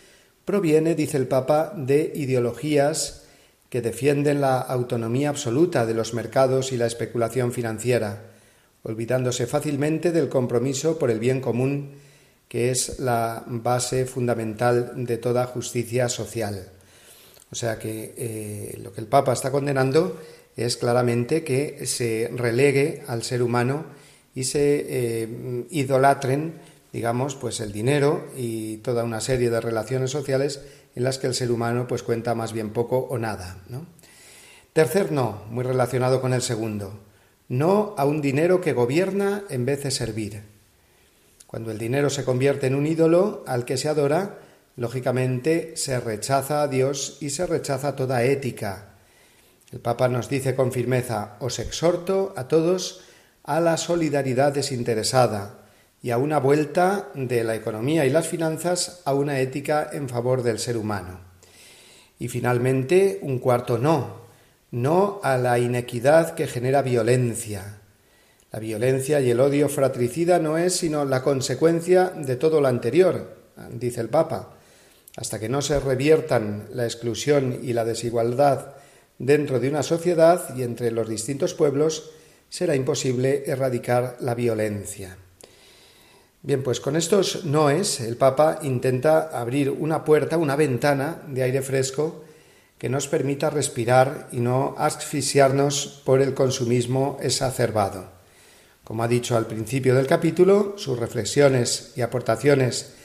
proviene, 0.43 0.93
dice 0.93 1.15
el 1.17 1.27
Papa, 1.27 1.73
de 1.75 2.11
ideologías 2.15 3.23
que 3.69 3.81
defienden 3.81 4.41
la 4.41 4.59
autonomía 4.59 5.29
absoluta 5.29 5.85
de 5.85 5.93
los 5.93 6.13
mercados 6.13 6.73
y 6.73 6.77
la 6.77 6.87
especulación 6.87 7.53
financiera, 7.53 8.23
olvidándose 8.83 9.47
fácilmente 9.47 10.11
del 10.11 10.27
compromiso 10.27 10.99
por 10.99 11.09
el 11.09 11.19
bien 11.19 11.39
común, 11.39 11.93
que 12.49 12.69
es 12.69 12.99
la 12.99 13.45
base 13.47 14.05
fundamental 14.05 15.05
de 15.05 15.17
toda 15.17 15.45
justicia 15.45 16.09
social. 16.09 16.67
O 17.49 17.55
sea 17.55 17.79
que 17.79 18.13
eh, 18.17 18.77
lo 18.83 18.91
que 18.91 18.99
el 18.99 19.07
Papa 19.07 19.31
está 19.31 19.51
condenando 19.51 20.19
es 20.57 20.75
claramente 20.75 21.45
que 21.45 21.85
se 21.85 22.29
relegue 22.35 23.03
al 23.07 23.23
ser 23.23 23.41
humano 23.41 23.85
y 24.33 24.45
se 24.45 24.85
eh, 24.87 25.65
idolatren, 25.69 26.53
digamos, 26.93 27.35
pues 27.35 27.59
el 27.59 27.71
dinero 27.71 28.27
y 28.35 28.77
toda 28.77 29.03
una 29.03 29.21
serie 29.21 29.49
de 29.49 29.61
relaciones 29.61 30.11
sociales 30.11 30.61
en 30.95 31.03
las 31.03 31.17
que 31.17 31.27
el 31.27 31.33
ser 31.33 31.51
humano 31.51 31.87
pues 31.87 32.03
cuenta 32.03 32.35
más 32.35 32.53
bien 32.53 32.71
poco 32.71 32.97
o 32.97 33.17
nada. 33.17 33.57
Tercer 34.73 35.11
no, 35.11 35.43
muy 35.49 35.63
relacionado 35.63 36.21
con 36.21 36.33
el 36.33 36.41
segundo, 36.41 36.99
no 37.49 37.93
a 37.97 38.05
un 38.05 38.21
dinero 38.21 38.61
que 38.61 38.73
gobierna 38.73 39.43
en 39.49 39.65
vez 39.65 39.83
de 39.83 39.91
servir. 39.91 40.43
Cuando 41.47 41.71
el 41.71 41.77
dinero 41.77 42.09
se 42.09 42.23
convierte 42.23 42.67
en 42.67 42.75
un 42.75 42.87
ídolo 42.87 43.43
al 43.45 43.65
que 43.65 43.75
se 43.75 43.89
adora, 43.89 44.39
lógicamente 44.77 45.75
se 45.75 45.99
rechaza 45.99 46.61
a 46.61 46.69
Dios 46.69 47.17
y 47.19 47.31
se 47.31 47.45
rechaza 47.45 47.95
toda 47.95 48.23
ética. 48.23 48.95
El 49.71 49.79
Papa 49.79 50.07
nos 50.07 50.29
dice 50.29 50.55
con 50.55 50.71
firmeza, 50.71 51.35
os 51.39 51.59
exhorto 51.59 52.33
a 52.37 52.47
todos 52.47 53.01
a 53.51 53.59
la 53.59 53.75
solidaridad 53.75 54.53
desinteresada 54.53 55.59
y 56.01 56.11
a 56.11 56.17
una 56.17 56.39
vuelta 56.39 57.09
de 57.15 57.43
la 57.43 57.53
economía 57.53 58.05
y 58.05 58.09
las 58.09 58.29
finanzas 58.29 59.01
a 59.03 59.13
una 59.13 59.41
ética 59.41 59.89
en 59.91 60.07
favor 60.07 60.41
del 60.41 60.57
ser 60.57 60.77
humano. 60.77 61.19
Y 62.17 62.29
finalmente, 62.29 63.19
un 63.21 63.39
cuarto 63.39 63.77
no, 63.77 64.21
no 64.71 65.19
a 65.21 65.37
la 65.37 65.59
inequidad 65.59 66.33
que 66.33 66.47
genera 66.47 66.81
violencia. 66.81 67.81
La 68.53 68.59
violencia 68.59 69.19
y 69.19 69.31
el 69.31 69.41
odio 69.41 69.67
fratricida 69.67 70.39
no 70.39 70.57
es 70.57 70.77
sino 70.77 71.03
la 71.03 71.21
consecuencia 71.21 72.05
de 72.07 72.37
todo 72.37 72.61
lo 72.61 72.69
anterior, 72.69 73.35
dice 73.73 73.99
el 73.99 74.07
Papa. 74.07 74.53
Hasta 75.17 75.41
que 75.41 75.49
no 75.49 75.61
se 75.61 75.77
reviertan 75.77 76.69
la 76.71 76.85
exclusión 76.85 77.59
y 77.61 77.73
la 77.73 77.83
desigualdad 77.83 78.75
dentro 79.19 79.59
de 79.59 79.67
una 79.67 79.83
sociedad 79.83 80.55
y 80.55 80.63
entre 80.63 80.89
los 80.91 81.09
distintos 81.09 81.53
pueblos, 81.53 82.11
será 82.51 82.75
imposible 82.75 83.43
erradicar 83.47 84.17
la 84.19 84.35
violencia. 84.35 85.15
Bien, 86.43 86.61
pues 86.61 86.81
con 86.81 86.97
estos 86.97 87.45
noes 87.45 88.01
el 88.01 88.17
Papa 88.17 88.59
intenta 88.61 89.29
abrir 89.39 89.69
una 89.69 90.03
puerta, 90.03 90.37
una 90.37 90.57
ventana 90.57 91.23
de 91.27 91.43
aire 91.43 91.61
fresco 91.61 92.25
que 92.77 92.89
nos 92.89 93.07
permita 93.07 93.49
respirar 93.49 94.27
y 94.33 94.41
no 94.41 94.75
asfixiarnos 94.77 96.01
por 96.03 96.21
el 96.21 96.33
consumismo 96.33 97.17
exacerbado. 97.21 98.11
Como 98.83 99.03
ha 99.03 99.07
dicho 99.07 99.37
al 99.37 99.47
principio 99.47 99.95
del 99.95 100.07
capítulo, 100.07 100.73
sus 100.77 100.99
reflexiones 100.99 101.93
y 101.95 102.01
aportaciones 102.01 102.95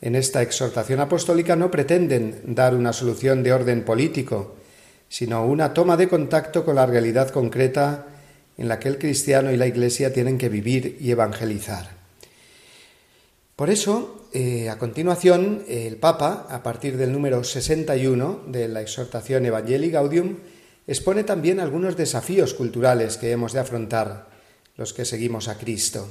en 0.00 0.16
esta 0.16 0.42
exhortación 0.42 0.98
apostólica 0.98 1.54
no 1.54 1.70
pretenden 1.70 2.42
dar 2.56 2.74
una 2.74 2.92
solución 2.92 3.44
de 3.44 3.52
orden 3.52 3.84
político, 3.84 4.56
sino 5.08 5.46
una 5.46 5.72
toma 5.72 5.96
de 5.96 6.08
contacto 6.08 6.64
con 6.64 6.74
la 6.74 6.86
realidad 6.86 7.30
concreta 7.30 8.06
en 8.58 8.68
la 8.68 8.78
que 8.78 8.88
el 8.88 8.98
cristiano 8.98 9.52
y 9.52 9.56
la 9.56 9.66
Iglesia 9.66 10.12
tienen 10.12 10.38
que 10.38 10.48
vivir 10.48 10.96
y 11.00 11.10
evangelizar. 11.10 11.96
Por 13.56 13.70
eso, 13.70 14.28
eh, 14.32 14.68
a 14.68 14.78
continuación, 14.78 15.64
el 15.66 15.96
Papa, 15.96 16.46
a 16.50 16.62
partir 16.62 16.96
del 16.96 17.12
número 17.12 17.42
61 17.42 18.44
de 18.48 18.68
la 18.68 18.82
exhortación 18.82 19.46
Evangelii 19.46 19.90
Gaudium, 19.90 20.36
expone 20.86 21.24
también 21.24 21.60
algunos 21.60 21.96
desafíos 21.96 22.54
culturales 22.54 23.16
que 23.16 23.30
hemos 23.30 23.52
de 23.52 23.60
afrontar 23.60 24.28
los 24.76 24.92
que 24.92 25.06
seguimos 25.06 25.48
a 25.48 25.56
Cristo. 25.56 26.06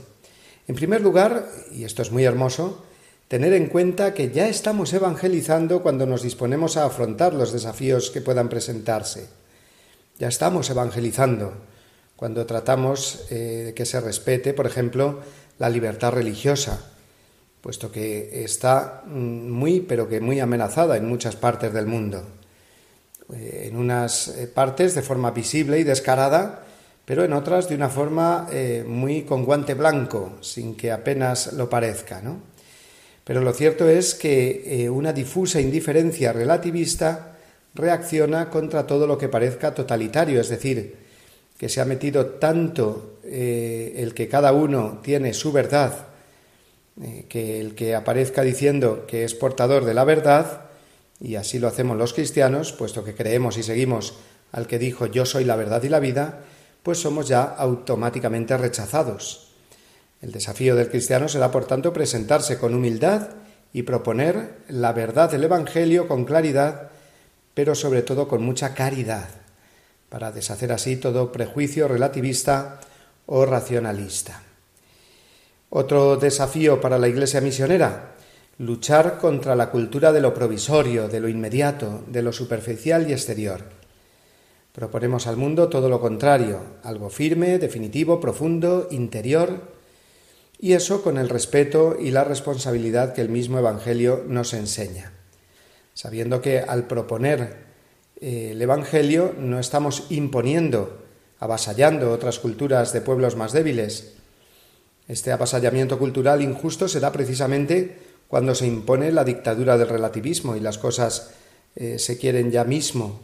En 0.67 0.75
primer 0.75 1.01
lugar, 1.01 1.47
y 1.71 1.83
esto 1.83 2.01
es 2.01 2.11
muy 2.11 2.23
hermoso, 2.23 2.83
tener 3.27 3.53
en 3.53 3.67
cuenta 3.67 4.13
que 4.13 4.31
ya 4.31 4.47
estamos 4.47 4.91
evangelizando 4.93 5.83
cuando 5.83 6.05
nos 6.05 6.23
disponemos 6.23 6.77
a 6.77 6.85
afrontar 6.85 7.33
los 7.33 7.53
desafíos 7.53 8.09
que 8.09 8.21
puedan 8.21 8.49
presentarse. 8.49 9.29
Ya 10.17 10.27
estamos 10.27 10.69
evangelizando 10.69 11.53
cuando 12.15 12.45
tratamos 12.45 13.25
eh, 13.29 13.73
que 13.75 13.85
se 13.85 13.99
respete, 13.99 14.53
por 14.53 14.65
ejemplo, 14.65 15.19
la 15.59 15.69
libertad 15.69 16.13
religiosa, 16.13 16.91
puesto 17.61 17.91
que 17.91 18.43
está 18.43 19.03
mm, 19.05 19.49
muy, 19.49 19.81
pero 19.81 20.07
que 20.07 20.21
muy 20.21 20.39
amenazada 20.39 20.97
en 20.97 21.07
muchas 21.07 21.35
partes 21.35 21.73
del 21.73 21.87
mundo. 21.87 22.23
Eh, 23.33 23.67
en 23.69 23.75
unas 23.75 24.29
eh, 24.29 24.47
partes 24.47 24.95
de 24.95 25.01
forma 25.01 25.31
visible 25.31 25.79
y 25.79 25.83
descarada, 25.83 26.63
pero 27.03 27.23
en 27.23 27.33
otras 27.33 27.69
de 27.69 27.75
una 27.75 27.89
forma 27.89 28.47
muy 28.87 29.25
con 29.25 29.45
guante 29.45 29.75
blanco, 29.75 30.39
sin 30.41 30.75
que 30.75 30.91
apenas 30.91 31.53
lo 31.53 31.69
parezca. 31.69 32.19
¿no? 32.19 32.39
Pero 33.23 33.41
lo 33.41 33.53
cierto 33.53 33.87
es 33.87 34.15
que 34.15 34.89
una 34.91 35.13
difusa 35.13 35.61
indiferencia 35.61 36.33
relativista 36.33 37.37
reacciona 37.75 38.49
contra 38.49 38.87
todo 38.87 39.05
lo 39.05 39.19
que 39.19 39.29
parezca 39.29 39.75
totalitario, 39.75 40.41
es 40.41 40.49
decir, 40.49 41.04
que 41.57 41.69
se 41.69 41.81
ha 41.81 41.85
metido 41.85 42.25
tanto 42.25 43.19
eh, 43.23 43.93
el 43.97 44.13
que 44.13 44.27
cada 44.27 44.53
uno 44.53 44.99
tiene 45.01 45.33
su 45.33 45.51
verdad, 45.51 46.07
eh, 47.01 47.25
que 47.27 47.59
el 47.59 47.75
que 47.75 47.95
aparezca 47.95 48.41
diciendo 48.41 49.05
que 49.07 49.23
es 49.23 49.33
portador 49.33 49.85
de 49.85 49.93
la 49.93 50.03
verdad, 50.03 50.65
y 51.19 51.35
así 51.35 51.59
lo 51.59 51.67
hacemos 51.67 51.97
los 51.97 52.13
cristianos, 52.13 52.73
puesto 52.73 53.03
que 53.03 53.15
creemos 53.15 53.57
y 53.57 53.63
seguimos 53.63 54.15
al 54.51 54.67
que 54.67 54.79
dijo 54.79 55.05
yo 55.05 55.25
soy 55.25 55.43
la 55.43 55.55
verdad 55.55 55.83
y 55.83 55.89
la 55.89 55.99
vida, 55.99 56.41
pues 56.83 56.99
somos 56.99 57.27
ya 57.27 57.43
automáticamente 57.43 58.55
rechazados. 58.57 59.51
El 60.21 60.31
desafío 60.31 60.75
del 60.75 60.89
cristiano 60.89 61.27
será, 61.27 61.51
por 61.51 61.65
tanto, 61.65 61.93
presentarse 61.93 62.57
con 62.57 62.73
humildad 62.73 63.29
y 63.73 63.83
proponer 63.83 64.59
la 64.69 64.93
verdad 64.93 65.31
del 65.31 65.43
Evangelio 65.43 66.07
con 66.07 66.25
claridad, 66.25 66.89
pero 67.53 67.75
sobre 67.75 68.01
todo 68.01 68.27
con 68.27 68.41
mucha 68.43 68.73
caridad, 68.73 69.27
para 70.15 70.31
deshacer 70.31 70.71
así 70.71 70.95
todo 70.95 71.33
prejuicio 71.33 71.89
relativista 71.89 72.79
o 73.25 73.45
racionalista. 73.45 74.43
Otro 75.69 76.15
desafío 76.15 76.79
para 76.79 76.97
la 76.97 77.09
Iglesia 77.09 77.41
misionera, 77.41 78.15
luchar 78.57 79.17
contra 79.17 79.57
la 79.57 79.69
cultura 79.71 80.13
de 80.13 80.21
lo 80.21 80.33
provisorio, 80.33 81.09
de 81.09 81.19
lo 81.19 81.27
inmediato, 81.27 82.05
de 82.07 82.21
lo 82.21 82.31
superficial 82.31 83.09
y 83.09 83.11
exterior. 83.11 83.59
Proponemos 84.71 85.27
al 85.27 85.35
mundo 85.35 85.67
todo 85.67 85.89
lo 85.89 85.99
contrario, 85.99 86.61
algo 86.83 87.09
firme, 87.09 87.59
definitivo, 87.59 88.21
profundo, 88.21 88.87
interior, 88.91 89.63
y 90.57 90.75
eso 90.75 91.03
con 91.03 91.17
el 91.17 91.27
respeto 91.27 91.97
y 91.99 92.11
la 92.11 92.23
responsabilidad 92.23 93.13
que 93.13 93.19
el 93.19 93.27
mismo 93.27 93.59
Evangelio 93.59 94.23
nos 94.25 94.53
enseña, 94.53 95.11
sabiendo 95.93 96.41
que 96.41 96.61
al 96.61 96.87
proponer 96.87 97.64
el 98.21 98.61
Evangelio 98.61 99.35
no 99.37 99.59
estamos 99.59 100.07
imponiendo, 100.09 101.01
avasallando 101.39 102.11
otras 102.11 102.39
culturas 102.39 102.93
de 102.93 103.01
pueblos 103.01 103.35
más 103.35 103.51
débiles. 103.51 104.13
Este 105.07 105.31
avasallamiento 105.31 105.99
cultural 105.99 106.41
injusto 106.41 106.87
se 106.87 106.99
da 106.99 107.11
precisamente 107.11 107.97
cuando 108.27 108.55
se 108.55 108.65
impone 108.65 109.11
la 109.11 109.23
dictadura 109.23 109.77
del 109.77 109.89
relativismo 109.89 110.55
y 110.55 110.59
las 110.59 110.77
cosas 110.77 111.31
eh, 111.75 111.99
se 111.99 112.17
quieren 112.17 112.51
ya 112.51 112.63
mismo, 112.63 113.19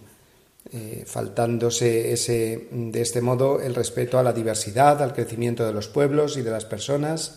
eh, 0.74 1.04
faltándose 1.08 2.14
ese, 2.14 2.68
de 2.72 3.02
este 3.02 3.22
modo 3.22 3.62
el 3.62 3.74
respeto 3.74 4.20
a 4.20 4.24
la 4.24 4.34
diversidad, 4.34 5.02
al 5.02 5.14
crecimiento 5.14 5.66
de 5.66 5.74
los 5.74 5.88
pueblos 5.88 6.38
y 6.38 6.44
de 6.44 6.52
las 6.52 6.66
personas, 6.66 7.36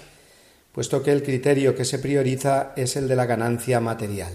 puesto 0.72 1.02
que 1.02 1.12
el 1.12 1.22
criterio 1.22 1.74
que 1.74 1.84
se 1.84 1.98
prioriza 1.98 2.72
es 2.76 2.96
el 2.96 3.08
de 3.08 3.16
la 3.16 3.26
ganancia 3.26 3.80
material. 3.80 4.32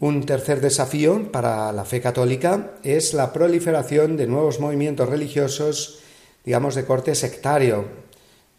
Un 0.00 0.26
tercer 0.26 0.60
desafío 0.60 1.30
para 1.30 1.70
la 1.72 1.84
fe 1.84 2.00
católica 2.00 2.72
es 2.82 3.14
la 3.14 3.32
proliferación 3.32 4.16
de 4.16 4.26
nuevos 4.26 4.58
movimientos 4.58 5.08
religiosos, 5.08 6.00
digamos, 6.44 6.74
de 6.74 6.84
corte 6.84 7.14
sectario, 7.14 7.84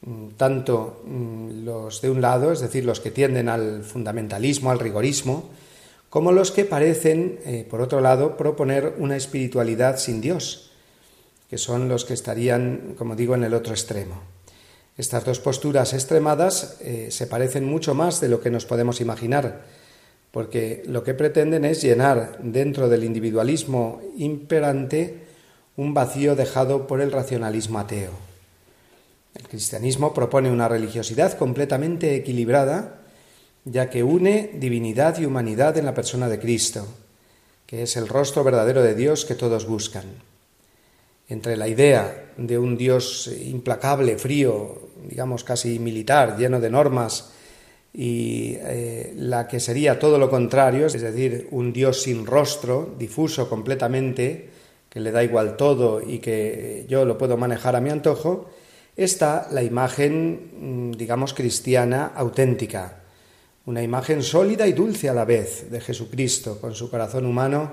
mm, 0.02 0.30
tanto 0.38 1.04
mm, 1.06 1.66
los 1.66 2.02
de 2.02 2.10
un 2.10 2.22
lado, 2.22 2.54
es 2.54 2.62
decir, 2.62 2.86
los 2.86 3.02
que 3.02 3.12
tienden 3.12 3.50
al 3.50 3.84
fundamentalismo, 3.84 4.72
al 4.72 4.80
rigorismo, 4.80 5.50
como 6.10 6.32
los 6.32 6.52
que 6.52 6.64
parecen, 6.64 7.40
eh, 7.46 7.68
por 7.70 7.82
otro 7.82 8.00
lado, 8.00 8.38
proponer 8.38 8.96
una 9.00 9.18
espiritualidad 9.18 9.98
sin 9.98 10.22
Dios, 10.22 10.72
que 11.50 11.58
son 11.58 11.90
los 11.90 12.06
que 12.06 12.14
estarían, 12.14 12.96
como 12.98 13.18
digo, 13.18 13.36
en 13.36 13.44
el 13.44 13.54
otro 13.54 13.74
extremo. 13.74 14.22
Estas 14.98 15.26
dos 15.26 15.42
posturas 15.42 15.94
extremadas 15.94 16.78
eh, 16.80 17.10
se 17.12 17.28
parecen 17.28 17.66
mucho 17.66 17.94
más 17.94 18.22
de 18.22 18.30
lo 18.30 18.40
que 18.40 18.50
nos 18.50 18.66
podemos 18.66 19.02
imaginar, 19.02 19.66
porque 20.36 20.84
lo 20.86 21.02
que 21.06 21.14
pretenden 21.14 21.64
es 21.64 21.82
llenar 21.82 22.40
dentro 22.44 22.90
del 22.90 23.06
individualismo 23.06 24.02
imperante 24.18 25.22
un 25.78 25.94
vacío 25.94 26.36
dejado 26.36 26.88
por 26.88 27.00
el 27.00 27.14
racionalismo 27.14 27.80
ateo. 27.80 28.12
El 29.34 29.48
cristianismo 29.48 30.14
propone 30.14 30.52
una 30.52 30.68
religiosidad 30.68 31.38
completamente 31.38 32.18
equilibrada, 32.18 33.00
ya 33.64 33.90
que 33.90 34.04
une 34.04 34.52
divinidad 34.56 35.18
y 35.20 35.26
humanidad 35.26 35.78
en 35.78 35.86
la 35.86 35.94
persona 35.94 36.28
de 36.28 36.38
Cristo, 36.38 36.86
que 37.66 37.84
es 37.84 37.96
el 37.96 38.10
rostro 38.10 38.44
verdadero 38.44 38.84
de 38.84 38.94
Dios 38.94 39.24
que 39.24 39.36
todos 39.36 39.66
buscan. 39.66 40.04
Entre 41.30 41.56
la 41.56 41.70
idea 41.70 42.34
de 42.36 42.60
un 42.60 42.76
Dios 42.76 43.32
implacable, 43.42 44.18
frío, 44.18 44.82
digamos 45.08 45.46
casi 45.46 45.80
militar, 45.80 46.36
lleno 46.38 46.60
de 46.60 46.72
normas, 46.72 47.32
y 47.98 48.58
eh, 48.60 49.14
la 49.16 49.48
que 49.48 49.62
sería 49.62 49.98
todo 49.98 50.18
lo 50.18 50.30
contrario, 50.30 50.88
es 50.88 51.00
decir, 51.00 51.48
un 51.52 51.72
Dios 51.72 52.02
sin 52.02 52.26
rostro, 52.26 52.94
difuso 53.00 53.48
completamente, 53.48 54.50
que 54.90 55.00
le 55.00 55.12
da 55.12 55.24
igual 55.24 55.56
todo 55.56 56.02
y 56.02 56.20
que 56.20 56.86
yo 56.90 57.06
lo 57.06 57.18
puedo 57.18 57.38
manejar 57.38 57.74
a 57.76 57.80
mi 57.80 57.90
antojo, 57.90 58.50
está 58.98 59.48
la 59.52 59.64
imagen, 59.64 60.90
mm, 60.90 60.92
digamos, 60.92 61.34
cristiana 61.34 62.12
auténtica, 62.16 63.00
una 63.66 63.82
imagen 63.82 64.24
sólida 64.24 64.68
y 64.68 64.74
dulce 64.74 65.08
a 65.08 65.14
la 65.14 65.24
vez 65.24 65.72
de 65.72 65.80
Jesucristo, 65.80 66.60
con 66.60 66.76
su 66.76 66.90
corazón 66.90 67.26
humano 67.26 67.72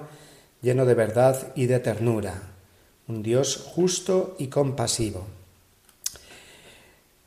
lleno 0.62 0.86
de 0.86 0.94
verdad 0.94 1.52
y 1.56 1.66
de 1.66 1.80
ternura, 1.80 2.42
un 3.08 3.24
Dios 3.24 3.68
justo 3.74 4.36
y 4.38 4.46
compasivo. 4.46 5.41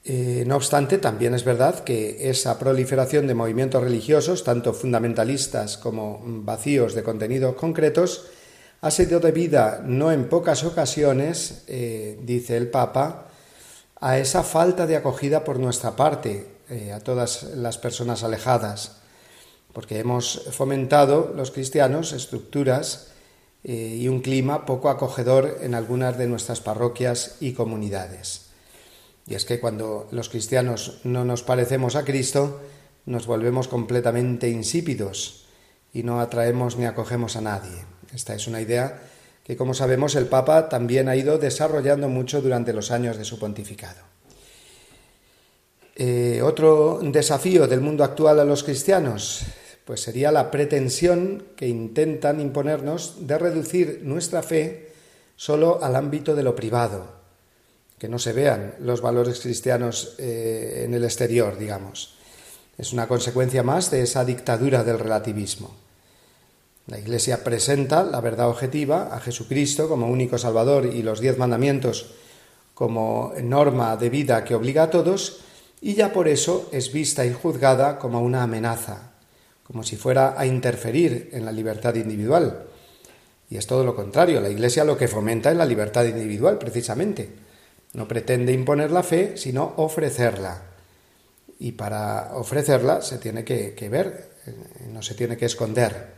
Eh, 0.07 0.43
no 0.45 0.57
obstante, 0.57 0.99
también 0.99 1.33
es 1.33 1.43
verdad 1.43 1.83
que 1.83 2.29
esa 2.29 2.59
proliferación 2.59 3.25
de 3.25 3.33
movimientos 3.33 3.83
religiosos, 3.83 4.43
tanto 4.43 4.71
fundamentalistas 4.71 5.79
como 5.79 6.21
vacíos 6.23 6.93
de 6.93 7.01
contenidos 7.01 7.55
concretos, 7.55 8.27
ha 8.81 8.91
sido 8.91 9.19
debida 9.19 9.81
no 9.83 10.11
en 10.11 10.29
pocas 10.29 10.63
ocasiones, 10.63 11.63
eh, 11.65 12.19
dice 12.21 12.55
el 12.55 12.69
Papa, 12.69 13.29
a 13.99 14.19
esa 14.19 14.43
falta 14.43 14.85
de 14.85 14.95
acogida 14.95 15.43
por 15.43 15.57
nuestra 15.57 15.95
parte 15.95 16.45
eh, 16.69 16.91
a 16.93 16.99
todas 16.99 17.41
las 17.55 17.79
personas 17.79 18.23
alejadas, 18.23 18.97
porque 19.73 19.97
hemos 19.97 20.43
fomentado 20.51 21.33
los 21.35 21.49
cristianos 21.49 22.13
estructuras 22.13 23.11
y 23.67 24.07
un 24.09 24.21
clima 24.21 24.63
poco 24.67 24.91
acogedor 24.91 25.57
en 25.61 25.73
algunas 25.73 26.19
de 26.19 26.27
nuestras 26.27 26.61
parroquias 26.61 27.37
y 27.39 27.53
comunidades. 27.53 28.44
Y 29.27 29.35
es 29.35 29.45
que 29.45 29.59
cuando 29.59 30.07
los 30.11 30.29
cristianos 30.29 30.99
no 31.03 31.25
nos 31.25 31.43
parecemos 31.43 31.95
a 31.95 32.05
Cristo, 32.05 32.61
nos 33.05 33.25
volvemos 33.27 33.67
completamente 33.67 34.49
insípidos 34.49 35.45
y 35.93 36.03
no 36.03 36.19
atraemos 36.19 36.77
ni 36.77 36.85
acogemos 36.85 37.35
a 37.35 37.41
nadie. 37.41 37.85
Esta 38.13 38.35
es 38.35 38.47
una 38.47 38.61
idea 38.61 39.01
que, 39.43 39.55
como 39.55 39.73
sabemos, 39.73 40.15
el 40.15 40.27
Papa 40.27 40.69
también 40.69 41.09
ha 41.09 41.15
ido 41.15 41.37
desarrollando 41.37 42.09
mucho 42.09 42.41
durante 42.41 42.73
los 42.73 42.91
años 42.91 43.17
de 43.17 43.25
su 43.25 43.39
pontificado. 43.39 44.01
Eh, 45.95 46.41
otro 46.43 46.99
desafío 47.01 47.67
del 47.67 47.79
mundo 47.79 48.03
actual 48.03 48.39
a 48.39 48.45
los 48.45 48.63
cristianos, 48.63 49.43
pues 49.85 50.01
sería 50.01 50.31
la 50.31 50.51
pretensión 50.51 51.45
que 51.55 51.67
intentan 51.67 52.41
imponernos 52.41 53.27
de 53.27 53.37
reducir 53.37 54.01
nuestra 54.03 54.43
fe 54.43 54.91
solo 55.37 55.81
al 55.81 55.95
ámbito 55.95 56.35
de 56.35 56.43
lo 56.43 56.55
privado, 56.55 57.24
que 57.97 58.09
no 58.09 58.19
se 58.19 58.33
vean 58.33 58.75
los 58.79 59.01
valores 59.01 59.39
cristianos 59.39 60.15
eh, 60.17 60.83
en 60.85 60.93
el 60.93 61.03
exterior, 61.03 61.57
digamos. 61.57 62.15
Es 62.77 62.91
una 62.91 63.07
consecuencia 63.07 63.63
más 63.63 63.89
de 63.91 64.01
esa 64.01 64.25
dictadura 64.25 64.83
del 64.83 64.99
relativismo. 64.99 65.75
La 66.87 66.99
Iglesia 66.99 67.43
presenta 67.43 68.03
la 68.03 68.21
verdad 68.21 68.49
objetiva 68.49 69.15
a 69.15 69.19
Jesucristo 69.19 69.87
como 69.87 70.07
único 70.07 70.37
Salvador 70.37 70.85
y 70.85 71.01
los 71.01 71.19
diez 71.19 71.37
mandamientos 71.37 72.11
como 72.75 73.33
norma 73.41 73.95
de 73.95 74.09
vida 74.09 74.43
que 74.43 74.53
obliga 74.53 74.83
a 74.83 74.89
todos, 74.89 75.39
y 75.81 75.95
ya 75.95 76.11
por 76.11 76.27
eso 76.27 76.69
es 76.71 76.91
vista 76.91 77.25
y 77.25 77.31
juzgada 77.33 77.97
como 77.97 78.21
una 78.21 78.43
amenaza, 78.43 79.13
como 79.63 79.83
si 79.83 79.95
fuera 79.95 80.35
a 80.37 80.45
interferir 80.45 81.29
en 81.31 81.45
la 81.45 81.51
libertad 81.51 81.95
individual. 81.95 82.65
Y 83.49 83.57
es 83.57 83.65
todo 83.65 83.83
lo 83.83 83.95
contrario, 83.95 84.41
la 84.41 84.49
Iglesia 84.49 84.83
lo 84.83 84.97
que 84.97 85.07
fomenta 85.07 85.51
es 85.51 85.57
la 85.57 85.65
libertad 85.65 86.03
individual, 86.03 86.57
precisamente. 86.57 87.44
No 87.95 88.07
pretende 88.07 88.51
imponer 88.51 88.91
la 88.91 89.03
fe, 89.03 89.37
sino 89.37 89.73
ofrecerla. 89.77 90.61
Y 91.59 91.71
para 91.71 92.35
ofrecerla 92.35 93.01
se 93.01 93.17
tiene 93.17 93.45
que, 93.45 93.89
ver, 93.89 94.31
eh, 94.45 94.87
no 94.91 95.01
se 95.01 95.15
tiene 95.15 95.37
que 95.37 95.45
esconder. 95.45 96.13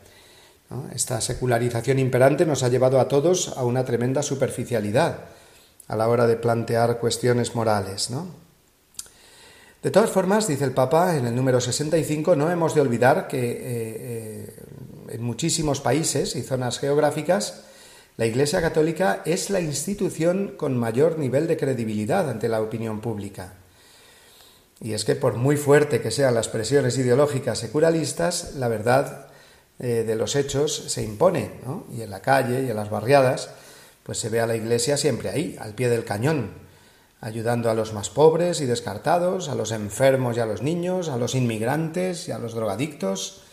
Esta 0.93 1.21
secularización 1.21 1.99
imperante 1.99 2.45
nos 2.45 2.63
ha 2.63 2.67
llevado 2.67 2.99
a 2.99 3.07
todos 3.07 3.53
a 3.55 3.63
una 3.63 3.85
tremenda 3.85 4.21
superficialidad 4.21 5.19
a 5.87 5.95
la 5.95 6.09
hora 6.09 6.27
de 6.27 6.35
plantear 6.35 6.99
cuestiones 6.99 7.55
morales, 7.55 8.09
¿no? 8.09 8.27
De 9.81 9.91
todas 9.91 10.09
formas, 10.09 10.47
dice 10.47 10.65
el 10.65 10.71
Papa 10.71 11.15
en 11.15 11.27
el 11.27 11.35
número 11.35 11.61
65, 11.61 12.35
no 12.35 12.51
hemos 12.51 12.73
de 12.73 12.81
olvidar 12.81 13.27
que 13.27 13.51
eh, 13.51 13.57
eh, 13.59 14.55
en 15.09 15.21
muchísimos 15.23 15.79
países 15.79 16.35
y 16.35 16.41
zonas 16.41 16.79
geográficas 16.79 17.61
la 18.17 18.25
Iglesia 18.25 18.61
Católica 18.61 19.21
es 19.25 19.51
la 19.51 19.61
institución 19.61 20.55
con 20.57 20.75
mayor 20.75 21.19
nivel 21.19 21.47
de 21.47 21.55
credibilidad 21.55 22.27
ante 22.29 22.49
la 22.49 22.61
opinión 22.61 22.99
pública. 22.99 23.53
Y 24.81 24.93
es 24.93 25.05
que 25.05 25.15
por 25.15 25.35
muy 25.35 25.55
fuerte 25.55 26.01
que 26.01 26.09
sean 26.09 26.33
las 26.33 26.49
presiones 26.49 26.97
ideológicas 26.97 27.59
secularistas, 27.59 28.55
la 28.55 28.69
verdad 28.69 29.27
eh, 29.77 30.03
de 30.05 30.15
los 30.15 30.35
hechos 30.35 30.75
se 30.87 31.03
impone, 31.03 31.51
y 31.91 32.01
en 32.01 32.09
la 32.09 32.21
calle 32.21 32.63
y 32.63 32.69
en 32.71 32.75
las 32.75 32.89
barriadas, 32.89 33.51
pues 34.01 34.17
se 34.17 34.29
ve 34.29 34.39
a 34.39 34.47
la 34.47 34.55
Iglesia 34.55 34.97
siempre 34.97 35.29
ahí, 35.29 35.55
al 35.59 35.75
pie 35.75 35.87
del 35.87 36.03
cañón, 36.03 36.53
ayudando 37.21 37.69
a 37.69 37.75
los 37.75 37.93
más 37.93 38.09
pobres 38.09 38.61
y 38.61 38.65
descartados, 38.65 39.47
a 39.47 39.53
los 39.53 39.71
enfermos 39.71 40.37
y 40.37 40.39
a 40.39 40.47
los 40.47 40.63
niños, 40.63 41.09
a 41.09 41.17
los 41.17 41.35
inmigrantes 41.35 42.27
y 42.27 42.31
a 42.31 42.39
los 42.39 42.55
drogadictos, 42.55 43.43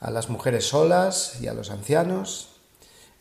a 0.00 0.10
las 0.10 0.28
mujeres 0.28 0.66
solas 0.66 1.40
y 1.40 1.46
a 1.46 1.54
los 1.54 1.70
ancianos. 1.70 2.51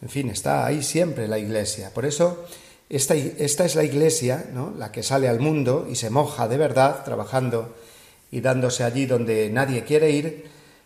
En 0.01 0.09
fin, 0.09 0.29
está 0.29 0.65
ahí 0.65 0.83
siempre 0.83 1.27
la 1.27 1.37
iglesia. 1.37 1.91
Por 1.93 2.05
eso, 2.05 2.45
esta, 2.89 3.15
esta 3.15 3.65
es 3.65 3.75
la 3.75 3.83
iglesia, 3.83 4.49
¿no? 4.53 4.73
la 4.77 4.91
que 4.91 5.03
sale 5.03 5.27
al 5.27 5.39
mundo 5.39 5.87
y 5.89 5.95
se 5.95 6.09
moja 6.09 6.47
de 6.47 6.57
verdad, 6.57 7.03
trabajando 7.03 7.75
y 8.31 8.41
dándose 8.41 8.83
allí 8.83 9.05
donde 9.05 9.49
nadie 9.49 9.83
quiere 9.83 10.11
ir, 10.11 10.45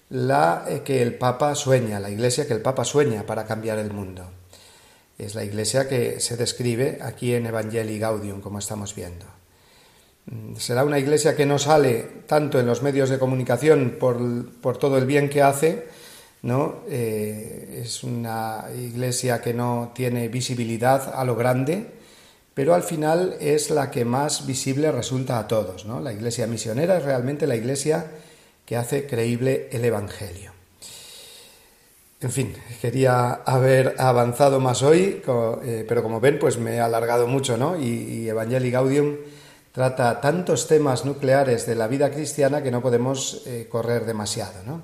la 0.09 0.65
eh, 0.67 0.81
que 0.83 1.01
el 1.01 1.15
Papa 1.15 1.55
sueña, 1.55 1.99
la 1.99 2.09
iglesia 2.09 2.47
que 2.47 2.53
el 2.53 2.61
Papa 2.61 2.85
sueña 2.85 3.25
para 3.25 3.45
cambiar 3.45 3.79
el 3.79 3.91
mundo. 3.91 4.29
Es 5.17 5.33
la 5.33 5.43
iglesia 5.43 5.87
que 5.87 6.19
se 6.19 6.35
describe 6.35 6.99
aquí 7.01 7.33
en 7.33 7.45
Evangelii 7.45 7.99
Gaudium, 7.99 8.41
como 8.41 8.59
estamos 8.59 8.93
viendo. 8.95 9.25
Mm, 10.25 10.55
será 10.57 10.83
una 10.83 10.99
iglesia 10.99 11.35
que 11.35 11.45
no 11.45 11.59
sale 11.59 12.23
tanto 12.27 12.59
en 12.59 12.65
los 12.65 12.81
medios 12.81 13.09
de 13.09 13.19
comunicación 13.19 13.97
por, 13.99 14.77
todo 14.77 14.97
el 14.97 15.05
bien 15.05 15.29
que 15.29 15.41
hace, 15.41 15.87
¿no? 16.45 16.83
Eh, 16.87 17.81
es 17.83 18.03
una 18.03 18.65
iglesia 18.77 19.41
que 19.41 19.51
no 19.51 19.91
tiene 19.95 20.27
visibilidad 20.29 21.15
a 21.15 21.25
lo 21.25 21.35
grande, 21.35 21.87
pero 22.53 22.75
al 22.75 22.83
final 22.83 23.35
es 23.39 23.71
la 23.71 23.89
que 23.89 24.05
más 24.05 24.45
visible 24.45 24.91
resulta 24.91 25.39
a 25.39 25.47
todos. 25.47 25.85
¿no? 25.85 25.99
La 25.99 26.13
iglesia 26.13 26.45
misionera 26.45 26.97
es 26.97 27.03
realmente 27.03 27.47
la 27.47 27.55
iglesia 27.55 28.11
que 28.63 28.77
hace 28.77 29.07
creíble 29.07 29.69
el 29.71 29.85
Evangelio. 29.85 30.51
En 32.21 32.31
fin, 32.31 32.53
quería 32.79 33.33
haber 33.33 33.95
avanzado 33.97 34.59
más 34.59 34.83
hoy, 34.83 35.23
eh, 35.63 35.83
pero 35.87 36.03
como 36.03 36.19
ven, 36.19 36.37
pues 36.37 36.59
me 36.59 36.75
he 36.75 36.79
alargado 36.79 37.25
mucho, 37.25 37.57
¿no? 37.57 37.75
Y, 37.79 38.29
Evangelii 38.29 38.71
Gaudium 38.71 39.15
trata 39.71 40.21
tantos 40.21 40.67
temas 40.67 41.05
nucleares 41.05 41.65
de 41.65 41.75
la 41.75 41.87
vida 41.87 42.11
cristiana 42.11 42.61
que 42.61 42.71
no 42.71 42.81
podemos 42.81 43.43
eh, 43.47 43.67
correr 43.69 44.05
demasiado, 44.05 44.63
¿no? 44.63 44.83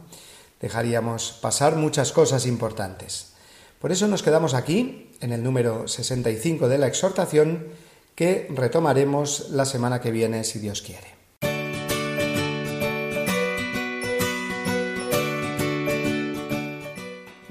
Dejaríamos 0.62 1.40
pasar 1.42 1.76
muchas 1.76 2.12
cosas 2.12 2.46
importantes. 2.46 3.34
Por 3.80 3.92
eso 3.92 4.08
nos 4.08 4.22
quedamos 4.22 4.54
aquí, 4.54 5.10
en 5.20 5.34
el 5.34 5.44
número 5.44 5.88
65 5.88 6.70
de 6.70 6.78
la 6.78 6.88
exhortación, 6.88 7.68
que 8.14 8.48
retomaremos 8.54 9.50
la 9.50 9.66
semana 9.66 10.00
que 10.00 10.12
viene, 10.12 10.44
si 10.44 10.60
Dios 10.60 10.84
quiere. 10.84 11.20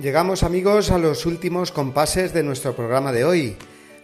Llegamos 0.01 0.45
amigos 0.45 0.91
a 0.91 0.99
los 0.99 1.27
últimos 1.27 1.73
compases 1.73 2.33
de 2.33 2.43
nuestro 2.43 2.75
programa 2.75 3.13
de 3.13 3.25
hoy. 3.25 3.57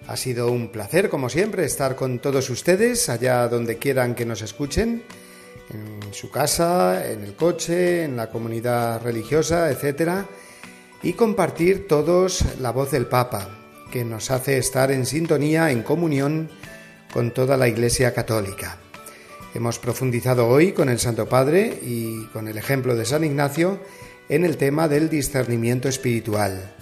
Ha 0.09 0.17
sido 0.17 0.51
un 0.51 0.69
placer, 0.69 1.09
como 1.09 1.31
siempre, 1.31 1.65
estar 1.65 1.97
con 1.97 2.19
todos 2.19 2.51
ustedes, 2.51 3.09
allá 3.09 3.49
donde 3.49 3.79
quieran 3.79 4.15
que 4.15 4.27
nos 4.27 4.43
escuchen, 4.43 5.05
en 5.71 6.13
su 6.13 6.31
casa, 6.31 7.11
en 7.11 7.25
el 7.25 7.35
coche, 7.35 8.05
en 8.05 8.17
la 8.17 8.31
comunidad 8.31 9.03
religiosa, 9.03 9.71
etc. 9.71 10.27
Y 11.03 11.13
compartir 11.15 11.87
todos 11.89 12.45
la 12.61 12.71
voz 12.71 12.91
del 12.91 13.07
Papa, 13.07 13.49
que 13.91 14.05
nos 14.05 14.31
hace 14.31 14.59
estar 14.59 14.91
en 14.91 15.07
sintonía, 15.07 15.71
en 15.71 15.83
comunión 15.83 16.51
con 17.13 17.33
toda 17.33 17.57
la 17.57 17.69
Iglesia 17.69 18.13
Católica. 18.13 18.79
Hemos 19.55 19.79
profundizado 19.79 20.49
hoy 20.49 20.73
con 20.73 20.89
el 20.89 20.99
Santo 20.99 21.29
Padre 21.29 21.79
y 21.83 22.27
con 22.27 22.47
el 22.47 22.59
ejemplo 22.59 22.95
de 22.95 23.07
San 23.07 23.25
Ignacio 23.25 23.81
en 24.29 24.45
el 24.45 24.57
tema 24.57 24.89
del 24.89 25.09
discernimiento 25.09 25.89
espiritual. 25.89 26.75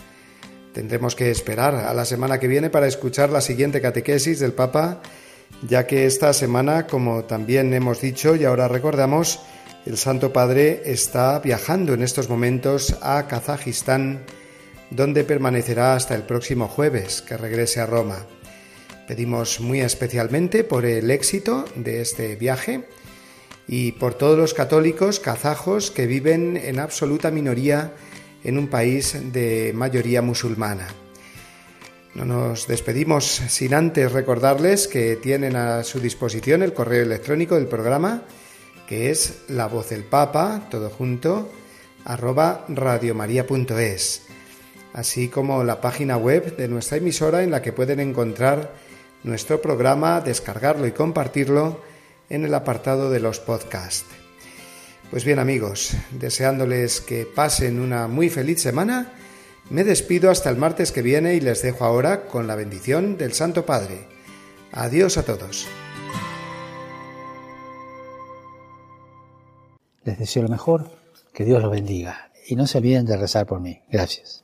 Tendremos 0.73 1.15
que 1.15 1.31
esperar 1.31 1.77
a 1.77 1.95
la 1.95 2.05
semana 2.05 2.41
que 2.41 2.49
viene 2.49 2.71
para 2.71 2.89
escuchar 2.89 3.31
la 3.31 3.41
siguiente 3.41 3.81
catequesis 3.81 4.41
del 4.41 4.55
Papa, 4.55 5.03
ya 5.69 5.87
que 5.87 6.07
esta 6.07 6.33
semana, 6.33 6.87
como 6.87 7.25
también 7.25 7.73
hemos 7.73 8.01
dicho 8.01 8.37
y 8.37 8.45
ahora 8.45 8.69
recordamos, 8.69 9.41
el 9.87 9.99
Santo 9.99 10.33
Padre 10.33 10.83
está 10.87 11.39
viajando 11.41 11.95
en 11.95 12.03
estos 12.03 12.29
momentos 12.29 12.97
a 13.03 13.27
Kazajistán, 13.29 14.25
donde 14.91 15.25
permanecerá 15.25 15.95
hasta 15.95 16.15
el 16.15 16.23
próximo 16.23 16.69
jueves, 16.69 17.23
que 17.23 17.37
regrese 17.37 17.81
a 17.81 17.87
Roma. 17.87 18.27
Pedimos 19.07 19.61
muy 19.61 19.81
especialmente 19.81 20.65
por 20.65 20.87
el 20.87 21.11
éxito 21.11 21.67
de 21.75 22.01
este 22.01 22.37
viaje 22.37 22.85
y 23.69 23.93
por 23.93 24.15
todos 24.15 24.39
los 24.39 24.55
católicos 24.55 25.21
kazajos 25.21 25.91
que 25.91 26.07
viven 26.07 26.57
en 26.57 26.79
absoluta 26.79 27.31
minoría 27.31 27.93
en 28.43 28.59
un 28.59 28.69
país 28.69 29.17
de 29.33 29.73
mayoría 29.75 30.23
musulmana. 30.23 30.89
No 32.15 32.25
nos 32.25 32.69
despedimos 32.69 33.25
sin 33.25 33.75
antes 33.75 34.13
recordarles 34.13 34.87
que 34.87 35.17
tienen 35.17 35.57
a 35.57 35.83
su 35.83 35.99
disposición 35.99 36.63
el 36.63 36.73
correo 36.73 37.03
electrónico 37.03 37.57
del 37.57 37.67
programa, 37.67 38.23
que 38.87 39.11
es 39.11 39.43
la 39.49 39.67
voz 39.67 39.91
del 39.91 40.05
Papa, 40.05 40.69
todo 40.71 40.91
junto, 40.91 41.51
arroba 42.05 42.67
así 44.93 45.29
como 45.29 45.65
la 45.65 45.81
página 45.81 46.17
web 46.17 46.57
de 46.57 46.69
nuestra 46.69 46.99
emisora 46.99 47.43
en 47.43 47.51
la 47.51 47.61
que 47.61 47.73
pueden 47.73 47.99
encontrar 47.99 48.73
nuestro 49.25 49.61
programa, 49.61 50.21
descargarlo 50.21 50.87
y 50.87 50.93
compartirlo 50.93 51.81
en 52.31 52.45
el 52.45 52.55
apartado 52.55 53.11
de 53.11 53.19
los 53.19 53.41
podcasts. 53.41 54.07
Pues 55.11 55.25
bien 55.25 55.41
amigos, 55.41 55.95
deseándoles 56.13 57.01
que 57.01 57.27
pasen 57.27 57.81
una 57.81 58.07
muy 58.07 58.31
feliz 58.31 58.63
semana, 58.63 59.13
me 59.71 59.85
despido 59.85 60.31
hasta 60.31 60.51
el 60.51 60.57
martes 60.57 60.93
que 60.93 61.03
viene 61.03 61.35
y 61.35 61.41
les 61.41 61.63
dejo 61.63 61.85
ahora 61.85 62.27
con 62.27 62.47
la 62.47 62.55
bendición 62.55 63.17
del 63.17 63.33
Santo 63.33 63.65
Padre. 63.65 64.07
Adiós 64.73 65.17
a 65.17 65.23
todos. 65.23 65.67
Les 70.05 70.19
deseo 70.19 70.43
lo 70.43 70.49
mejor, 70.49 70.91
que 71.33 71.45
Dios 71.45 71.63
los 71.63 71.71
bendiga 71.71 72.31
y 72.47 72.57
no 72.57 72.67
se 72.67 72.79
olviden 72.79 73.07
de 73.07 73.17
rezar 73.17 73.47
por 73.47 73.61
mí. 73.61 73.81
Gracias. 73.91 74.44